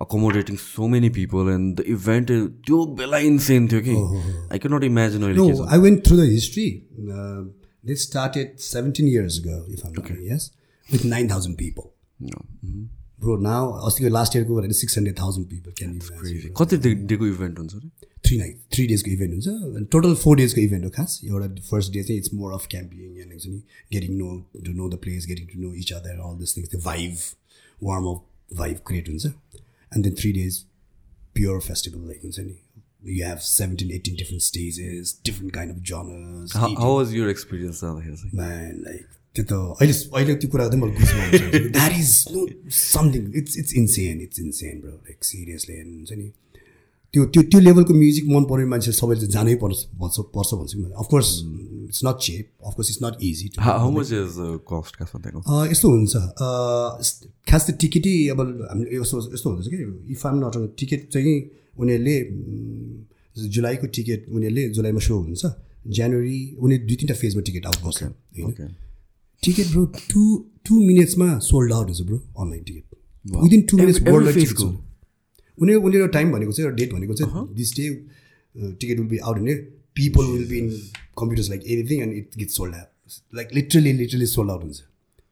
[0.08, 2.32] accommodating so many people and the event
[2.70, 3.96] त्यो बेला इन्सेन थियो कि।
[4.54, 6.70] आई क्यान नट इमेजिन अहिले के No, I went through the history.
[7.18, 7.44] Uh,
[7.84, 10.06] they started 17 years ago, if I'm not
[13.26, 13.72] wrong, yes, with 9,000 people.
[13.72, 16.98] छ Bro, now, अस्तिको last इयरको भने six hundred thousand people can you कति डे-
[16.98, 17.90] डेको event हुन्छ अरे
[18.26, 22.04] थ्री नाइट थ्री डेजको इभेन्ट हुन्छ टोटल फोर डेजको इभेन्ट हो खास एउटा फर्स्ट डे
[22.04, 23.64] चाहिँ it's more of camping and हुन्छ नि
[23.94, 26.80] getting know to know the place getting to know each other all this things त्यो
[26.80, 27.18] vibe
[27.84, 28.22] warm up
[28.58, 30.64] vibe create हुन्छ and then three days
[31.36, 32.56] pure festival like हुन्छ नि
[33.20, 38.16] you have seventeen eighteen different stages different kind of genres how was your experience जाँदाखेरि
[38.16, 39.06] चाहिँ man like
[39.36, 43.74] त्यो त अहिले अहिले त्यो कुरा चाहिँ मैले बुझ्नु that is no something it's it's
[43.82, 46.28] insane it's insane bro like seriously हुन्छ नि?
[47.14, 50.86] त्यो त्यो त्यो लेभलको म्युजिक मन पर्ने मान्छे सबैले जानै पर्छ भन्छ पर्छ भन्छु नि
[51.02, 51.30] of course
[51.90, 53.48] it's not cheap of course it's not easy
[55.72, 56.14] यस्तो हुन्छ।
[57.50, 59.78] खास त टिकटै अब हामीले यस्तो यस्तो हुँदैछ कि
[60.14, 61.36] इफ आम नट टिकट चाहिँ
[61.82, 62.16] उनीहरूले
[63.58, 65.44] जुलाईको टिकट उनीहरूले जुलाईमा सो हुन्छ।
[65.98, 68.74] जनवरी उनीहरू दुई तिनवटा फेजमा टिकट आउट गर्छ। होइन?
[69.46, 70.24] टिकट ब्रो टु
[70.66, 72.86] टु मिनट्समा सोल्ड आउट हुन्छ bro online ticket
[73.44, 74.62] within two minutes world ticket?
[75.58, 77.90] उनीहरू उनीहरू टाइम भनेको चाहिँ एउटा डेट भनेको चाहिँ this day
[78.56, 79.56] ticket will be out हुने
[80.00, 80.70] people will be in
[81.20, 84.82] computers like anything and it get sold out like literally literally sold out हुन्छ.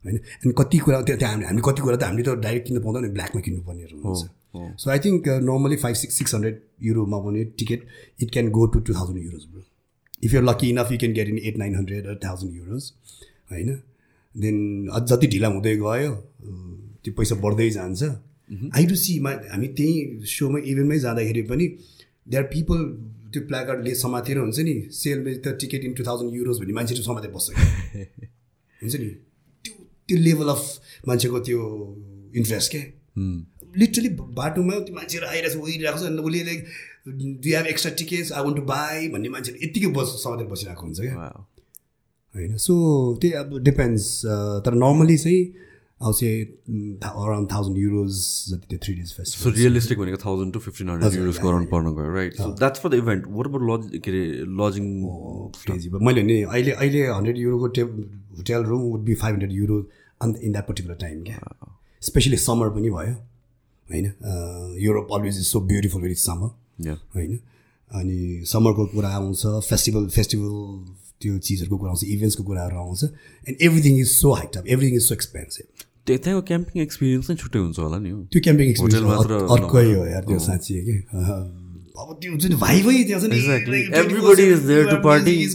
[0.03, 2.83] होइन अनि कति कुरा त्यहाँ त्यहाँ हामी हामी कति कुरा त हामीले त डाइरेक्ट किन्नु
[2.83, 4.23] पाउँदैन ब्ल्याकमा किन्नु पर्नेहरू हुन्छ।
[4.81, 7.81] So I think normally five six six hundred युरोमा पनि ticket
[8.23, 9.63] it can go to two thousand euros bro
[10.23, 12.91] if your lucky enough you can get in at nine hundred thousand euros
[13.51, 13.69] होइन
[14.35, 14.57] then
[14.95, 16.11] अझ जति ढिला हुँदै गयो
[17.03, 18.03] त्यो पैसा बढ्दै जान्छ।
[18.75, 21.65] आई डु सी मा हामी त्यही सोमा इभेन्टमै जाँदाखेरि पनि
[22.27, 22.79] देयर पिपल
[23.33, 27.31] त्यो प्लाकार्डले समातेर हुन्छ नि सेल त ticket in two thousand euros भन्ने मान्छेहरू समातेर
[27.31, 28.05] बस्छ। क्या।
[28.81, 29.09] हुन्छ नि?
[29.65, 29.73] त्यो
[30.07, 30.63] त्यो लेभल अफ
[31.07, 31.59] मान्छेको त्यो
[32.35, 32.81] इन्ट्रेस्ट के
[33.79, 34.09] लिटरली
[34.39, 36.59] बाटोमा त्यो मान्छेहरू आइरहेको छ उहिरहेको छ अन्त उसले like
[37.43, 40.99] do have extra tickets I want to buy भन्ने मान्छेहरू यत्तिकै बस समातेर बसिरहेको हुन्छ
[40.99, 41.31] क्या.
[42.35, 42.57] होइन?
[42.57, 42.73] सो
[43.21, 44.05] त्यही अब डिपेन्ड्स
[44.65, 45.41] तर नर्मली चाहिँ
[46.01, 46.35] आउ चाहिँ
[47.03, 48.13] अराउन्ड थाउजन्ड युरोज
[48.49, 51.47] जति त्यो three days so festival realistic भनेको थाउजन्ड टु फिफ्टिन हन्ड्रेड हजुर, युरोज right,
[51.47, 54.23] गराउनु पर्न गयो right so that's for the event what about lodge के अरे
[54.61, 54.85] लजिङ
[55.57, 57.89] क्रेजी मैले भने अहिले अहिले हन्ड्रेड युरोको टेब
[58.37, 59.77] hotel room would be five hundred euro
[60.21, 61.39] on in that particular time क्या
[62.01, 63.13] स्पेसली समर पनि भयो
[63.87, 64.05] होइन?
[64.79, 66.49] Europe always is so beautiful very summer
[67.15, 67.39] होइन?
[67.91, 70.51] अनि समरको कुरा आउँछ फेस्टिभल फेस्टिभल
[71.21, 73.01] त्यो चिजहरूको कुरा आउँछ इभेन्ट्सको कुराहरू आउँछ
[73.47, 75.65] and everything is so hyped up everything is so expensive
[76.05, 80.23] त्यो त्यहाँको क्याम्पिङ एक्सपिरियन्स नै छुट्टै हुन्छ होला नि त्यो क्याम्पिङ एक्सपिरियन्स अर्कै हो यार
[80.29, 80.95] त्यो साँच्ची कि?
[82.01, 82.55] अब त्यो हुन्छ नि
[83.07, 83.21] त्यहाँ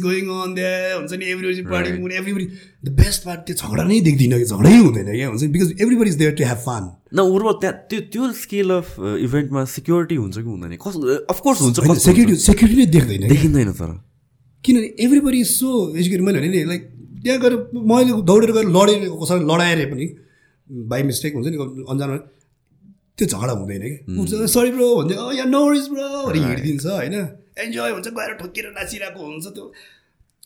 [0.02, 2.46] गोइङ अन द्याट हुन्छ नि everybody party everybody
[2.84, 6.16] the best part त्यो झगडा नै देख्दिनँ कि झगडै हुँदैन क्या हुन्छ because everybody is
[6.22, 10.50] there to have fun न उर्व त्यहाँ त्यो त्यो स्केल अफ इभेन्टमा सिक्योरिटी हुन्छ कि
[10.54, 10.76] हुँदैन?
[10.86, 10.94] कस
[11.34, 13.28] अफकोर्स हुन्छ सेक्युरिटी सेक्युरिटी नै देख्दैन?
[13.28, 13.90] देखिँदैन तर।
[14.66, 16.82] किनभने एभ्रिबडी इज सो एजुकेटेड मैले भने नि लाइक
[17.24, 17.54] त्यहाँ गएर
[17.90, 20.06] मैले दौडेर गएर लडेर कसैलाई लडाएर पनि
[20.90, 21.58] बाई मिस्टेक हुन्छ नि
[21.92, 22.16] अन्जानमा
[23.18, 27.14] त्यो झगडा हुँदैन कि। सरी ब्रो भन्दै अँ यहाँ नोरिज ब्रो भने हिँडिदिन्छ होइन।
[27.64, 29.64] इन्जोय हुन्छ गएर ठोकेर नाचिरहेको हुन्छ त्यो।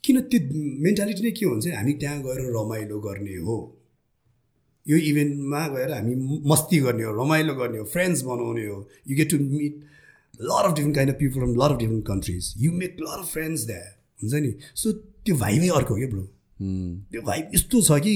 [0.04, 0.40] किन त्यो
[0.86, 3.56] मेन्टालिटी नै के हुन्छ हामी त्यहाँ गएर रमाइलो गर्ने हो।
[4.86, 6.14] यो इभेन्टमा गएर हामी
[6.52, 9.74] मस्ती गर्ने हो रमाइलो गर्ने हो फ्रेन्ड्स बनाउने हो। You get to meet
[10.40, 13.32] lot of different kind of people from lot of different countries you make lot of
[13.32, 13.82] friends that
[14.22, 14.52] हुन्छ नि?
[14.74, 14.86] सो
[15.24, 16.24] त्यो भाइबै अर्को हो क्या ब्रो.
[17.12, 18.14] त्यो भाइ यस्तो छ कि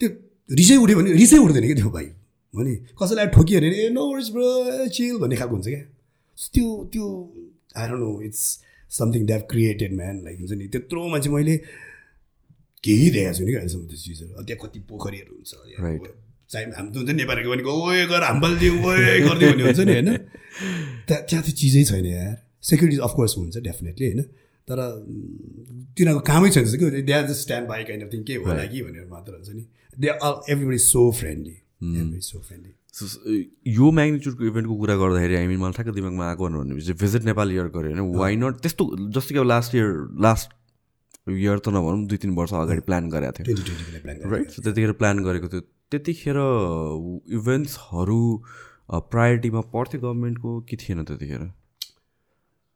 [0.00, 0.08] त्यो
[0.50, 2.06] रिसै उठ्यो भने रिसै उठ्दैन क्या त्यो भाइ
[2.54, 2.74] हो नि?
[3.00, 4.46] कसैलाई ठोकियो भने ए नो वरिज ब्रो
[4.96, 5.82] चिल भन्ने खालको हुन्छ क्या।
[6.54, 7.06] त्यो त्यो
[7.76, 8.42] I don't know it's
[8.90, 10.66] something they've created man like हुन्छ नि?
[10.74, 11.54] त्यत्रो मान्छे मैले
[12.84, 15.52] केही देखाएको छुइनँ कि अहिलेसम्म त्यो चिजहरू। त्यहाँ कति पोखरीहरू हुन्छ.
[16.52, 19.92] चाहिँ हामी त हुन्छ नि नेपालीको भनेको ओए गर हाम्बलिदिउँ ओए गरिदिउँ भन्ने हुन्छ नि
[19.94, 20.10] होइन?
[21.08, 22.36] त्यहाँ त्यहाँ त्यो चिजै छैन यार।
[22.70, 24.22] सेक्युरिटी अफकोर्स हुन्छ डेफिनेटली होइन?
[24.68, 24.78] तर
[25.96, 28.64] तिनीहरूको कामै छैन जस्तो कि they are just stand by kind of thing के होला
[28.72, 29.64] कि भनेर मात्र हुन्छ नि।
[29.98, 31.56] They are everybody so friendly
[32.00, 32.72] every so friendly
[33.76, 37.94] यो म्याग्निट्युडको इभेन्टको कुरा गर्दाखेरि हामी मलाई ठ्याक्क दिमागमा आएको भनेपछि भिजिट नेपाल इयर गऱ्यो
[37.94, 38.84] होइन वाइ नट त्यस्तो
[39.16, 39.88] जस्तो कि अब लास्ट इयर
[40.26, 40.48] लास्ट
[41.30, 45.60] इयर त नभनौँ दुई तिन वर्ष अगाडि प्लान गरेको थियो। राइट त्यतिखेर प्लान गरेको थियो।
[45.90, 46.38] त्यतिखेर
[47.38, 48.20] इभेन्ट्सहरू
[49.12, 51.42] प्रायोरिटीमा पर्थ्यो गभर्मेन्टको कि थिएन त्यतिखेर?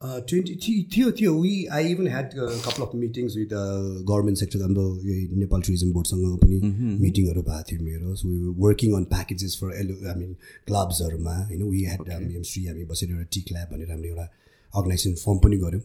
[0.03, 3.53] ट्वेन्टी थियो थियो we I even had couple of meetings with
[4.11, 6.59] government sector हाम्रो यो नेपाल टुरिज्म बोर्डसँग पनि
[7.01, 8.15] मिटिङहरू भएको थियो मेरो.
[8.15, 8.29] So
[8.65, 10.35] working on packages for yellow I mean
[10.67, 14.27] क्लब्सहरूमा होइन वी ह्याड हामी श्री हामी बसेर एउटा टी क्ल्याब भनेर हामीले एउटा
[14.71, 15.83] अर्गनाइजेसन फर्म पनि गऱ्यौँ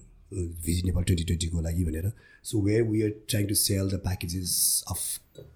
[0.67, 2.11] भिजिट नेपाल ट्वेन्टी ट्वेन्टीको लागि भनेर.
[2.43, 4.53] So where we are trying to sell the packages
[4.91, 5.01] of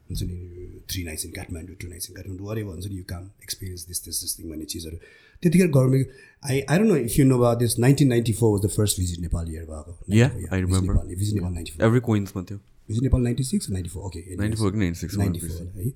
[0.10, 0.38] हुन्छ नि
[0.90, 4.04] three nights in Kathmandu two nights in Kathmandu अरे भन्छ नि you come experience this
[4.06, 4.98] this this thing भन्ने चिजहरू.
[5.44, 6.08] त्यतिखेर government
[6.50, 9.00] I I don't know if you know about this nineteen ninety four was the first
[9.00, 9.92] visit Nepal year भएको.
[11.16, 14.72] Visit Nepal ninety every कोइन्समा थियो visit Nepal ninety six ninety four okay ninety four
[14.72, 15.92] कि ninety six ninety four है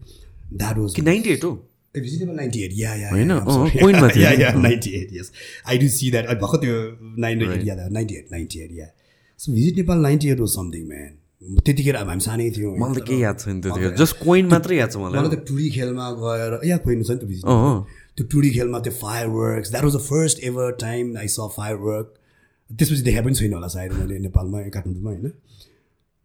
[0.53, 1.51] that was कि ninety eight हो
[1.95, 5.31] ninety eight yeah yeah ninety eight yes
[5.67, 6.75] I do see that भर्खर त्यो
[7.21, 8.87] nine eight yeah ninety eight ninety eight yeah
[9.39, 11.11] so visit Nepal ninety eight was something man
[11.65, 12.71] त्यतिखेर अब हामी सानै थियौँ?
[12.79, 13.95] मलाई त केही याद छैन त्यतिखेर?
[13.97, 17.17] जस्ट कोइन मात्रै याद छ मलाई। मलाई त टुरी खेलमा गएर या खोइनु छ नि
[17.17, 17.45] त भिजिट
[18.17, 18.93] त्यो टुरी खेलमा त्यो
[19.29, 21.47] fireworks that was the first ever time I saw
[21.83, 22.13] firework
[22.69, 25.31] त्यसपछि देखा पनि छैन होला सायद मैले नेपालमा काठमाडौँमा होइन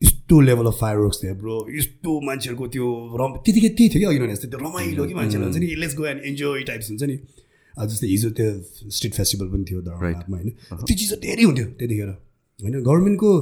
[0.03, 4.19] यस्तो लेभल अफ फायर वर्क्स थियो ब्रो यस्तो मान्छेहरूको त्यो रम त्यतिकै त्यही थियो कि
[4.19, 7.17] अघि जस्तो त्यो रमाइलो कि मान्छेहरू हुन्छ नि let's go and enjoy types हुन्छ नि
[7.75, 8.51] जस्तै हिजो त्यो
[8.91, 10.51] स्ट्रिट फेस्टिभल पनि थियो दरबारमा होइन
[10.83, 12.13] त्यो चिज धेरै हुन्थ्यो त्यतिखेर
[12.59, 13.33] होइन गभर्मेन्टको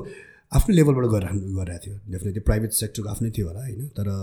[0.52, 4.14] आफ्नो लेभलबाट गरेर गरिरहेको थियो डेफिनेटली प्राइभेट सेक्टरको आफ्नै थियो होला होइन तर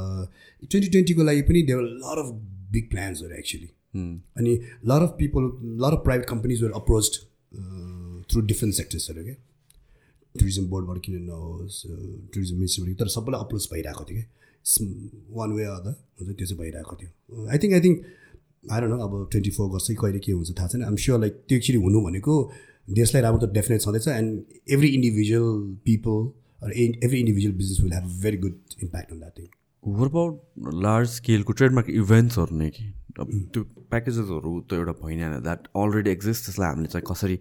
[0.64, 2.34] ट्वेन्टी ट्वेन्टीको लागि पनि there were lot of
[2.72, 4.52] big प्लान्सहरू actually अनि
[4.88, 5.44] lot of people
[5.84, 7.18] lot of private कम्पनीजहरू approach
[8.32, 9.36] through different सेक्टर्सहरू क्या
[10.36, 11.82] टुरिज्म बोर्डबाट किन नहोस्
[12.34, 14.28] टुरिज्म मिनिस्ट्रीबाट तर सबैलाई अप्रोच भइरहेको थियो क्या
[15.38, 18.06] वान वे अदर हुन्छ त्यो चाहिँ भइरहेको थियो। आई थिङ्क आई थिङ्क
[18.72, 21.58] आएर न अब ट्वेन्टी फोर वर्ष कहिले के हुन्छ थाहा छैन। आम स्योर लाइक त्यो
[21.58, 22.34] एक्चुली हुनु भनेको
[23.00, 24.32] देशलाई राम्रो त डेफिनेट छँदैछ and
[24.74, 25.50] every individual
[25.86, 26.18] people
[27.04, 29.48] every individual business will have very good impact on that thing
[29.84, 32.84] were about large स्केलको trademark इभेन्ट्सहरू नै कि?
[33.20, 33.62] अब त्यो
[33.94, 37.38] प्याकेजेसहरू त एउटा भइरहेन द्याट अलरेडी एक्जिस्ट त्यसलाई हामीले चाहिँ कसरी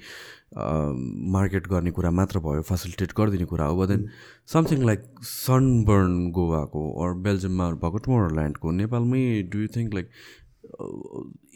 [1.36, 4.08] मार्केट गर्ने कुरा मात्र भयो फेसिलिटेट गरिदिने कुरा हो। देन
[4.52, 10.08] समथिङ लाइक सनबर्न गोवाको अर बेल्जियममा भएको टुमोर ल्यान्डको नेपालमै do you think like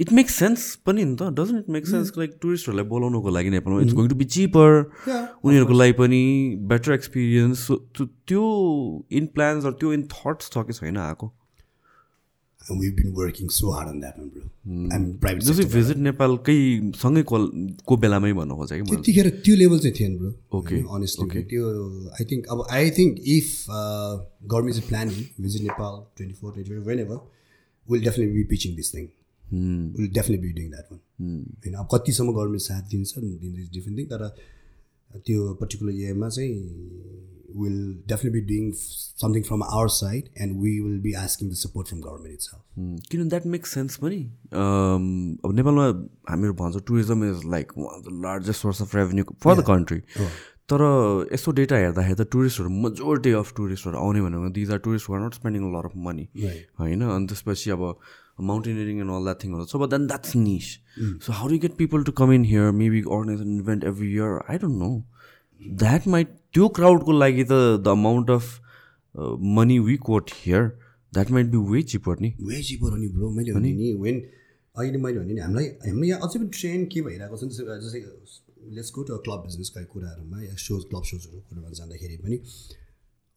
[0.01, 3.81] it makes sense पनि नि त। Doesn't it make sense like टुरिस्टहरूलाई बोलाउनुको लागि नेपालमा?
[3.83, 4.71] It's going to be cheaper
[5.45, 6.23] उनीहरूको लागि पनि
[6.73, 7.67] बेटर एक्सपिरियन्स
[8.01, 8.45] त्यो
[9.21, 11.27] इन प्लान्स त्यो इन थट्स छ कि छैन आएको?
[12.71, 14.43] We've been working so hard on that one, bro.
[14.91, 15.65] I'm private जस्तै.
[15.73, 16.57] भिजिट नेपालकै
[16.97, 17.43] सँगै कल
[17.85, 21.65] को बेलामै भन्नु खोजेँ कि त्यतिखेर त्यो लेभल चाहिँ थिएन ब्रो Okay, अनेस्टली त्यो
[22.19, 26.89] आई थिङ्क अब I think if government is planning visit Nepal twenty four twenty five
[27.05, 27.21] whenever
[27.89, 29.07] will definitely be pitching this thing
[29.99, 31.01] will definitely be doing that one
[31.61, 34.29] होइन अब कतिसम्म government साथ दिन्छ दिन्छ different thing तर
[35.27, 36.55] त्यो पर्टिकुलर इयरमा चाहिँ
[37.55, 37.77] will
[38.09, 38.71] definitely be doing
[39.23, 42.95] something from our side and we will be asking the support from government it's Hmm,
[43.11, 44.17] किनभने द्याट मेक्स सेन्स पनि
[44.63, 45.05] um,
[45.45, 45.85] अब नेपालमा
[46.31, 50.01] हामीहरू भन्छ tourism is like one of the largest source of revenue for the country
[50.73, 50.83] तर
[51.33, 55.35] यस्तो data हेर्दाखेरि त टुरिस्टहरू मेजोरिटी अफ टुरिस्टहरू आउने भनेको these are tourist are not
[55.35, 56.63] spending lot of money Right.
[56.81, 57.03] होइन?
[57.09, 57.83] अनि त्यसपछि अब
[58.43, 60.71] माउन्टेनियरिङ एन्ड अल द्याट थिङहरू छ but then that's niche
[61.27, 64.41] so how do get people to come in here maybe organize an event every year
[64.49, 64.91] I don't know
[65.65, 68.61] that might त्यो क्राउडको लागि त the amount of
[69.57, 70.63] money we got here
[71.13, 74.23] that might be way cheaper नि way cheaper हो नि bro मैले भने नि वेन
[74.75, 78.01] अहिले मैले भने नि हामीलाई हाम्रो यहाँ अझै पनि ट्रेन्ड के भइरहेको छ जस्तै
[78.71, 82.39] लेट्स गो टु क्लब बिजनेसका कुराहरूमा या सोज क्लब सोजहरू कुरामा जाँदाखेरि पनि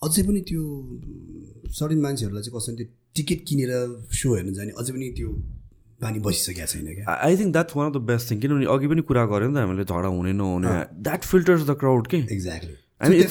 [0.02, 0.64] अझै पनि त्यो
[1.74, 3.72] सर्टेन मान्छेहरूलाई चाहिँ कसरी त्यो टिकट किनेर
[4.14, 5.30] सो हेर्नु जाने अझै पनि त्यो
[6.02, 9.02] बानी बसिसकेको छैन क्या। I think that's one of the best thing किनभने अघि पनि
[9.12, 10.74] कुरा गऱ्यो नि त हामीले झगडा हुने नहुने
[11.06, 12.76] द्याट फिल्टर्स द क्राउड के। एक्ज्याक्टली?
[12.98, 13.24] गरे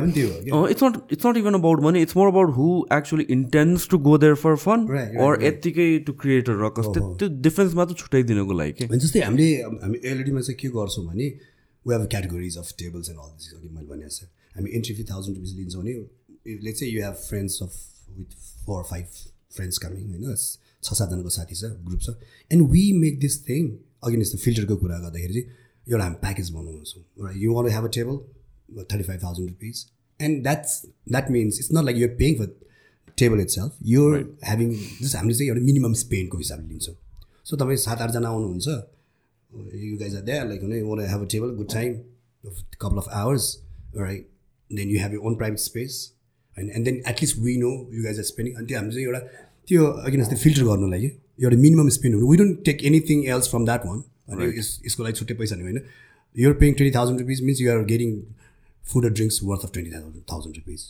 [0.00, 2.66] पनि त्यो हो क्या। It's not it's not even about money it's more about who
[2.92, 4.86] actually intends to go there for fun
[5.26, 9.98] or यत्तिकै टु क्रिएट अ रकस त्यो डिफ्रेन्स मात्र छुट्याइदिनुको लागि के। जस्तै हामीले हामी
[10.12, 11.26] एलइडीमा चाहिँ के गर्छौँ भने
[11.86, 15.04] we have categories of tables and all this अघि मैले भनेको छ। हामी एन्ट्री फी
[15.10, 15.92] थाउजन्ड रुपिस लिन्छौँ भने
[16.62, 17.72] लेट चाहिँ you have friends of
[18.18, 18.30] with
[18.66, 19.06] four five
[19.56, 20.26] friends coming होइन?
[20.82, 22.14] छ सातजनाको साथी छ ग्रुप छ
[22.50, 23.70] and we make this thing
[24.04, 25.46] अघि यस्तो फिल्टरको कुरा गर्दाखेरि चाहिँ
[25.86, 29.84] एउटा हामी प्याकेज बनाउँछौँ you want have a table thirty five thousand rupees
[30.20, 32.54] and that's that means it's not like you're paying for
[33.18, 34.72] table itself you're having
[35.02, 36.96] just हामीले चाहिँ एउटा मिनिमम स्पेन्डको हिसाबले लिन्छौँ
[37.50, 38.80] सो तपाईँ सात आठजना आउनुहुन्छ
[39.52, 42.04] know, you want to have a table, good time,
[42.44, 43.62] a couple of hours,
[43.96, 44.26] all right?
[44.70, 46.12] Then you have your own private space.
[46.56, 48.54] And, and then at least we know you guys are spending.
[48.56, 49.20] अनि त्यो हामी चाहिँ एउटा
[49.70, 51.10] त्यो अघि जस्तै filter गर्नुलाई कि
[51.44, 53.98] एउटा मिनिमम स्पेन्ड हुनु। We don't take anything else from that one
[54.34, 55.80] अनि यस यसको लागि छुट्टै पैसा नि होइन
[56.36, 58.10] you're paying twenty thousand rupees means you're getting
[58.84, 60.80] food or drinks worth of twenty thousand thousand rupees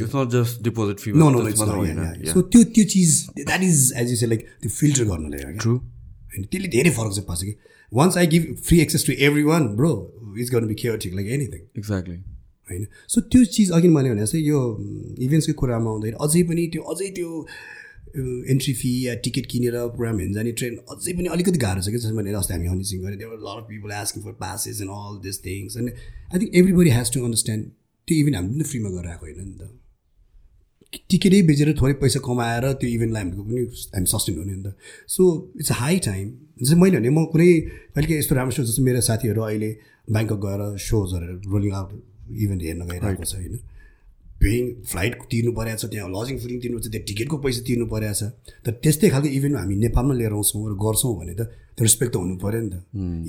[0.00, 3.80] it's not just deposit fee no no it's not so त्यो त्यो चिज that is
[3.96, 7.54] as you say like त्यो filter गर्नुलाई true होइन त्यसले धेरै फरक चाहिँ पर्छ कि।
[7.92, 9.12] Once I give free access to
[9.44, 9.90] everyone bro
[10.38, 12.16] is गर्नु be care like anything exactly
[12.68, 14.60] होइन सो त्यो चिज अघि मैले भने जस्तै यो
[15.26, 17.30] इभेन्ट्सको कुरामा आउँदाखेरि अझै पनि त्यो अझै त्यो
[18.16, 21.98] एन्ट्री फी या टिकट किनेर प्रोग्राम हेर्नु जाने ट्रेन अझै पनि अलिकति गाह्रो छ कि
[21.98, 25.16] जस्तो भने अस्ति हामी हनिसिङ गऱ्यो there were lot of people asking for passes and all
[25.24, 27.64] this things and I think everybody has to understand
[28.08, 29.72] त्यो इभेन्ट हामीले पनि फ्रीमा गरेर आएको होइन नि त।
[31.10, 33.60] टिकटै बेचेर थोरै पैसा कमाएर त्यो इभेन्टलाई हामीको पनि
[33.94, 34.76] हामी सस्टेन हुने नि त।
[35.10, 35.22] सो
[35.60, 36.26] इट्स हाई टाइम
[36.62, 37.50] जस्तै मैले भने म कुनै
[37.94, 39.70] काहीँ यस्तो राम्रो सो जस्तो मेरो साथीहरू अहिले
[40.14, 41.90] ब्याङ्कक गएर सोजहरू रोलिङ आउट
[42.44, 43.54] इभेन्ट हेर्न गइरहेको छ होइन।
[44.44, 48.14] पेइङ फ्लाइट तिर्नु परेको छ त्यहाँ लजिङ फुडिङ तिर्नु पर्छ त्यहाँ टिकटको पैसा तिर्नु परेको
[48.20, 48.22] छ।
[48.64, 51.42] तर त्यस्तै खालको इभेन्ट हामी नेपालमा लिएर आउँछौँ र गर्छौँ भने त
[51.74, 52.76] त्यो रेस्पेक्ट त हुनु पऱ्यो नि त।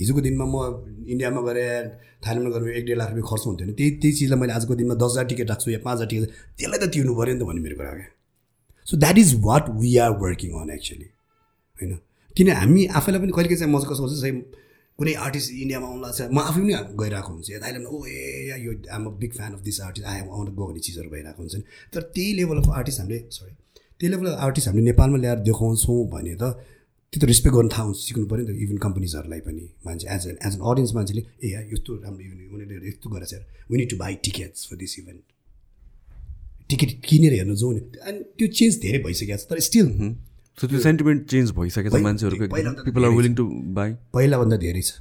[0.01, 0.55] हिजोको दिनमा म
[1.13, 1.59] इन्डियामा गएर
[2.26, 4.95] थाइल्यान्डमा गएर एक डेढ लाख रुपियाँ खर्च हुन्थ्यो भने त्यही त्यही चिजलाई मैले आजको दिनमा
[5.01, 7.61] दस हजार टिकट राख्छु या पाँच हजार टिकट त्यसलाई त तिर्नु पऱ्यो नि त भन्ने
[7.66, 8.09] मेरो कुरा क्या।
[8.88, 11.07] So that is what we are working on actually
[11.80, 11.91] होइन।
[12.36, 14.64] किन हामी आफैलाई पनि कहिले चाहिँ म चाहिँ कसो गर्छु
[15.00, 18.56] कुनै आर्टिस्ट इन्डियामा आउनु लाग्छ म आफै पनि गइरहेको हुन्छ। या Thailand oh A yeah
[18.96, 22.02] I'm a big fan of this artist I out go चिजहरू भइरहेको हुन्छ नि तर
[22.16, 23.54] त्यही लेभल अफ आर्टिस्ट हामीले सरी
[24.00, 26.43] त्यही लेभल अफ आर्टिस्ट हामीले नेपालमा ल्याएर देखाउँछौँ भने त
[27.14, 30.28] त्यो त रेस्पेक्ट गर्नु थाहा हुन्छ सिक्नु पऱ्यो नि त इभन कम्पनीजहरूलाई पनि। मान्छे as
[30.28, 33.78] an as an audience मान्छेले ए या यस्तो राम्रो इभेन्ट उनीहरूले यस्तो गरेर चाहिँ we
[33.78, 35.22] need to buy tickets for this event
[36.69, 39.88] ticket किनेर हेर्नु जाउँ नि। अनि त्यो चेन्ज धेरै भइसकेको छ तर स्टिल
[40.57, 42.45] सो त्यो सेन्टिमेन्ट चेन्ज भइसकेको छ मान्छेहरूको
[42.84, 43.45] people are willing to
[43.77, 44.91] buy पहिलाभन्दा धेरै छ।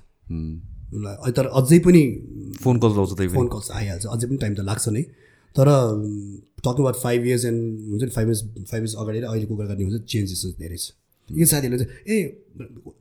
[1.36, 2.02] तर अझै पनि
[2.62, 5.02] फोन कल आउँछ त्यही फोन कल्स आइहाल्छ। अझै पनि टाइम त लाग्छ नै।
[5.56, 5.66] तर
[6.64, 7.60] talk about five years and
[7.90, 10.86] हुन्छ नि फाइभ इयर्स फाइभ इयर्स अगाडि र अहिलेको कुरा गर्ने हुन्छ चेन्जेस धेरै छ।
[11.28, 12.16] यो साथीहरूले चाहिँ ए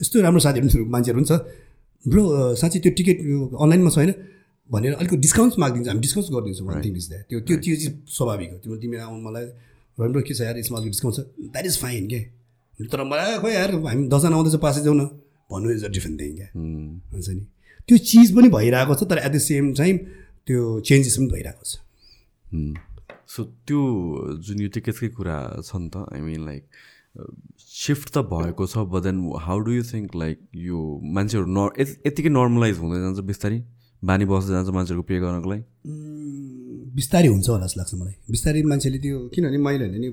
[0.01, 1.33] यस्तो राम्रो साथीहरू मान्छेहरू पनि छ
[2.05, 2.23] ब्रो
[2.61, 3.17] साँच्चै त्यो टिकट
[3.57, 4.11] अनलाइनमा छैन
[4.69, 7.93] भनेर अलिक डिस्काउन्ट मागिदिन्छ। हामी डिस्काउन्ट गरिदिन्छौँ। वान थिङ इज द्याट त्यो त्यो त्यो चाहिँ
[8.15, 9.45] स्वाभाविक हो। तिम्रो तिमी आउनु मलाई
[9.97, 10.57] राम्रो के छ यार?
[10.59, 11.19] यसमा अलिक डिस्काउन्ट छ?
[11.53, 12.19] द्याट इज फाइन के
[12.79, 15.03] तर मलाई खोइ यार हामी दसजना आउँदैछ पासै जाउँ न
[15.51, 16.49] भन्नु इज अ डिफ्रेन्ट थिङ क्या?
[17.13, 17.43] हुन्छ नि।
[17.87, 19.97] त्यो चिज पनि भइरहेको छ तर एट द सेम टाइम
[20.47, 21.73] त्यो चेन्जेस पनि भइरहेको छ।
[23.33, 23.79] सो त्यो
[24.45, 26.63] जुन यो टिकट्सकै कुरा छ नि त आई मिन लाइक
[27.59, 30.37] सिफ्ट त भएको छ but then how do you think like
[30.67, 30.79] यो
[31.15, 31.69] मान्छेहरू न
[32.09, 33.59] यतिकै नर्मलाइज हुँदै जान्छ बिस्तारै?
[34.03, 35.63] बानी बस्दै जान्छ मान्छेहरूको पे गर्नको लागि?
[36.97, 40.09] बिस्तारै हुन्छ होला जस्तो लाग्छ मलाई। बिस्तारै मान्छेले त्यो किनभने मैले भने नि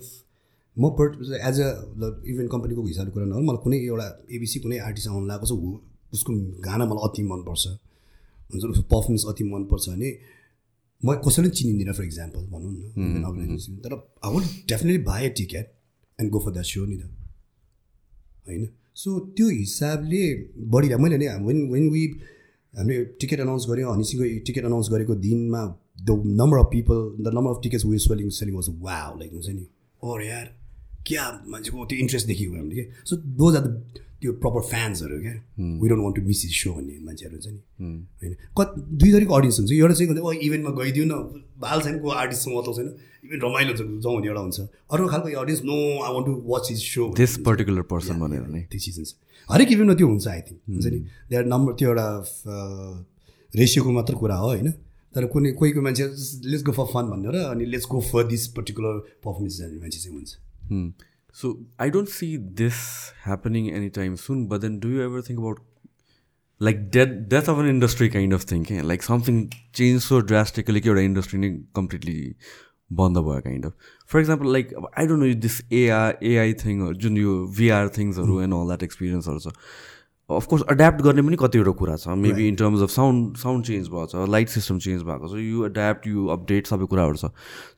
[0.77, 1.13] म पर्ट
[1.49, 1.69] एज अ
[2.33, 4.07] इभेन्ट कम्पनीको हिसाबले कुरा नगरौँ मलाई कुनै एउटा
[4.37, 5.53] एबिसी कुनै आर्टिस्ट आउनु लगाएको छ
[6.15, 6.33] उसको
[6.67, 7.67] गाना मलाई अति मनपर्छ।
[8.51, 10.11] हुन्छ उसको पर्फर्मेन्स अति मनपर्छ भने
[11.03, 15.67] म कसैले पनि चिनिँदिनँ फर इक्जाम्पल भनौँ न तर I would definitely buy a ticket
[16.19, 17.05] and go for that so नि त।
[18.47, 18.69] होइन?
[18.95, 20.23] सो त्यो हिसाबले
[20.73, 22.05] बढिरहेको मैले नि वेन वेन वी
[22.75, 25.63] हामीले टिकट अनाउन्स गऱ्यौँ हनीसिङको टिकट अनाउन्स गरेको दिनमा
[26.07, 26.11] the
[26.41, 29.67] number of people the number of tickets were selling selling was वा लाइक हुन्छ नि।
[30.03, 30.60] और यार!
[31.07, 33.69] क्या मान्छेको त्यो इन्ट्रेस्ट देखेको हामीले कि सो दोज आर द
[34.21, 35.33] त्यो प्रपर फ्यान्सहरू क्या?
[35.81, 37.61] We don't want to miss is so भन्ने मान्छेहरू हुन्छ नि।
[38.23, 38.35] होइन?
[38.59, 41.15] कति दुई थरीको अडियन्स हुन्छ। एउटा चाहिँ ओ इभेन्टमा गइदिउँ न।
[41.61, 42.89] बाल छैन को आर्टिस्टसँग मतलब छैन।
[43.25, 46.81] इभेन्ट रमाइलो जाउँ भने एउटा हुन्छ। अर्को खालको audience no I want to watch is
[46.85, 49.11] so this particular person भनेर नै। त्यो चिज हुन्छ।
[49.49, 51.01] हरेक इभेन्टमा त्यो हुन्छ आई थिङ्क हुन्छ नि?
[51.31, 52.07] देयर नम्बर त्यो एउटा
[53.53, 54.69] रेसियोको मात्र कुरा हो होइन?
[55.17, 56.05] तर कुनै कोही कोही मान्छे
[56.45, 58.95] लेट्स गो फर फन भनेर अनि let's go for this particular
[59.25, 60.31] performance जाने मान्छे चाहिँ हुन्छ।
[60.71, 60.87] Hmm.
[61.41, 62.31] So I don't see
[62.63, 62.79] this
[63.25, 64.47] happening anytime soon.
[64.55, 65.61] But then, do you ever think about
[66.69, 68.67] like death, death of an industry kind of thing?
[68.71, 68.81] Eh?
[68.95, 71.53] Like something changed so drastically, your industry
[71.83, 72.19] completely
[72.99, 73.73] बन्द भयो kind of
[74.13, 78.41] for example like अब I don't know this AR AI थिङहरू जुन यो VR थिङ्सहरू
[78.43, 79.53] and all that एक्सपिरियन्सहरू छ
[80.37, 82.09] of course adapt गर्ने पनि कतिवटा कुरा छ.
[82.25, 85.65] Maybe in terms of sound sound change भएको छ लाइट सिस्टम चेन्ज भएको छ यु
[85.67, 87.25] एड्याप्ट यु अपडेट सबै कुराहरू छ.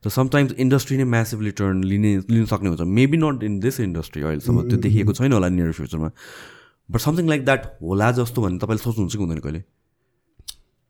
[0.02, 2.82] त समटाइम्स इन्डस्ट्री नै म्यासिभली टर्न लिने लिन सक्ने हुन्छ.
[2.98, 6.10] Maybe not in this industry अहिलेसम्म त्यो देखिएको छैन होला नियर फ्युचरमा
[6.88, 9.62] बट समथिङ लाइक द्याट होला जस्तो भने तपाईँले सोच्नुहुन्छ कि हुँदैन कहिले?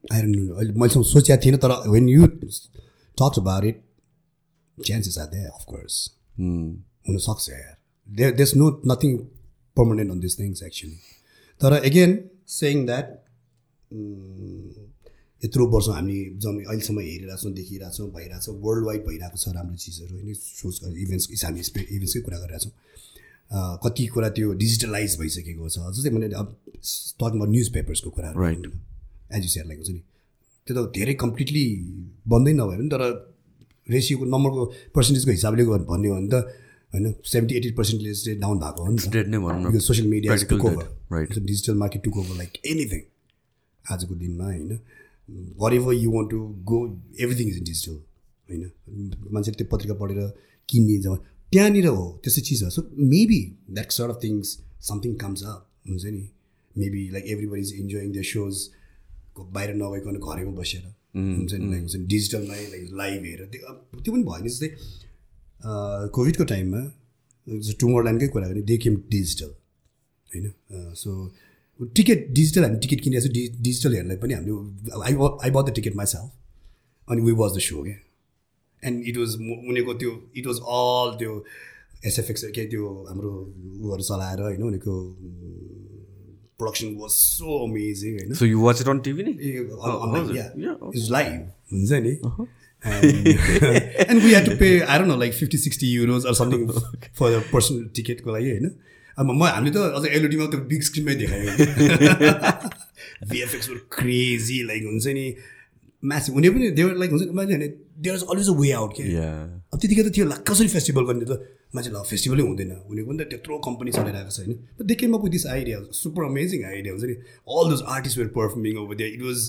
[0.04, 2.26] अहिले मैले सोचेको थिइनँ तर when you
[3.18, 3.76] talk about it
[4.78, 5.94] chances are they of course
[6.38, 7.76] हुनसक्छ यार.
[8.08, 9.16] There does no nothing
[9.76, 10.98] permanent on this things actually
[11.62, 12.10] तर एगेन
[12.50, 13.06] सेङ द्याट
[15.42, 20.34] यत्रो वर्ष हामी जम्मै अहिलेसम्म हेरिरहेछौँ देखिरहेछौँ भइरहेछौँ वर्ल्ड वाइड भइरहेको छ राम्रो चिजहरू होइन
[20.34, 22.72] सोच इभेन्ट्स हामी इभेन्ट्सकै कुरा गरिरहेछौँ।
[23.84, 26.48] कति कुरा त्यो डिजिटलाइज भइसकेको छ। जस्तै मैले अब
[27.20, 28.66] टकमा न्युज पेपर्सको कुरा राइट
[29.36, 30.02] एज यु सेयर हुन्छ नि?
[30.66, 31.64] त्यो त धेरै कम्प्लिटली
[32.32, 33.02] बन्दै नभए पनि तर
[33.86, 34.62] रेसियोको नम्बरको
[34.94, 36.34] पर्सेन्टेजको हिसाबले भन्ने हो भने त
[36.92, 37.14] होइन?
[37.24, 40.86] सेभेन्टी एटी पर्सेन्टेज चाहिँ डाउन भएको हो नि त। Social media took over
[41.40, 43.00] digital market took over like anything
[43.84, 44.78] आजको दिनमा होइन।
[45.74, 46.38] Whatever you want to
[46.70, 46.78] go
[47.20, 48.62] everything is in digital होइन?
[49.32, 50.18] मान्छेले त्यो पत्रिका पढेर
[50.68, 51.12] किन्ने जब
[51.52, 52.80] त्यहाँनिर हो त्यस्तो चिज हो। So
[53.14, 53.40] maybe
[53.70, 54.46] that sort of things
[54.88, 56.24] something comes up हुन्छ नि?
[56.74, 58.54] Maybe like everybody is enjoying the shows
[59.38, 61.66] बाहिर नगइकन घरैमा बसेर हुन्छ नि?
[61.70, 62.04] लाइक हुन्छ नि?
[62.06, 63.60] डिजिटलमै लाइक लाइभ हेरेर त्यो
[64.00, 64.68] त्यो पनि भयो भने जस्तै
[65.64, 66.82] कोभिडको टाइममा
[67.46, 69.50] ल्यान्डकै कुरा गर्ने देख्यौँ डिजिटल
[70.28, 70.46] होइन?
[70.96, 71.10] सो
[71.96, 74.52] टिकट डिजिटल हामी टिकट किनेको छ डि डिजिटल हेर्नलाई पनि हामीले
[75.02, 75.12] I
[75.44, 76.28] I bought the ticket myself
[77.08, 77.98] अनि वी वाच द सो क्या
[78.82, 81.32] एन्ड इट वाज उनीहरूको त्यो इट वाज अल त्यो
[82.06, 83.30] एसएफएक्स के त्यो हाम्रो
[83.82, 84.62] उयोहरू चलाएर होइन?
[84.62, 84.94] उनीहरूको
[86.58, 88.30] प्रोडक्सन वाज सो अमेजिङ होइन?
[88.34, 89.22] So you watch it on TV
[90.98, 91.38] is live
[91.72, 92.14] हुन्छ नि?
[92.84, 97.30] And we had to pay I don't know like fifty sixty euros or something for
[97.30, 98.70] the personal टिकटको लागि होइन
[99.18, 101.50] अब म हामीले त अझ एलइडीमा त बिग स्क्रिनमै देखायो
[103.28, 105.26] भिएफएक्सहरू क्रेजी लाइक हुन्छ नि
[106.02, 107.68] म्यासिभ हुने पनि देवर लाइक हुन्छ मैले भने
[107.98, 111.26] there is always a way out के अब त्यतिखेर त थियो ला कसरी फेस्टिभल गर्ने
[111.26, 111.38] त
[111.74, 115.22] मान्छे ल फेस्टिभलै हुँदैन हुने पनि त त्यत्रो कम्पनी चलाइरहेको छ होइन they came up
[115.24, 117.16] with this idea super amazing idea हुन्छ नि
[117.50, 119.46] all those artist were performing over there it was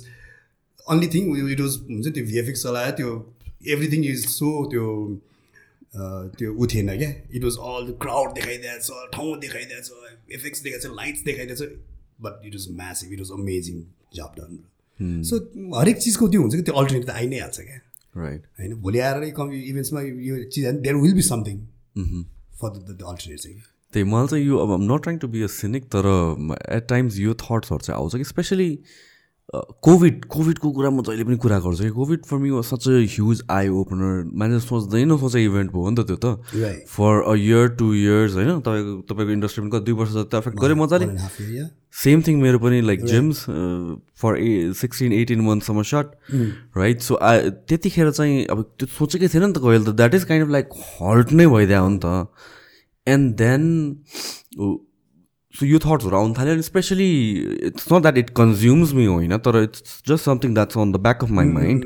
[0.87, 3.11] only thing it was हुन्छ त्यो भिएफएक्स चलायो त्यो
[3.73, 4.85] एभ्रिथिङ इज सो त्यो
[6.37, 9.87] त्यो उ थिएन क्या। इट वाज अल क्राउड देखाइदिएछ ठाउँ देखाइदिएछ
[10.31, 11.61] इफेक्ट्स देखाइदिएछ lights देखाइदिएछ
[12.21, 13.81] but it was massive it was amazing
[14.15, 15.37] job done so
[15.79, 17.79] हरेक चिजको त्यो हुन्छ कि त्यो अल्टरनेट त आइ नै हाल्छ क्या।
[18.15, 21.57] राइट होइन भोलि आएर कम इभेन्ट्समा यो चिज there will be something
[22.59, 23.55] for the alternate चाहिँ।
[23.93, 26.05] त्यही मलाई चाहिँ यो अब not trying to be a cynic तर
[26.75, 28.69] एट टाइम्स यो थट्सहरू चाहिँ आउँछ कि स्पेसली
[29.51, 31.89] कोभिड कोभिडको कुरा म जहिले पनि कुरा गर्छु कि?
[31.93, 35.95] COVID for me was such a huge eye opener मान्छे सोच्दै नसोचे इभेन्ट भयो नि
[35.99, 36.25] त त्यो त।
[36.89, 38.59] For a year two years होइन?
[38.65, 41.05] तपाईँको तपाईँको इन्डस्ट्री पनि दुई वर्ष जति एफेक्ट गऱ्यो मजाले।
[41.93, 43.45] सेम थिङ मेरो पनि like James
[44.17, 46.07] for a sixteen eighteen मन्थसम्म short
[46.77, 50.23] right so आ त्यतिखेर चाहिँ अब त्यो सोचेकै थिएन नि त कहिले त। That is
[50.31, 50.67] kind of like
[51.03, 52.25] halt नै भइदियो नि त।
[53.07, 53.63] एन्ड देन
[55.55, 57.07] सो यो थट्सहरू आउनु थाल्यो अनि specially
[57.67, 61.23] it's not that it consumes me होइन तर it's just something that's on the back
[61.23, 61.85] of my mind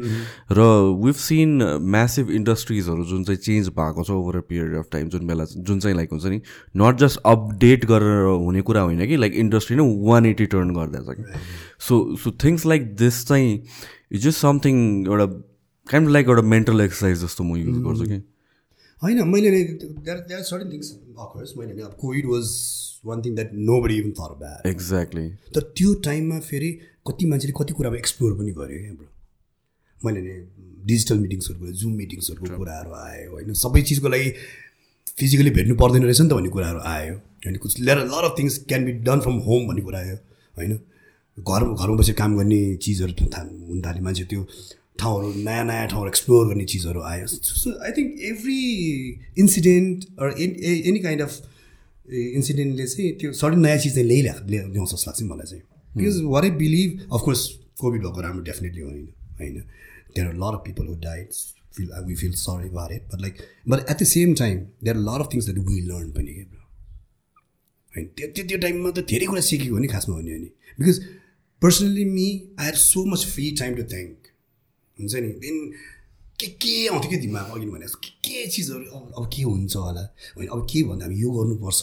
[0.51, 0.67] र
[1.05, 5.27] विभ सिन म्यासिभ इन्डस्ट्रिजहरू जुन चाहिँ चेन्ज भएको छ over a period of time जुन
[5.27, 6.41] बेला जुन चाहिँ लाइक हुन्छ नि
[6.77, 11.17] नट जस्ट अपडेट गरेर हुने कुरा होइन कि लाइक इन्डस्ट्री नै वान एटी टर्न गरिदिएछ
[11.17, 11.39] कि।
[11.79, 13.53] So so things like this चाहिँ
[14.11, 15.25] इट्स जस्ट समथिङ एउटा
[15.87, 18.23] काइन्ड लाइक एउटा मेन्टल एक्सर्साइज जस्तो म युज गर्छु कि।
[19.03, 22.45] होइन मैले देयर सर्टन थिङ्स अकर्स मैले अब COVID was
[23.05, 26.71] one thing that nobody even thought bad exactly तर त्यो टाइममा फेरि
[27.07, 29.09] कति मान्छेले कति कुरामा एक्सप्लोर पनि गर्यो क्या ब्रो
[30.01, 30.33] मैले नि
[30.85, 33.53] डिजिटल मिटिङ्सहरूको जुम मिटिङ्सहरूको कुराहरू आयो होइन?
[33.53, 34.29] सबै चिजको लागि
[35.19, 37.55] फिजिकली भेट्नु पर्दैन रहेछ नि त भन्ने कुराहरू आयो होइन?
[37.63, 40.15] कुछ लेर lot of things can be done from home भन्ने कुरा आयो
[40.57, 40.73] होइन?
[41.37, 43.13] घर घरमा बसेर काम गर्ने चिजहरू
[43.69, 44.45] हुन थाल्यो मान्छे त्यो
[44.99, 48.59] ठाउँहरू नयाँ नयाँ ठाउँहरू एक्सप्लोर गर्ने चिजहरू आयो। So I think every
[49.37, 50.05] incident
[50.87, 51.31] any kind of
[52.07, 55.63] इन्सिडेन्टले चाहिँ त्यो सडन नयाँ चिज चाहिँ ल्याइल्या ल्याउँछ जस्तो लाग्छ मलाई चाहिँ।
[55.97, 57.47] Because what I believe of course
[57.81, 59.07] COVID भएको राम्रो डेफिनेटली होइन
[59.39, 59.55] होइन।
[60.15, 61.33] There are lot of people who died
[61.75, 63.37] feel we feel sorry but it but like
[63.69, 66.65] but at the same time there are lot of things that we learn पनि क्या
[67.93, 71.03] होइन त्यो त्यो त्यो टाइममा त धेरै कुरा सिकेको हो नि खासमा भन्यो भने। Because
[71.61, 72.27] personally me
[72.59, 74.17] I have so much free time to thank
[74.97, 75.31] हुन्छ नि?
[75.43, 75.55] देन
[76.39, 80.03] के के आउँथ्यो कि दिमाग अघि भने के के चिजहरू अब अब के हुन्छ होला?
[80.37, 81.81] होइन अब के भन्दा हामी यो गर्नुपर्छ?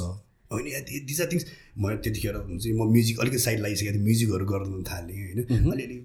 [0.53, 0.67] होइन
[1.07, 1.45] दिज आर थिङ्स
[1.79, 5.41] म त्यतिखेर हुन्छ म म्युजिक अलिकति साइड लगाइसकेको थिएँ म्युजिकहरू गर्नु थालेँ होइन।
[5.75, 5.97] अलिअलि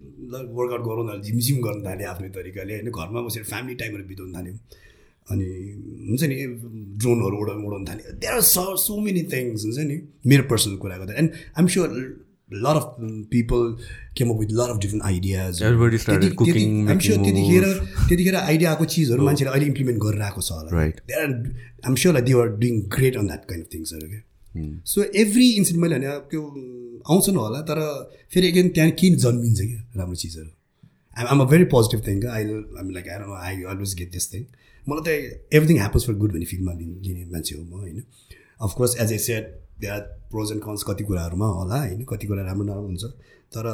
[0.57, 4.57] वर्कआउट गरौँ न झिमझिम गर्नु थालेँ आफ्नै तरिकाले होइन। घरमा बसेर फ्यामिली टाइमहरू बिताउनु थाल्यौँ
[5.29, 5.45] अनि
[6.09, 6.35] हुन्छ नि
[7.01, 10.97] ड्रोनहरू उडाउनु उडाउनु थाल्यो there are so so many things हुन्छ नि मेरो पर्सनल कुरा
[10.97, 11.89] गर्दा। And I'm sure
[12.51, 12.95] lot of
[13.31, 13.75] people
[14.17, 15.61] came with lot of different ideas
[16.03, 17.65] त्यतिखेर
[18.09, 21.33] त्यतिखेर आइडिया आएको चिजहरू मान्छेले अहिले इम्प्लिमेन्ट गरेर आएको छ होला there are
[21.85, 24.21] I'm sure like they are doing great on that kind of थिङ्सहरू क्या
[24.85, 26.41] सो एभ्री इन्सिडेन्ट मैले भने त्यो
[27.07, 27.83] आउँछ न होला तर
[28.31, 30.49] फेरि एगेन त्यहाँ किन जन्मिन्छ क्या राम्रो चिजहरू
[31.17, 32.43] I am a very positive thing I
[32.79, 34.45] am like I I always get this thing
[34.87, 38.03] मलाई त एभ्रिथिङ ह्यापन्स फर गुड भन्ने फिल्डमा लिने मान्छे हो म होइन
[38.61, 39.57] of course as a set
[39.87, 40.01] are
[40.31, 42.03] pros and cons कति कुराहरूमा होला होइन?
[42.09, 43.03] कति कुरा राम्रो नराम्रो हुन्छ
[43.55, 43.65] तर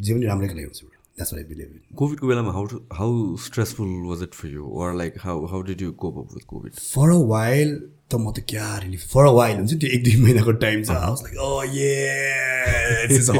[0.00, 0.80] जे पनि राम्रैको लागि हुन्छ
[1.16, 5.46] द्याट्स आई बिलिभ कोभिडको बेलामा how how stressful was it for you were like how
[5.46, 7.74] how did you cope up with COVID for a while
[8.10, 10.90] त म त क्या रिलिफ फर अ वाइल हुन्छ त्यो एक दुई महिनाको टाइम छ।
[11.02, 11.92] हाउस लाइक ओ ये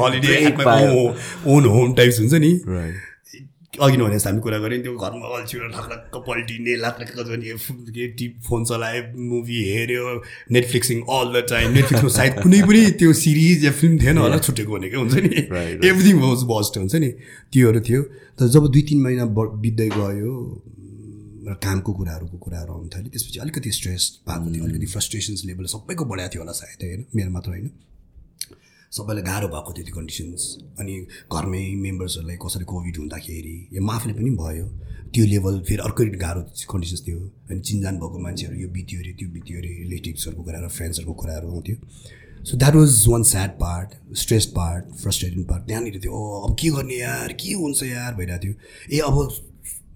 [0.01, 0.35] हलिडे
[1.55, 2.53] ओन होम टाइप्स हुन्छ नि।
[3.81, 8.33] अघि नै भने जस्तो हामी कुरा गऱ्यौँ त्यो घरमा अल्छिएर लाख पल्टिने लाख के टिप
[8.47, 10.03] फोन चलायो मुभी हेऱ्यो
[10.51, 14.71] नेटफ्लिक्सिङ अल द टाइम नेटफ्लिक्समा सायद कुनै पनि त्यो सिरिज या फिल्म थिएन होला छुटेको
[14.73, 15.41] भनेको हुन्छ नि।
[15.89, 17.09] एभ्रिथिङ वाज बस्ट हुन्छ नि।
[17.53, 18.01] त्योहरू थियो।
[18.39, 19.25] तर जब दुई तिन महिना
[19.65, 20.33] बित्दै गयो
[21.47, 26.05] र कामको कुराहरूको कुराहरू आउनु थाल्यो त्यसपछि अलिकति स्ट्रेस भएको थियो अलिकति फ्रस्ट्रेसन्स लेभल सबैको
[26.05, 27.05] बढाएको थियो होला सायद होइन?
[27.15, 27.67] मेरो मात्र होइन।
[28.93, 30.41] सबैलाई गाह्रो भएको थियो त्यो कन्डिसन्स
[30.79, 30.93] अनि
[31.33, 34.65] घरमै मेम्बर्सहरूलाई कसरी कोभिड हुँदाखेरि या म आफूले पनि भयो।
[35.13, 36.41] त्यो लेभल फेरि अर्कै गाह्रो
[36.71, 41.13] कन्डिसन्स थियो। अनि चिनजान भएको मान्छेहरू यो बित्यो अरे त्यो बित्यो अरे रिलेटिभ्सहरूको कुराहरू फ्रेन्ड्सहरूको
[41.21, 41.75] कुराहरू आउँथ्यो।
[42.45, 43.89] So that was one sad part
[44.21, 47.33] stress part frustrating part त्यहाँनिर थियो ओ अब के गर्ने यार?
[47.33, 48.13] के हुन्छ यार?
[48.13, 48.53] भइरहेको थियो।
[48.93, 49.15] ए अब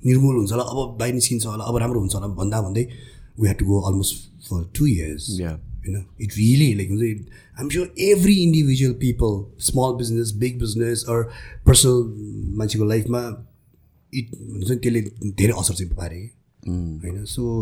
[0.05, 2.83] निर्मूल हुन्छ होला अब बाहिर निस्किन्छ होला अब राम्रो हुन्छ होला। भन्दा भन्दै
[3.39, 4.13] we have to go almost
[4.49, 5.25] for two years
[5.87, 7.03] होइन इट रियली लाइक हुन्छ
[7.57, 11.23] I'm sure every individual people small business big business or
[11.65, 13.21] personal मान्छेको लाइफमा
[14.13, 15.01] इट हुन्छ नि त्यसले
[15.31, 16.19] धेरै असर चाहिँ पारे
[16.67, 17.53] होइन so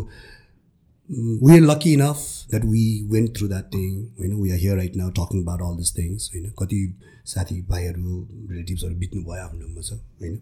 [1.10, 3.90] we are lucky enough that we went through that thing
[4.20, 6.82] होइन we are here right now talking about all this things होइन कति
[7.26, 10.38] साथीभाइहरू रिलेटिभ्सहरू बित्नु भयो आफ्नो ठाउँमा छ होइन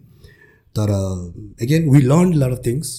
[0.74, 0.92] तर
[1.64, 2.94] again we learn lot of things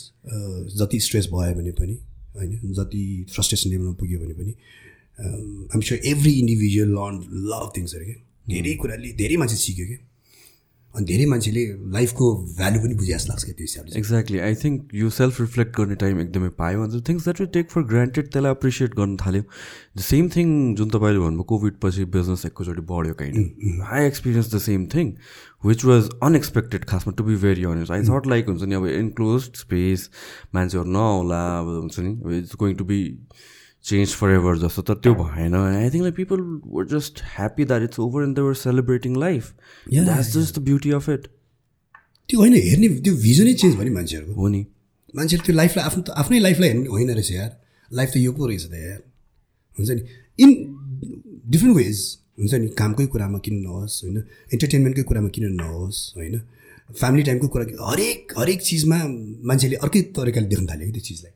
[0.76, 1.98] जति स्ट्रेस भयो भने पनि
[2.38, 3.04] होइन जति
[3.34, 4.54] फ्रस्ट्रेसन लेभलमा पुग्यो भने पनि
[5.74, 7.16] I'm sure every individual learn
[7.52, 8.16] love थिङ्सहरू क्या?
[8.50, 9.98] धेरै कुराले धेरै मान्छे सिक्यो क्या?
[10.96, 11.64] अनि धेरै मान्छेले
[11.94, 12.26] लाइफको
[12.58, 15.96] भ्यालु पनि बुझे जस्तो लाग्छ क्या त्यो हिसाबले। एक्ज्याक्टली आई थिङ्क यो सेल्फ रिफ्लेक्ट गर्ने
[16.04, 19.44] टाइम एकदमै पायो अन्त things that you take for granted त्यसलाई एप्रिसिएट गर्न थाल्यो।
[19.98, 24.64] द सेम थिङ जुन तपाईँले भन्नुभयो कोभिड पछि बिजनेस एकैचोटि बढ्यो kind I experience the
[24.68, 25.12] same thing
[25.66, 29.50] which was unexpected खासमा to be very honest I thought like हुन्छ नि अब इन्क्लोज
[29.64, 30.10] स्पेस
[30.56, 33.02] मान्छेहरू नआउला अब हुन्छ नि it's going to be
[33.86, 38.00] change forever जस्तो तर त्यो भएन। I think like people were just happy that it's
[38.00, 39.54] over and they were celebrating life
[39.90, 41.28] that's just the beauty of it
[42.30, 44.66] त्यो होइन हेर्ने त्यो भिजनै चेन्ज भयो नि मान्छेहरूको। हो नि।
[45.16, 47.52] मान्छेले त्यो लाइफलाई आफ्नो आफ्नै लाइफलाई हेर्नु होइन रहेछ यार।
[47.92, 49.02] लाइफ त यो पो रहेछ त यार।
[49.78, 50.02] हुन्छ नि।
[50.40, 50.50] इन
[51.48, 51.98] डिफ्रेन्ट वेज
[52.40, 54.18] हुन्छ नि। कामकै कुरामा किन नहोस् होइन।
[54.54, 56.42] इन्टरटेन्मेन्टकै कुरामा किन नहोस् होइन।
[56.90, 58.98] फ्यामिली टाइमको कुरा हरेक हरेक चिजमा
[59.50, 61.34] मान्छेले अर्कै तरिकाले देख्न थाल्यो कि त्यो चिजलाई।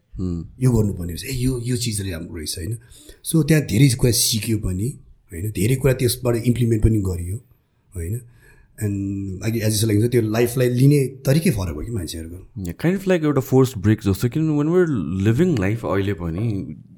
[0.64, 2.78] यो गर्नुपर्ने रहेछ। ए यो यो चिजले राम्रो रहेछ होइन?
[3.24, 4.88] सो त्यहाँ धेरै कुरा सिक्यो पनि
[5.32, 5.52] होइन?
[5.52, 7.38] धेरै कुरा त्यसबाट इम्प्लिमेन्ट पनि गरियो
[7.92, 8.16] होइन?
[8.80, 13.24] एन्ड अहिले एज लाग्छ त्यो लाइफलाई लिने तरिकै फरक हो कि मान्छेहरूको। काइन्ड अफ लाइक
[13.24, 14.88] एउटा फोर्स ब्रेक जस्तो। किनभने वान वेयर
[15.28, 16.46] लिभिङ लाइफ अहिले पनि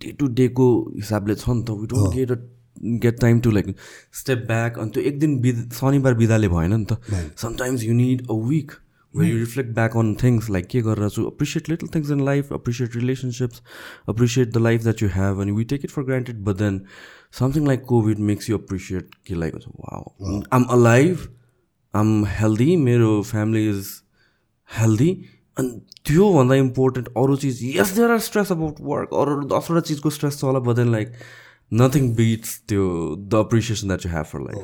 [0.02, 2.30] डे टु डेको हिसाबले छ नि त we don't get
[2.84, 3.76] get time to like
[4.20, 8.28] step back अनि त्यो एक दिन बिद शनिबार बिदाले भएन नि त। Sometimes you need
[8.30, 8.72] a week
[9.14, 11.26] way you reflect back on things like के गरेर छु?
[11.26, 13.62] Appreciate little things in life appreciate relationships
[14.10, 16.82] appreciate the life that you have अनि we take it for granted but then
[17.40, 21.28] something like COVID makes you appreciate के like wow am alive
[21.94, 23.88] am healthy मेरो family is
[24.70, 25.12] healthy
[25.60, 25.70] अनि
[26.06, 30.44] त्योभन्दा important अरू चिज yes there are stress about work अरू दसवटा चिजको स्ट्रेस छ
[30.44, 31.14] होला but then like
[31.72, 32.84] nothing beats त्यो
[33.32, 34.62] the appreciation that you have for life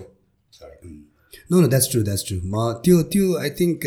[1.51, 3.85] no no that's true that's true म त्यो त्यो आई थिङ्क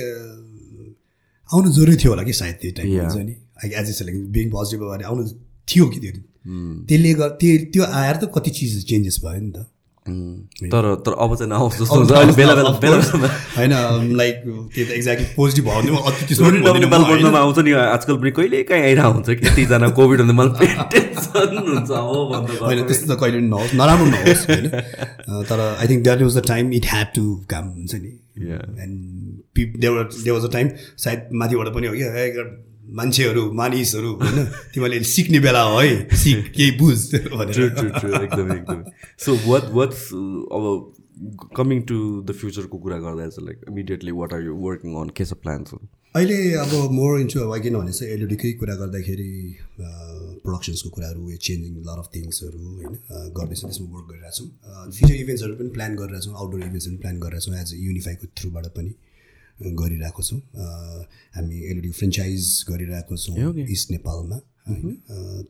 [1.48, 3.34] आउनु जरुरी थियो होला कि सायद त्यो टाइम हुन्छ नि?
[3.64, 5.22] As a select being positive आउनु
[5.68, 6.12] थियो कि त्यो
[6.88, 9.66] त्यसले गर्दा त्यो त्यो आएर त कति चिज चेन्जेस भयो नि त।
[10.06, 12.96] तर तर अब चाहिँ नआउँछ जस्तो हुन्छ। अहिले बेला बेला बेला
[13.56, 13.72] होइन
[14.16, 14.36] लाइक
[14.74, 19.28] त्यो त एक्ज्याक्टली पोजिटिभ भयो नेपाल पढ्नमा आउँछ नि। आजकल पनि कहिले काहीँ आइरहेको हुन्छ
[19.30, 20.66] कि यतिजना कोभिड हुँदा मलाई
[21.68, 22.24] हुन्छ। हो
[22.64, 24.66] होइन त्यस्तो त कहिले पनि नहोस् नराम्रो नहोस् होइन।
[25.50, 28.96] तर I think that was the time it had to काम हुन्छ नि। And
[29.84, 30.66] there was a time
[31.04, 32.04] सायद माथिबाट पनि हो कि
[32.96, 34.38] मान्छेहरू मानिसहरू होइन?
[34.74, 36.98] तिमीले सिक्ने बेला हो है। सिक। केही बुझ
[37.34, 38.78] भनेर।
[39.24, 40.00] सो वाट वाट्स
[40.56, 40.64] अब
[41.56, 45.24] कमिङ टु द फ्युचरको कुरा गर्दा चाहिँ like immediately what are you working on के
[45.24, 45.86] छ प्लान्सहरू
[46.16, 49.32] अहिले अब मोर इन्टु अब किनभने चाहिँ एलइडीकै कुरा गर्दाखेरि
[49.80, 52.94] प्रडक्सन्सको कुराहरू चेन्जिङ लर अफ थिङ्सहरू होइन?
[53.36, 54.48] गर्दैछौँ त्यसमा वर्क गरिरहेको छौँ
[54.90, 58.92] फ्युचर इभेन्ट्सहरू पनि प्लान गरिरहेछौँ आउटडोर इभेन्ट्सहरू पनि प्लान गरिरहेछौँ एज अ युनिफाईको थ्रुबाट पनि।
[59.60, 60.40] गरिरहेको छौँ।
[61.36, 64.36] हामी एलइडी फ्रेन्चाइज गरिरहेको छौँ इस्ट नेपालमा
[64.68, 64.96] होइन।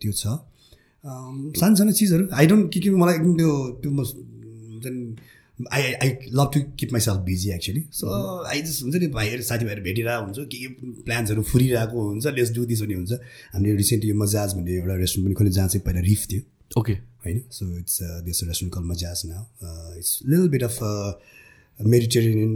[0.01, 0.25] त्यो छ।
[1.57, 3.51] सानो सानो चिजहरू। आई डोन्ट के के मलाई एकदम त्यो
[3.83, 4.05] त्यो म
[4.85, 4.97] जुन
[5.73, 8.05] I I love to keep myself busy actually so
[8.49, 10.69] I just हुन्छ नि भाइहरू साथीभाइहरू भेटिरहेको हुन्छ के के
[11.05, 13.13] प्लान्सहरू फुरिरहेको हुन्छ लेस डु दिस पनि हुन्छ।
[13.55, 16.43] हामीले रिसेन्ट यो मजाज भन्ने एउटा रेस्टुरेन्ट पनि खोल्यो जहाँ चाहिँ पहिला रिफ थियो।
[16.81, 16.93] ओके।
[17.25, 17.39] होइन?
[17.53, 19.43] So it's this restaurant called Mazaj now
[19.99, 20.77] it's लिल बिट अफ
[21.81, 22.53] मेडिटेरियन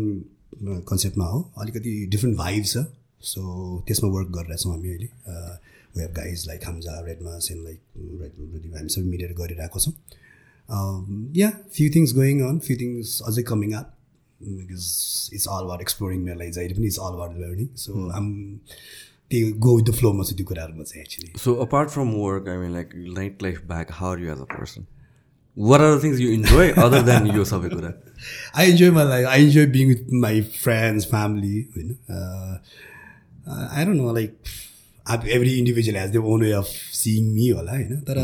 [0.62, 2.84] कन्सेप्टमा हो। अलिकति डिफ्रेन्ट भाइब छ।
[3.24, 3.42] सो
[3.86, 5.08] त्यसमा वर्क गरिरहेछौँ हामी अहिले।
[5.96, 7.80] We have guys like Hamza रेडमा सेन लाइक
[8.22, 9.94] रेड हामी सबै मिलेर गरिरहेको छौँ।
[11.36, 13.90] Yeah few things going on few things अझै coming up
[14.40, 14.84] because
[15.34, 18.26] it's all about exploring मेरो लागि जहिले पनि it's all about learning so um
[19.30, 22.56] त्यो गो विथ द फ्लोमा छ त्यो कुराहरूमा चाहिँ actually so apart from work I
[22.64, 24.86] mean like night life back how you as a person
[25.56, 27.92] what are the things you enjoy other than यो सबै कुरा
[28.56, 31.96] I enjoy my life I enjoy being with my friends family होइन
[33.48, 34.54] I don't know like
[35.06, 38.18] अब every individual has the own way of seeing me होला होइन तर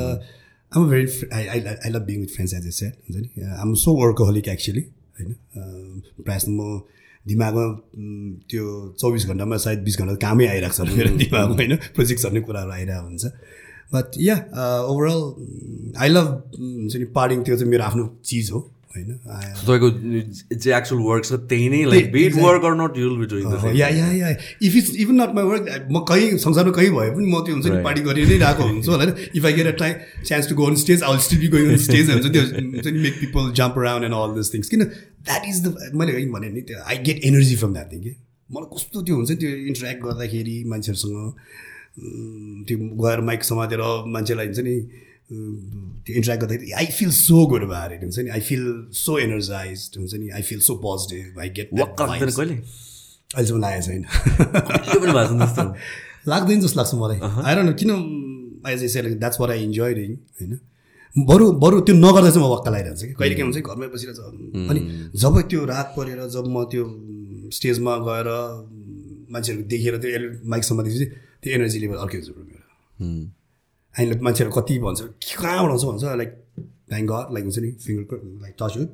[0.73, 3.75] आम very I I I love being with friends as a set हुन्छ नि आम
[3.75, 4.85] so workaholic actually
[5.21, 5.37] होइन
[6.25, 6.81] प्रायः म
[7.27, 7.65] दिमागमा
[8.51, 12.71] त्यो चौबिस घन्टामा सायद बिस घन्टा कामै आइरहेको छ मेरो दिमागमा होइन प्रोजेक्ट गर्ने कुराहरू
[12.71, 13.25] आइरहेको हुन्छ।
[13.93, 14.35] But yeah
[14.91, 15.23] overall
[16.03, 16.27] I love
[16.59, 18.61] हुन्छ नि पार्टिङ त्यो चाहिँ मेरो आफ्नो चिज हो
[18.95, 19.11] होइन?
[19.25, 19.89] तपाईँको
[20.63, 23.89] जे एक्चुअल वर्क छ त्यही नै like bit work or not you'll be doing yeah
[23.89, 24.31] yeah yeah
[24.69, 27.67] if it's even not my work म कहीँ संसारमा कहीँ भए पनि म त्यो हुन्छ
[27.67, 29.15] नि पार्टी गरि नै रहेको हुन्छु होला होइन?
[29.37, 31.77] If I get a time chance to go on stage I still be going on
[31.87, 34.85] stage हुन्छ त्यो हुन्छ नि make people jump around and all this things किन?
[35.31, 38.15] द्याट इज द मैले भने नि त्यो I get energy from that thing कि?
[38.51, 41.35] मलाई कस्तो त्यो हुन्छ त्यो इन्टरेक्ट गर्दाखेरि मान्छेहरूसँग
[41.97, 43.81] त्यो गएर माइक समातेर
[44.15, 44.77] मान्छेलाई हुन्छ नि
[45.31, 48.65] त्यो इन्ट्रेक्ट गर्दाखेरि आई फिल सो गुड भएर हुन्छ नि आई फिल
[49.01, 52.55] सो एनर्जाइज हुन्छ नि I feel so positive I get कहिले?
[53.31, 54.03] अहिलेसम्म लागेको छैन।
[56.29, 57.91] लाग्दैन जस्तो लाग्छ मलाई। आएर किन
[58.69, 60.59] as a sale that's where I enjoy ring होइन?
[61.15, 64.23] बरु बरु त्यो नगर्दा चाहिँ म वक्का लगाइरहन्छ कि। कहिले के हुन्छ घरमै बसिरहेको
[64.71, 64.81] अनि
[65.23, 66.85] जब त्यो रात परेर जब म त्यो
[67.57, 68.29] स्टेजमा गएर
[69.33, 70.19] मान्छेहरू देखेर त्यो
[70.51, 71.07] माइक समातेपछि
[71.43, 72.67] त्यो एनर्जी लेभल अर्कै हुन्छ मेरो।
[73.95, 75.01] अहिले मान्छेहरू कति भन्छ
[75.41, 76.31] कहाँबाट आउँछ भन्छ लाइक
[76.91, 78.91] थ्याङ्क गड लाइक हुन्छ नि फिङ्गर लाइक टच वुड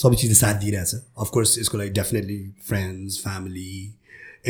[0.00, 0.92] सबै चिज साथ दिइरहेछ।
[1.22, 3.72] अफकोर्स यसको लागि definitely friends family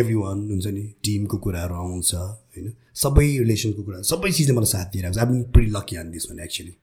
[0.00, 2.66] every one हुन्छ नि टिमको कुराहरू आउँछ होइन।
[3.02, 6.42] सबै रिलेसनको कुरा सबै चिजले मलाई साथ दिइरहेको छ। I pretty lucky than this भने
[6.44, 6.74] एक्चुली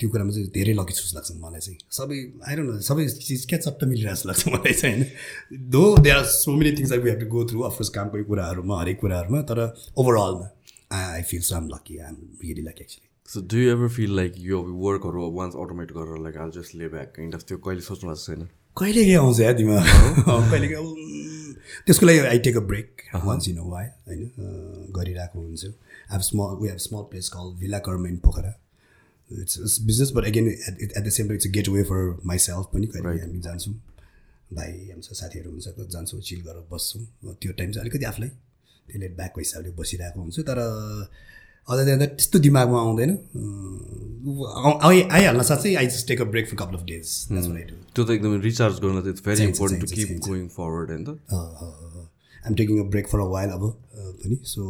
[0.00, 2.16] त्यो कुरामा चाहिँ धेरै लकी जस्तो लाग्छ मलाई चाहिँ। सबै
[2.48, 6.56] आइरहनु सबै चिज क्या चट्ट मिलिरहेको जस्तो लाग्छ मलाई चाहिँ होइन। Though they are so
[6.56, 9.60] many things I we have to go through of course कामकै कुराहरूमा हरेक कुराहरूमा तर
[9.98, 10.48] ओभरअलमा
[10.98, 14.62] I feel so am lucky am really lucky actually so do ever feel like यो
[14.86, 18.24] वर्कहरू वान्स अटोमेट गरेर like all just lay back kind of त्यो कहिले सोच्नु भएको
[18.24, 18.48] छैन?
[18.76, 19.84] कहिले के आउँछ या दिमाग?
[20.50, 20.68] कहिले
[21.86, 24.22] त्यसको लागि I take a break once in a while होइन
[24.96, 25.64] गरिरहेको हुन्छ।
[26.12, 28.52] Have small we have small place called villa कर्मेन्ट Pokhara
[29.30, 33.40] it's business but again at the same time it's getaway for myself पनि कहिले हामी
[33.40, 33.74] जान्छौँ।
[34.52, 39.08] भाइ हाम्रो साथीहरू हुन्छ त जान्छौँ चिल गरेर बस्छौँ। त्यो टाइम चाहिँ अलिकति आफूलाई त्यसले
[39.18, 40.58] ब्याकको हिसाबले बसिरहेको हुन्छु तर
[41.68, 43.10] अझ जाँदा त्यस्तो दिमागमा आउँदैन।
[44.88, 48.38] आइ आइहाल्न साथै I just take a break for couple of days त्यो त एकदमै
[48.42, 51.08] रिचार्ज गर्न त it's very important to keep going forward होइन त?
[52.46, 53.64] I'm taking a break for a while अब
[54.22, 54.62] पनि। So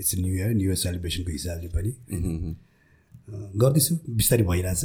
[0.00, 1.90] it's new year new year सेलिब्रेसनको हिसाबले पनि।
[3.28, 4.80] गर्दैछु बिस्तारै भइरहेछ।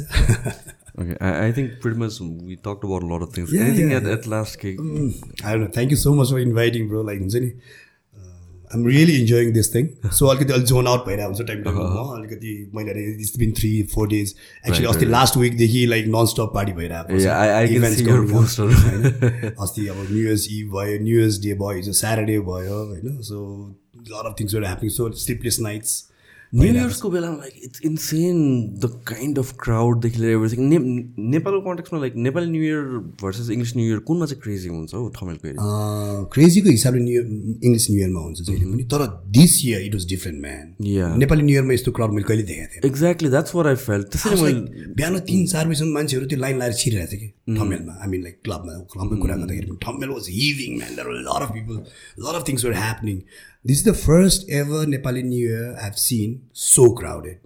[1.00, 3.52] Okay, I, I think pretty much we talked about a lot of things.
[3.52, 3.98] Yeah, Anything yeah.
[3.98, 4.78] At, at last, cake?
[4.78, 5.12] Mm,
[5.44, 5.68] I don't know.
[5.76, 7.04] Thank you so much for inviting, bro.
[7.10, 7.52] Like, हुन्छ नि
[8.74, 9.86] I'm really enjoying this thing
[10.16, 14.08] so अलिकति अलिक John out भइरहेको हुन्छ time टाइममा अलिकति मैले it's been three four
[14.08, 14.34] days
[14.68, 17.12] actually अस्ति लास्ट विकदेखि लाइक नन स्टप पार्टी भइरहेको
[19.62, 23.40] अस्ति अब न्यु इयर्स इभ भयो न्यु इयर्स डे भयो हिजो स्याटरडे भयो होइन so
[24.12, 25.98] lot of things happening so sleepless nights
[26.52, 28.38] new इयर्सको बेलामा like it's insane
[28.76, 30.78] the kind of क्राउडदेखि लिएर एभ्रिथिङ ने
[31.30, 32.80] नेपालको कन्टेक्समा like Nepali new year
[33.20, 38.00] versus English new year कुनमा चाहिँ क्रेजी हुन्छ हौ ठमेलको क्रेजीको हिसाबले न्यु इङ्ग्लिस न्यु
[38.00, 41.92] इयरमा हुन्छ जहिले पनि तर this year it was different man Nepali new इयरमा यस्तो
[41.98, 45.68] क्राउड मैले कहिले देखाएको थिएँ exactly that's where I fell त्यसरी मैले बिहान तिन चार
[45.68, 49.36] बजीसम्म मान्छेहरू त्यो लाइन लाएर छिरिरहेको थियो कि ठमेलमा आई मिन लाइक क्लबमा क्लबमा कुरा
[49.36, 51.80] गर्दाखेरि Thamel was having man lot of people
[52.26, 53.22] lot of things were happening
[53.62, 57.40] This is the first ever Nepali New Year I've seen so crowded.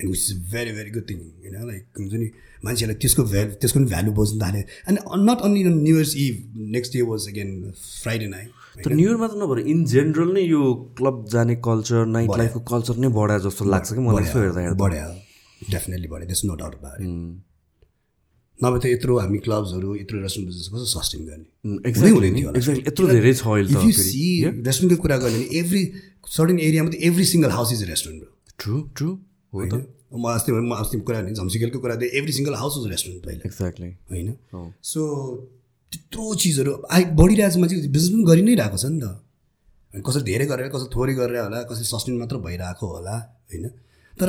[0.00, 1.34] And which is a very, very good thing.
[1.42, 2.28] You know, like हुन्छ नि
[2.64, 6.34] मान्छेहरूलाई त्यसको value त्यसको पनि value बुझ्नु थाल्यो and not only new years eve
[6.76, 7.50] next day was again
[7.80, 8.48] Friday night
[8.84, 10.62] तर new year मात्र नभएर इन जेनरल नै यो
[11.00, 15.06] क्लब जाने कल्चर नाइट लाइफको कल्चर नै बढायो जस्तो लाग्छ कि मलाई बढ्यो।
[15.76, 16.98] डेफिनेटली बढ्यो। द्याट्स नो डाउट अबाउट
[18.62, 21.48] नभए त यत्रो हामी क्लब्सहरू यत्रो रेस्टुरेन्ट बिजनेस कसो सस्टेन गर्ने?
[22.88, 24.24] यत्रो धेरै छ इफ यु सी
[24.68, 25.82] रेस्टुरेन्टको कुरा गर्ने एभ्री
[26.36, 28.20] सर्टेन एरियामा त every single house is restaurant
[28.58, 29.10] true true
[29.54, 29.70] होइन?
[30.08, 33.90] म अस्ति म अस्ति कुरा भने झम्सिकेलको कुरा every single house is restaurant पहिला। एक्ज्याक्टली
[34.10, 34.28] होइन?
[34.82, 35.00] सो
[35.92, 39.06] त्यत्रो चिजहरू आइ बढिरहेको मान्छे बिजनेस पनि गरि नै रहेको छ नि त।
[40.06, 43.16] कसरी धेरै गरेर कसरी थोरै गरेर होला कसरी सस्टेन मात्र भइरहेको होला
[43.48, 43.64] होइन?
[44.20, 44.28] तर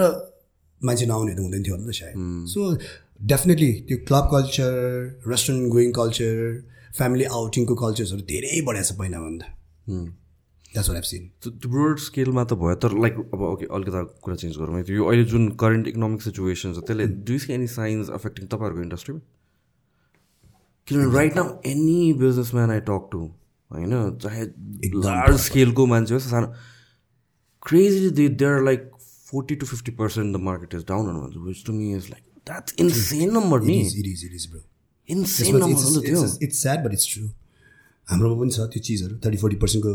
[0.81, 2.15] मान्छे नआउने त हुँदैन थियो होला नि त सायद।
[2.53, 2.59] सो
[3.19, 4.71] डेफिनेटली त्यो club culture
[5.27, 6.33] restaurant going culture
[6.97, 9.45] family आउटिङको कल्चर्सहरू धेरै बढाएको छ पहिलाभन्दा।
[10.73, 14.57] द्याट्स वाट सिन त्यो ब्रोड स्केलमा त भयो तर लाइक अब ओके अलिकति कुरा चेन्ज
[14.57, 18.47] गरौँ है। यो अहिले जुन करेन्ट इकोनोमिक सिचुएसन छ त्यसले do see any signs affecting
[18.53, 19.19] तपाईँहरूको इन्डस्ट्रीमा
[20.87, 23.19] किनभने right now any businessman I talk to
[23.71, 24.45] होइन चाहे
[25.07, 26.47] लार्ज स्केलको मान्छे होस् सानो
[27.63, 31.05] crazy they they're like forty to fifty percent the market is down
[31.47, 32.23] which to me is like
[33.65, 33.77] नि
[34.51, 34.61] ब्रो
[35.09, 37.27] इन्सेन नम्बर त्यो it's sad but it's true
[38.07, 39.93] हाम्रोमा पनि छ त्यो चिजहरू थर्टी फोर्टी पर्सेन्टको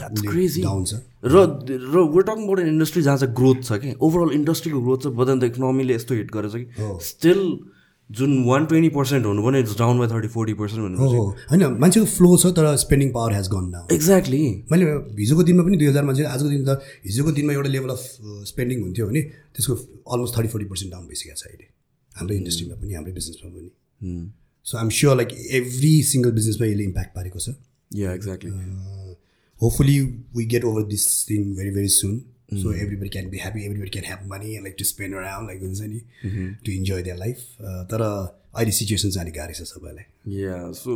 [0.00, 0.92] डाउन छ।
[1.24, 1.36] र
[1.92, 5.06] र we're talking about an industry जहाँ चाहिँ ग्रोथ छ कि ओभरअल इन्डस्ट्रीको ग्रोथ छ
[5.20, 6.64] बदन द इकोनोमीले यस्तो हिट गरेछ कि
[7.08, 7.42] स्टिल
[8.18, 10.98] जुन वान ट्वेन्टी पर्सेन्ट हुनु it's down by thirty forty percent भन्नु
[11.50, 14.40] होइन मान्छेको फ्लो छ तर spending power has gone down exactly
[14.72, 14.84] मैले
[15.20, 18.02] हिजोको दिनमा पनि दुई हजार मान्छे आजको दिन त हिजोको दिनमा एउटा लेभल अफ
[18.50, 19.22] स्पेन्डिङ हुन्थ्यो भने
[19.54, 19.74] त्यसको
[20.14, 21.66] almost thirty forty percent down भइसकेको छ अहिले।
[22.12, 23.70] हाम्रो इन्डस्ट्रीमा पनि हाम्रो बिजनेसमा पनि।
[24.66, 25.30] So I'm sure like
[25.60, 27.54] every single बिजनेसमा यसले इम्प्याक्ट पारेको छ।
[27.90, 28.50] Yeah exactly
[29.60, 29.98] hopefully
[30.36, 32.20] we get over this thing very very soon
[32.52, 35.80] so everybody can be happy everybody can have money like to spend around like हुन्छ
[35.92, 36.00] नि
[36.66, 37.38] to enjoy their life
[37.92, 40.94] तर अहिले situation जाने गाह्रो छ सबैलाई। Yeah so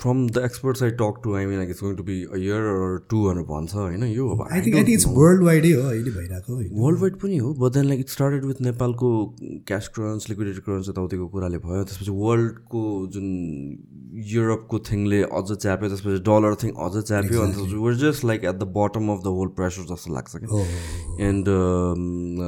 [0.00, 2.98] from the experts I talk to I mean like it's going to be a year
[3.10, 6.58] too भनेर भन्छ होइन यो I think I think it's world वाइडै हो अहिले भइरहेको
[6.82, 9.10] वर्ल्ड वाइड पनि हो but then like it started with नेपालको
[9.66, 13.26] क्यास क्रन्स लिक्विडिटी क्रन्स यताउतिको कुराले भयो त्यसपछि वर्ल्डको जुन
[14.26, 18.70] युरोपको थिङले अझ च्याप्यो त्यसपछि डलर थिङ अझ च्याप्यो अन्त where just like at the
[18.74, 20.62] bottom of the whole pressure जस्तो लाग्छ कि
[21.24, 21.52] and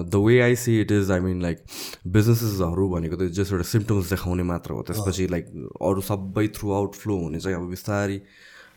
[0.08, 1.66] the way I see it is I mean like
[2.12, 5.52] बिजनेसेसहरू भनेको त जस्ट एउटा सिम्टम्स देखाउने मात्र हो त्यसपछि लाइक
[5.90, 8.18] अरू सबै थ्रु आउट फ्लो हुने चाहिँ अब बिस्तारै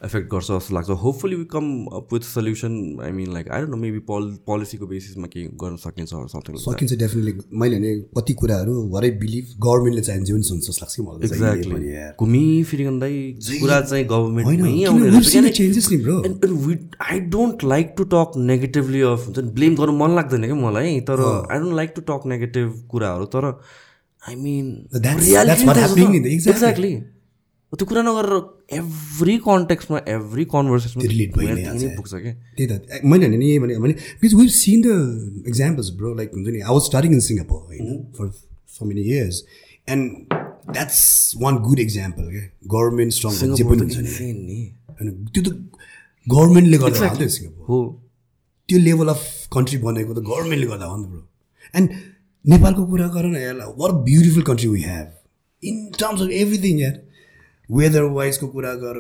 [0.06, 1.66] एफेक्ट गर्छ जस्तो लाग्छ। Hopefully we come
[1.98, 2.74] up with solution
[3.04, 6.94] I mean like I don't know maybe पल पोलिसीको बेसिसमा केही गर्न सकिन्छ समथिङ सकिन्छ
[7.04, 11.80] डेफिनेटली मैले भने कति कुराहरू वरै बिलिभ गभर्मेन्टले चाहिँ जीवन सुन्छ जस्तो लाग्छ मलाई एक्ज्याक्टली
[12.26, 13.14] घुमी फिरि गर्दै
[13.62, 15.08] कुरा चाहिँ गभर्मेन्टमै आउने
[17.08, 21.00] I don't like to talk negatively of हुन्छ नि ब्लेम गर्नु मन लाग्दैन क्या मलाई।
[21.10, 23.52] तर I don't like to talk negative कुराहरू। तर
[24.26, 24.66] आई मिन
[26.28, 26.96] एक्ज्याक्टली
[27.74, 28.34] त्यो कुरा नगरेर
[28.78, 31.32] एभ्री कन्टेक्समा एभ्री कन्भर्सेसमा रिलेट
[31.98, 36.14] पुग्छ क्या त्यही त। मैले भने नि भने भने because we seen the examples bro
[36.16, 38.30] like हुन्छ नि I was starting in Singapore होइन for
[38.76, 39.44] for many years
[39.88, 40.34] and
[40.72, 41.02] that's
[41.42, 42.46] one good example क्या
[42.76, 44.60] गभर्मेन्ट स्ट्रङ जे पनि हुन्छ नि
[44.92, 45.48] होइन त्यो त
[46.28, 47.80] गभर्मेन्टले गर्दा सिङ्गापुर हो
[48.70, 49.24] त्यो लेभल अफ
[49.54, 51.22] कन्ट्री बनेको त गभर्मेन्टले गर्दा हो नि ब्रो
[51.74, 51.90] एन्ड
[52.50, 55.08] नेपालको कुरा गर न यार what beautiful country we have
[55.64, 57.02] in terms of everything यार
[57.72, 58.98] वेदर वाइजको कुरा गर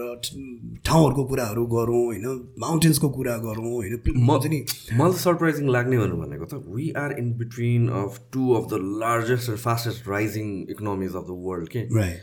[0.85, 3.99] ठाउँहरूको कुराहरू गरौँ होइन माउन्टेन्सको कुरा गरौँ होइन
[4.29, 8.53] हुन्छ नि मलाई त सरप्राइजिङ लाग्ने भनेर भनेको त we are in between of two
[8.53, 12.17] of the largest र fastest rising economies of the world के राइट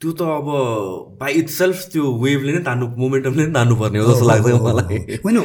[0.00, 0.48] त्यो त अब
[1.20, 5.38] बाई इट सेल्फ त्यो वेभले नै तान्नु मोमेन्टमले नै तान्नुपर्ने हो जस्तो लाग्छ मलाई। होइन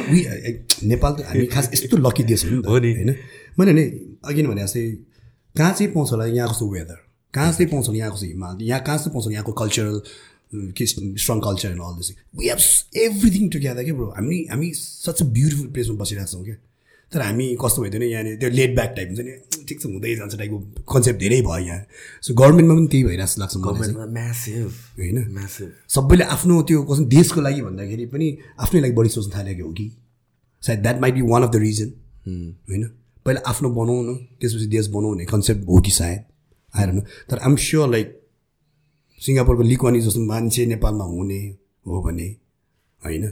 [0.88, 3.14] नेपाल त हामी खास यस्तो लकी देश हो नि। होइन?
[3.58, 3.84] मैले नि
[4.24, 5.11] अघि भने जस्तै
[5.56, 6.98] कहाँ चाहिँ पाउँछ होला यहाँ कस्तो वेदर
[7.34, 10.00] कहाँ चाहिँ पाउँछ होला यहाँ कस्तो हिमाल यहाँ कहाँ चाहिँ पाउँछ होला यहाँको कल्चरल
[10.76, 12.58] के strong culture and all this we have
[13.04, 16.56] everything together के ब्रो हामी हामी सच अ ब्युटिफुल प्लेसमा बसिरहेको छौँ क्या
[17.12, 20.36] तर हामी कस्तो भइदियो यहाँनिर त्यो लेट ब्याक टाइप हुन्छ नि। ठिक छ हुँदै जान्छ
[20.36, 20.58] टाइपको
[20.92, 21.84] कन्सेप्ट धेरै भयो यहाँ।
[22.22, 24.68] सो गभर्मेन्टमा पनि त्यही भइरहेको जस्तो लाग्छ चाहिँ। म्यासिभ
[24.98, 25.18] होइन?
[25.34, 28.28] म्यासिभ सबैले आफ्नो त्यो कसै देशको लागि भन्दाखेरि पनि
[28.64, 29.86] आफ्नै लागि बढी सोच्न थालेको हो कि?
[30.62, 31.88] सायद that might be one of the reason
[32.70, 32.82] होइन?
[33.26, 36.20] पहिला आफ्नो बनाउनु त्यसपछि देश बनाउने कन्सेप्ट हो कि सायद?
[36.74, 37.00] आएर न
[37.30, 38.08] तर आइम स्योर लाइक
[39.20, 41.40] सिङ्गापुरको लिक्वानी जस्तो मान्छे नेपालमा हुने
[41.86, 42.28] हो भने
[43.02, 43.24] होइन?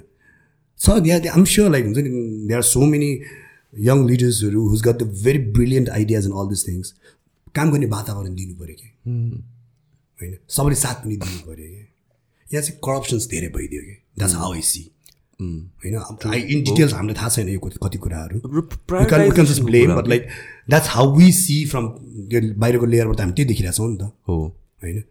[0.78, 2.10] छ त्यहाँ आइम स्योर लाइक हुन्छ नि
[2.48, 3.10] they are so many
[3.88, 6.94] young लिडर्सहरू who got the very brilliant ideas and all this things
[7.54, 8.88] काम गर्ने वातावरण दिनु पऱ्यो कि
[10.18, 10.36] होइन?
[10.48, 11.86] सबैले साथ पनि दिनु पऱ्यो क्या।
[12.46, 14.82] यहाँ चाहिँ करप्सन्स धेरै भइदियो कि द्याट्स हाउ आई सी
[15.40, 15.94] होइन?
[15.94, 18.36] अब आई इन डिटेल्स हामीलाई थाहा छैन यो कति कति कुराहरू।
[19.64, 20.22] Blame but like
[20.68, 21.88] that's how we see from
[22.30, 24.36] त्यो बाहिरको लेयरबाट हामी त्यही देखिरहेको छौँ नि त। हो।
[24.82, 25.02] होइन?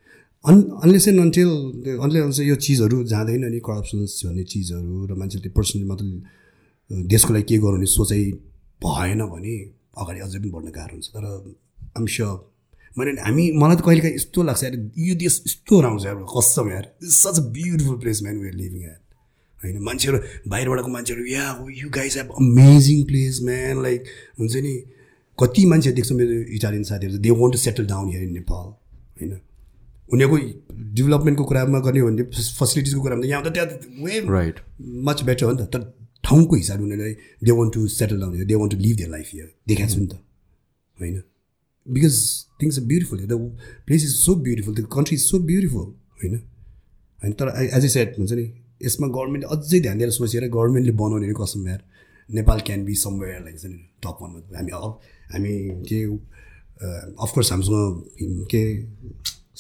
[0.46, 1.50] अन unless and until
[2.00, 7.34] unless यो चिजहरू जाँदैन नि करप्सन्स भन्ने चिजहरू र मान्छेले त्यो पर्सनली मतलब देशको
[7.34, 8.24] लागि के गराउने सोचाइ
[8.86, 9.56] भएन भने
[10.00, 11.26] अगाडि अझै पनि बढ्न गाह्रो हुन्छ। तर
[11.98, 12.38] आम स्योर
[12.98, 16.18] मैले हामी मलाई त कहिले काहीँ यस्तो लाग्छ यार यो देश यस्तो राम्रो छ यार
[16.32, 19.00] कसम यार। Such a beautiful place man we're living यार
[19.64, 19.78] होइन?
[19.84, 20.18] मान्छेहरू
[20.48, 21.44] बाहिरबाटको मान्छेहरू या
[21.78, 24.02] you guys have amazing place man like
[24.40, 24.74] हुन्छ नि?
[25.38, 28.66] कति मान्छे देख्छ मेरो इटालियन साथीहरू they want to settle down here in Nepal
[29.20, 29.32] होइन?
[30.12, 30.38] उनीहरूको
[30.98, 33.68] डेभलपमेन्टको कुरामा गर्ने हो भने फेसिलिटिजको कुरामा यहाँ त त्यहाँ
[34.04, 34.60] वे राइट
[35.08, 35.82] मच बेटर हो नि त। तर
[36.24, 37.14] ठाउँको हिसाबले उनीहरूलाई
[37.44, 40.08] they want to settle down they want to live their life here देखाएको छु नि
[40.08, 40.16] त
[41.00, 41.22] होइन?
[41.88, 42.16] Because
[42.62, 43.38] things a beautiful the
[43.86, 45.86] place is so beautiful the country is so beautiful
[46.22, 46.36] होइन?
[47.20, 48.46] होइन तर एज ए सेट हुन्छ नि?
[48.82, 51.82] यसमा गभर्मेन्टले अझै ध्यान दिएर सोचेर गभर्मेन्टले बनाउने नि कसम यार।
[52.30, 54.72] Nepal can be somewhere like नि टप वानमा हामी
[55.34, 55.54] हामी
[55.90, 56.04] के
[57.24, 58.64] अफकोर्स हामीसँग के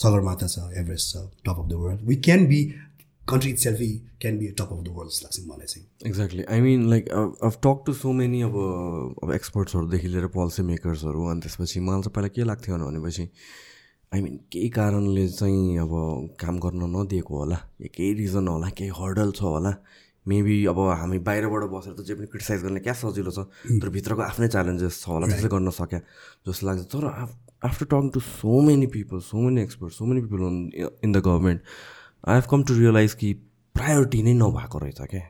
[0.01, 2.59] सगरमाथा छ एभरेस्ट छ top of the world we can be
[3.29, 3.89] country itself
[4.21, 7.53] can be top of the world जस्तो लाग्छ मलाई चाहिँ एक्ज्याक्टली आई मिन लाइक अब
[7.65, 8.55] टक टु सो मेनी अब
[9.23, 13.27] अब एक्सपर्ट्सहरूदेखि लिएर पोलिसी मेकर्सहरू अनि त्यसपछि मलाई चाहिँ पहिला के लाग्थ्यो भनेपछि
[14.13, 15.91] आई मिन केही कारणले चाहिँ अब
[16.41, 19.73] काम गर्न नदिएको होला। या केही रिजन होला केही हर्डल छ होला।
[20.25, 23.45] मेबी अब हामी बाहिरबाट बसेर त जे पनि क्रिटिसाइज गर्ने क्या सजिलो छ।
[23.77, 25.99] तर भित्रको आफ्नै च्यालेन्जेस छ होला त्यसले गर्न सक्या
[26.47, 27.05] जस्तो लाग्छ। तर
[27.69, 30.41] after talking to so many people so many expert so many people
[31.05, 31.61] in the government
[32.25, 33.33] I have come to realize कि
[33.75, 35.21] प्रायोरिटी नै नभएको रहेछ क्या।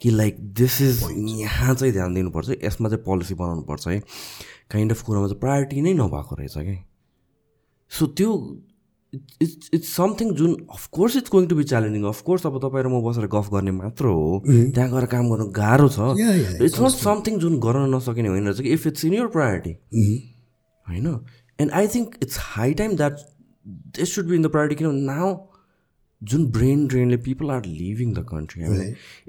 [0.00, 1.02] कि लाइक दिस इज
[1.42, 3.98] यहाँ चाहिँ ध्यान दिनुपर्छ। यसमा चाहिँ पोलिसी बनाउनुपर्छ है।
[4.70, 6.78] काइन्ड अफ कुरामा चाहिँ प्रायोरिटी नै नभएको रहेछ कि
[7.98, 8.30] सो त्यो
[9.14, 13.00] इट्स इट्स समथिङ जुन of course it's going to be challenging of course अब तपाईँ र म
[13.06, 15.98] बसेर गफ गर्ने मात्र हो। त्यहाँ गएर काम गर्नु गाह्रो छ।
[16.64, 19.72] इट्स नट समथिङ जुन गर्न नसकिने होइन रहेछ कि if it's in your priority
[20.86, 21.06] होइन?
[21.58, 23.20] And I think it's high time that
[23.98, 25.36] this should be in the priority किनभने नाउ
[26.22, 28.60] जुन brain ड्रेनले people are leaving the country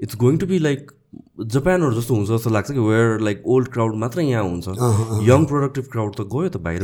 [0.00, 0.90] it's going to be like
[1.54, 4.66] जापानहरू जस्तो हुन्छ जस्तो लाग्छ कि वेयर लाइक ओल्ड क्राउड मात्र यहाँ हुन्छ।
[5.30, 6.80] यङ प्रोडक्टिभ क्राउड त गयो त बाहिर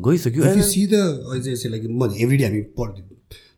[0.00, 0.42] गइसक्यो।
[2.24, 2.62] एभ्रिडे हामी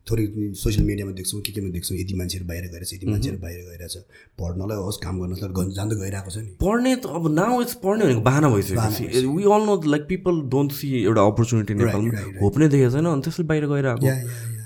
[0.02, 0.24] थोरै
[0.58, 3.86] सोसियल मिडियामा देख्छौँ के केमा देख्छौँ यति मान्छेहरू बाहिर गएर छ यति मान्छेहरू बाहिर गएर
[3.86, 4.02] छ।
[4.34, 8.22] पढ्नलाई होस् काम गर्नलाई जाँदै गइरहेको छ नि। पढ्ने त अब नाउ इट्स पढ्ने भनेको
[8.26, 12.10] बाहना भइसक्यो। We all know like people don't see एउटा अपर्च्युनिटी नेपालमा
[12.42, 14.10] होप नै देखेको छैन अनि त्यसले बाहिर गइरहेको.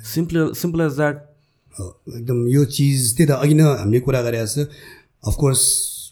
[0.08, 1.16] सिम्पल सिम्पल एज द्याट
[1.80, 4.56] एकदम यो चिज त्यही त अघि नै हामीले कुरा गरेको छ
[5.28, 5.62] of course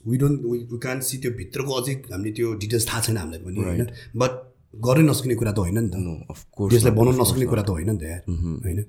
[0.07, 0.39] we don't
[0.73, 3.87] we can see त्यो भित्रको अझै हामीले त्यो डिटेल्स थाहा छैन हामीलाई पनि होइन?
[4.17, 4.33] बट
[4.75, 5.97] गर्नै नसक्ने कुरा त होइन नि त।
[6.33, 8.23] अफकोर्स त्यसलाई बनाउन नसक्ने कुरा त होइन नि त यार
[8.65, 8.81] होइन?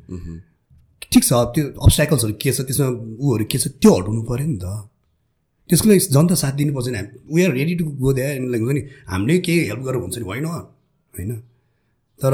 [1.11, 2.88] ठिक छ त्यो अब्सटाकल्सहरू के छ त्यसमा
[3.23, 4.65] ऊहरू के छ त्यो हटाउनु पऱ्यो नि त।
[5.69, 7.02] त्यसको लागि जनता साथ दिनुपर्छ नि
[7.34, 10.26] we are ready to go द्या लाइक हुन्छ नि हामीले केही हेल्प गरेर हुन्छ नि
[10.26, 11.31] होइन होइन?
[12.19, 12.34] तर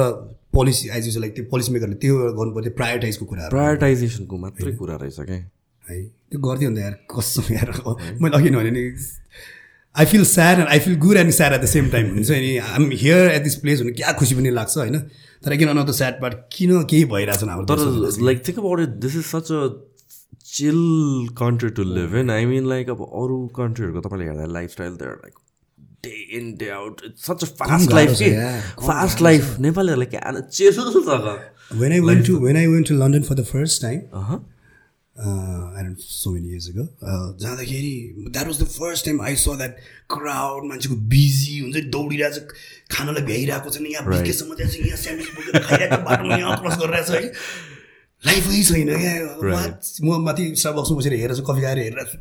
[0.53, 5.19] पोलिसी आइज लाइक त्यो पोलिसी मेकरले त्यो गर्नु पर्थ्यो प्रायोरिटाइजको कुराहरू प्रायोरिटाइजेसनको मात्रै कुरा रहेछ
[5.19, 5.36] क्या?
[5.84, 5.98] है
[6.32, 7.69] त्यो गरिदियो भने त यार कसम यार।
[8.22, 8.84] मैले अघि भने नि
[9.95, 12.57] I feel sad and I feel good and sad at the same time हुन्छ नि।
[12.57, 14.99] Am here at this place भने क्या खुसी पनि लाग्छ होइन?
[15.44, 18.22] तर किन न त स्याड पार्ट किन केही भइरहेछ हाम्रो तर?
[18.26, 19.61] Like think about it this is such a
[20.52, 20.80] chill
[21.40, 25.36] country to live in I mean like अब अरू कन्ट्रीहरूको तपाईँले हेर्दा लाइफस्टाइल त like
[26.03, 30.91] day in day out such a fast life छ के फास्ट लाइफ नेपालीहरूलाई क्या चेलो
[31.02, 31.40] जग्गा
[31.82, 34.40] When I went to when I went to London for the first time, Uh-huh.
[35.15, 36.84] uh, I don't know, so many years ago.
[37.11, 37.94] Uh, जाँदाखेरि
[38.28, 39.78] that was the first time I saw that
[40.15, 44.06] crowd मान्छेको busy हुन्छ नि, दौडिरहेको छ खानालाई भ्याइरहेको छ नि यहाँ.
[44.10, 47.23] बिकेसम्म चाहिँ छ, यहाँ स्यान्डविच बोकेर खाइरहेको छ, बाटोमा यहाँ क्रस गरिरहेको छ है
[48.28, 49.15] लाइफै छैन क्या.
[50.03, 52.18] म माथि स्टारबक्समा बसेर हेरेर छु कफी खाएर हेरेर छु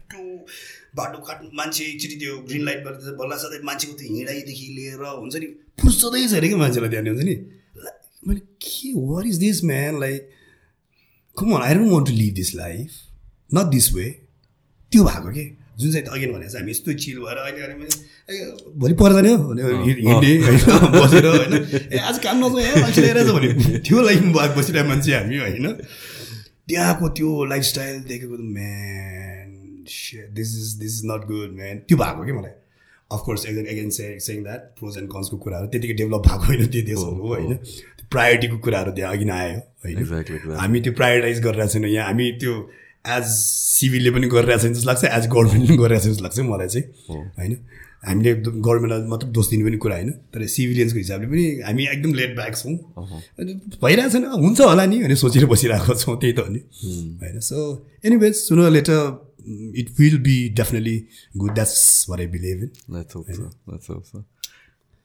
[0.96, 2.80] बाटो काट्नु मान्छे एकचोटि त्यो ग्रिन लाइट
[3.20, 5.48] बल्ल साथै मान्छेको त्यो हिँडाइदेखि लिएर हुन्छ नि
[5.82, 7.36] फुर्सदै छैन कि मान्छेलाई त्यहाँनिर हुन्छ नि?
[8.26, 10.20] मैले के what is this man like
[11.36, 12.90] come on I don't want to live this life
[13.50, 14.06] not this way
[14.92, 15.44] त्यो भएको के?
[15.80, 17.92] जुन चाहिँ अघि भनेको छ हामी यस्तो चिल भएर अहिले मैले,
[18.28, 18.34] ए,
[18.76, 20.60] भोलि पर जाने हो हिँड्ने होइन
[20.94, 21.54] बसेर होइन।
[21.94, 23.48] ए आज काम नजाउँ यहाँ मान्छे लिएर छ भने
[23.88, 25.66] त्यो लाइफमा बसिरहेको मान्छे हामी होइन।
[26.68, 29.09] त्यहाँको त्यो लाइफस्टाइल देखेको त man
[29.84, 32.54] this is this is not good man त्यो भएको कि मलाई?
[33.10, 36.82] Of course again again say saying that pros and कन्सको कुराहरू त्यतिकै डेभलप भएको होइन त्यो
[36.82, 37.54] देशहरू हो होइन?
[37.54, 40.54] त्यो प्रायोरिटीको कुराहरू त्यहाँ अघि नै आयो होइन.
[40.60, 42.54] हामी त्यो प्रायोरिटाइज गरिरहेको छैन यहाँ हामी त्यो
[43.16, 46.68] एज सिभिलले पनि गरिरहेको छैन जस्तो लाग्छ एज गभर्मेन्ट पनि गरिरहेको छ जस्तो लाग्छ मलाई
[46.68, 46.86] चाहिँ
[47.38, 47.56] होइन?
[48.00, 52.30] हामीले गभर्मेन्टलाई मात्र दोष दिने पनि कुरा होइन तर सिभिलियन्सको हिसाबले पनि हामी एकदम लेट
[52.36, 52.74] ब्याक छौँ।
[53.40, 53.52] अनि
[53.82, 56.60] भइरहेको छैन हुन्छ होला नि भने सोचेर बसिरहेको छौँ त्यही त हो नि।
[57.20, 57.40] होइन?
[57.40, 57.56] So
[58.04, 59.00] anyways soon later
[59.44, 61.08] it will be definitely
[61.38, 61.54] good.
[61.54, 62.72] That's what I believe in.
[62.88, 63.36] Let's hope yeah.
[63.36, 63.50] so.
[63.66, 64.24] Let's hope so.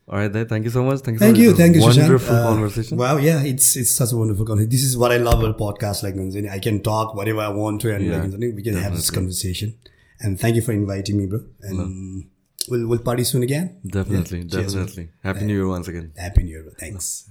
[0.08, 0.48] All right, then.
[0.48, 1.00] Thank you so much.
[1.00, 1.20] Thank you.
[1.20, 1.54] Thank you.
[1.54, 1.82] Thank you.
[1.82, 2.98] Wonderful uh, conversation.
[2.98, 3.18] Wow.
[3.18, 4.70] Yeah, it's it's such a wonderful conversation.
[4.70, 6.04] This is what I love about podcasts.
[6.04, 6.16] Like
[6.52, 8.82] I can talk whatever I want to, and yeah, like, we can definitely.
[8.82, 9.78] have this conversation.
[10.20, 11.40] And thank you for inviting me, bro.
[11.62, 12.24] And no.
[12.70, 13.80] we'll we'll party soon again.
[13.86, 14.62] Definitely, yeah.
[14.62, 15.06] definitely.
[15.06, 16.14] Cheers, Happy New Year once again.
[16.16, 16.72] Happy New Year.
[16.80, 17.30] Thanks.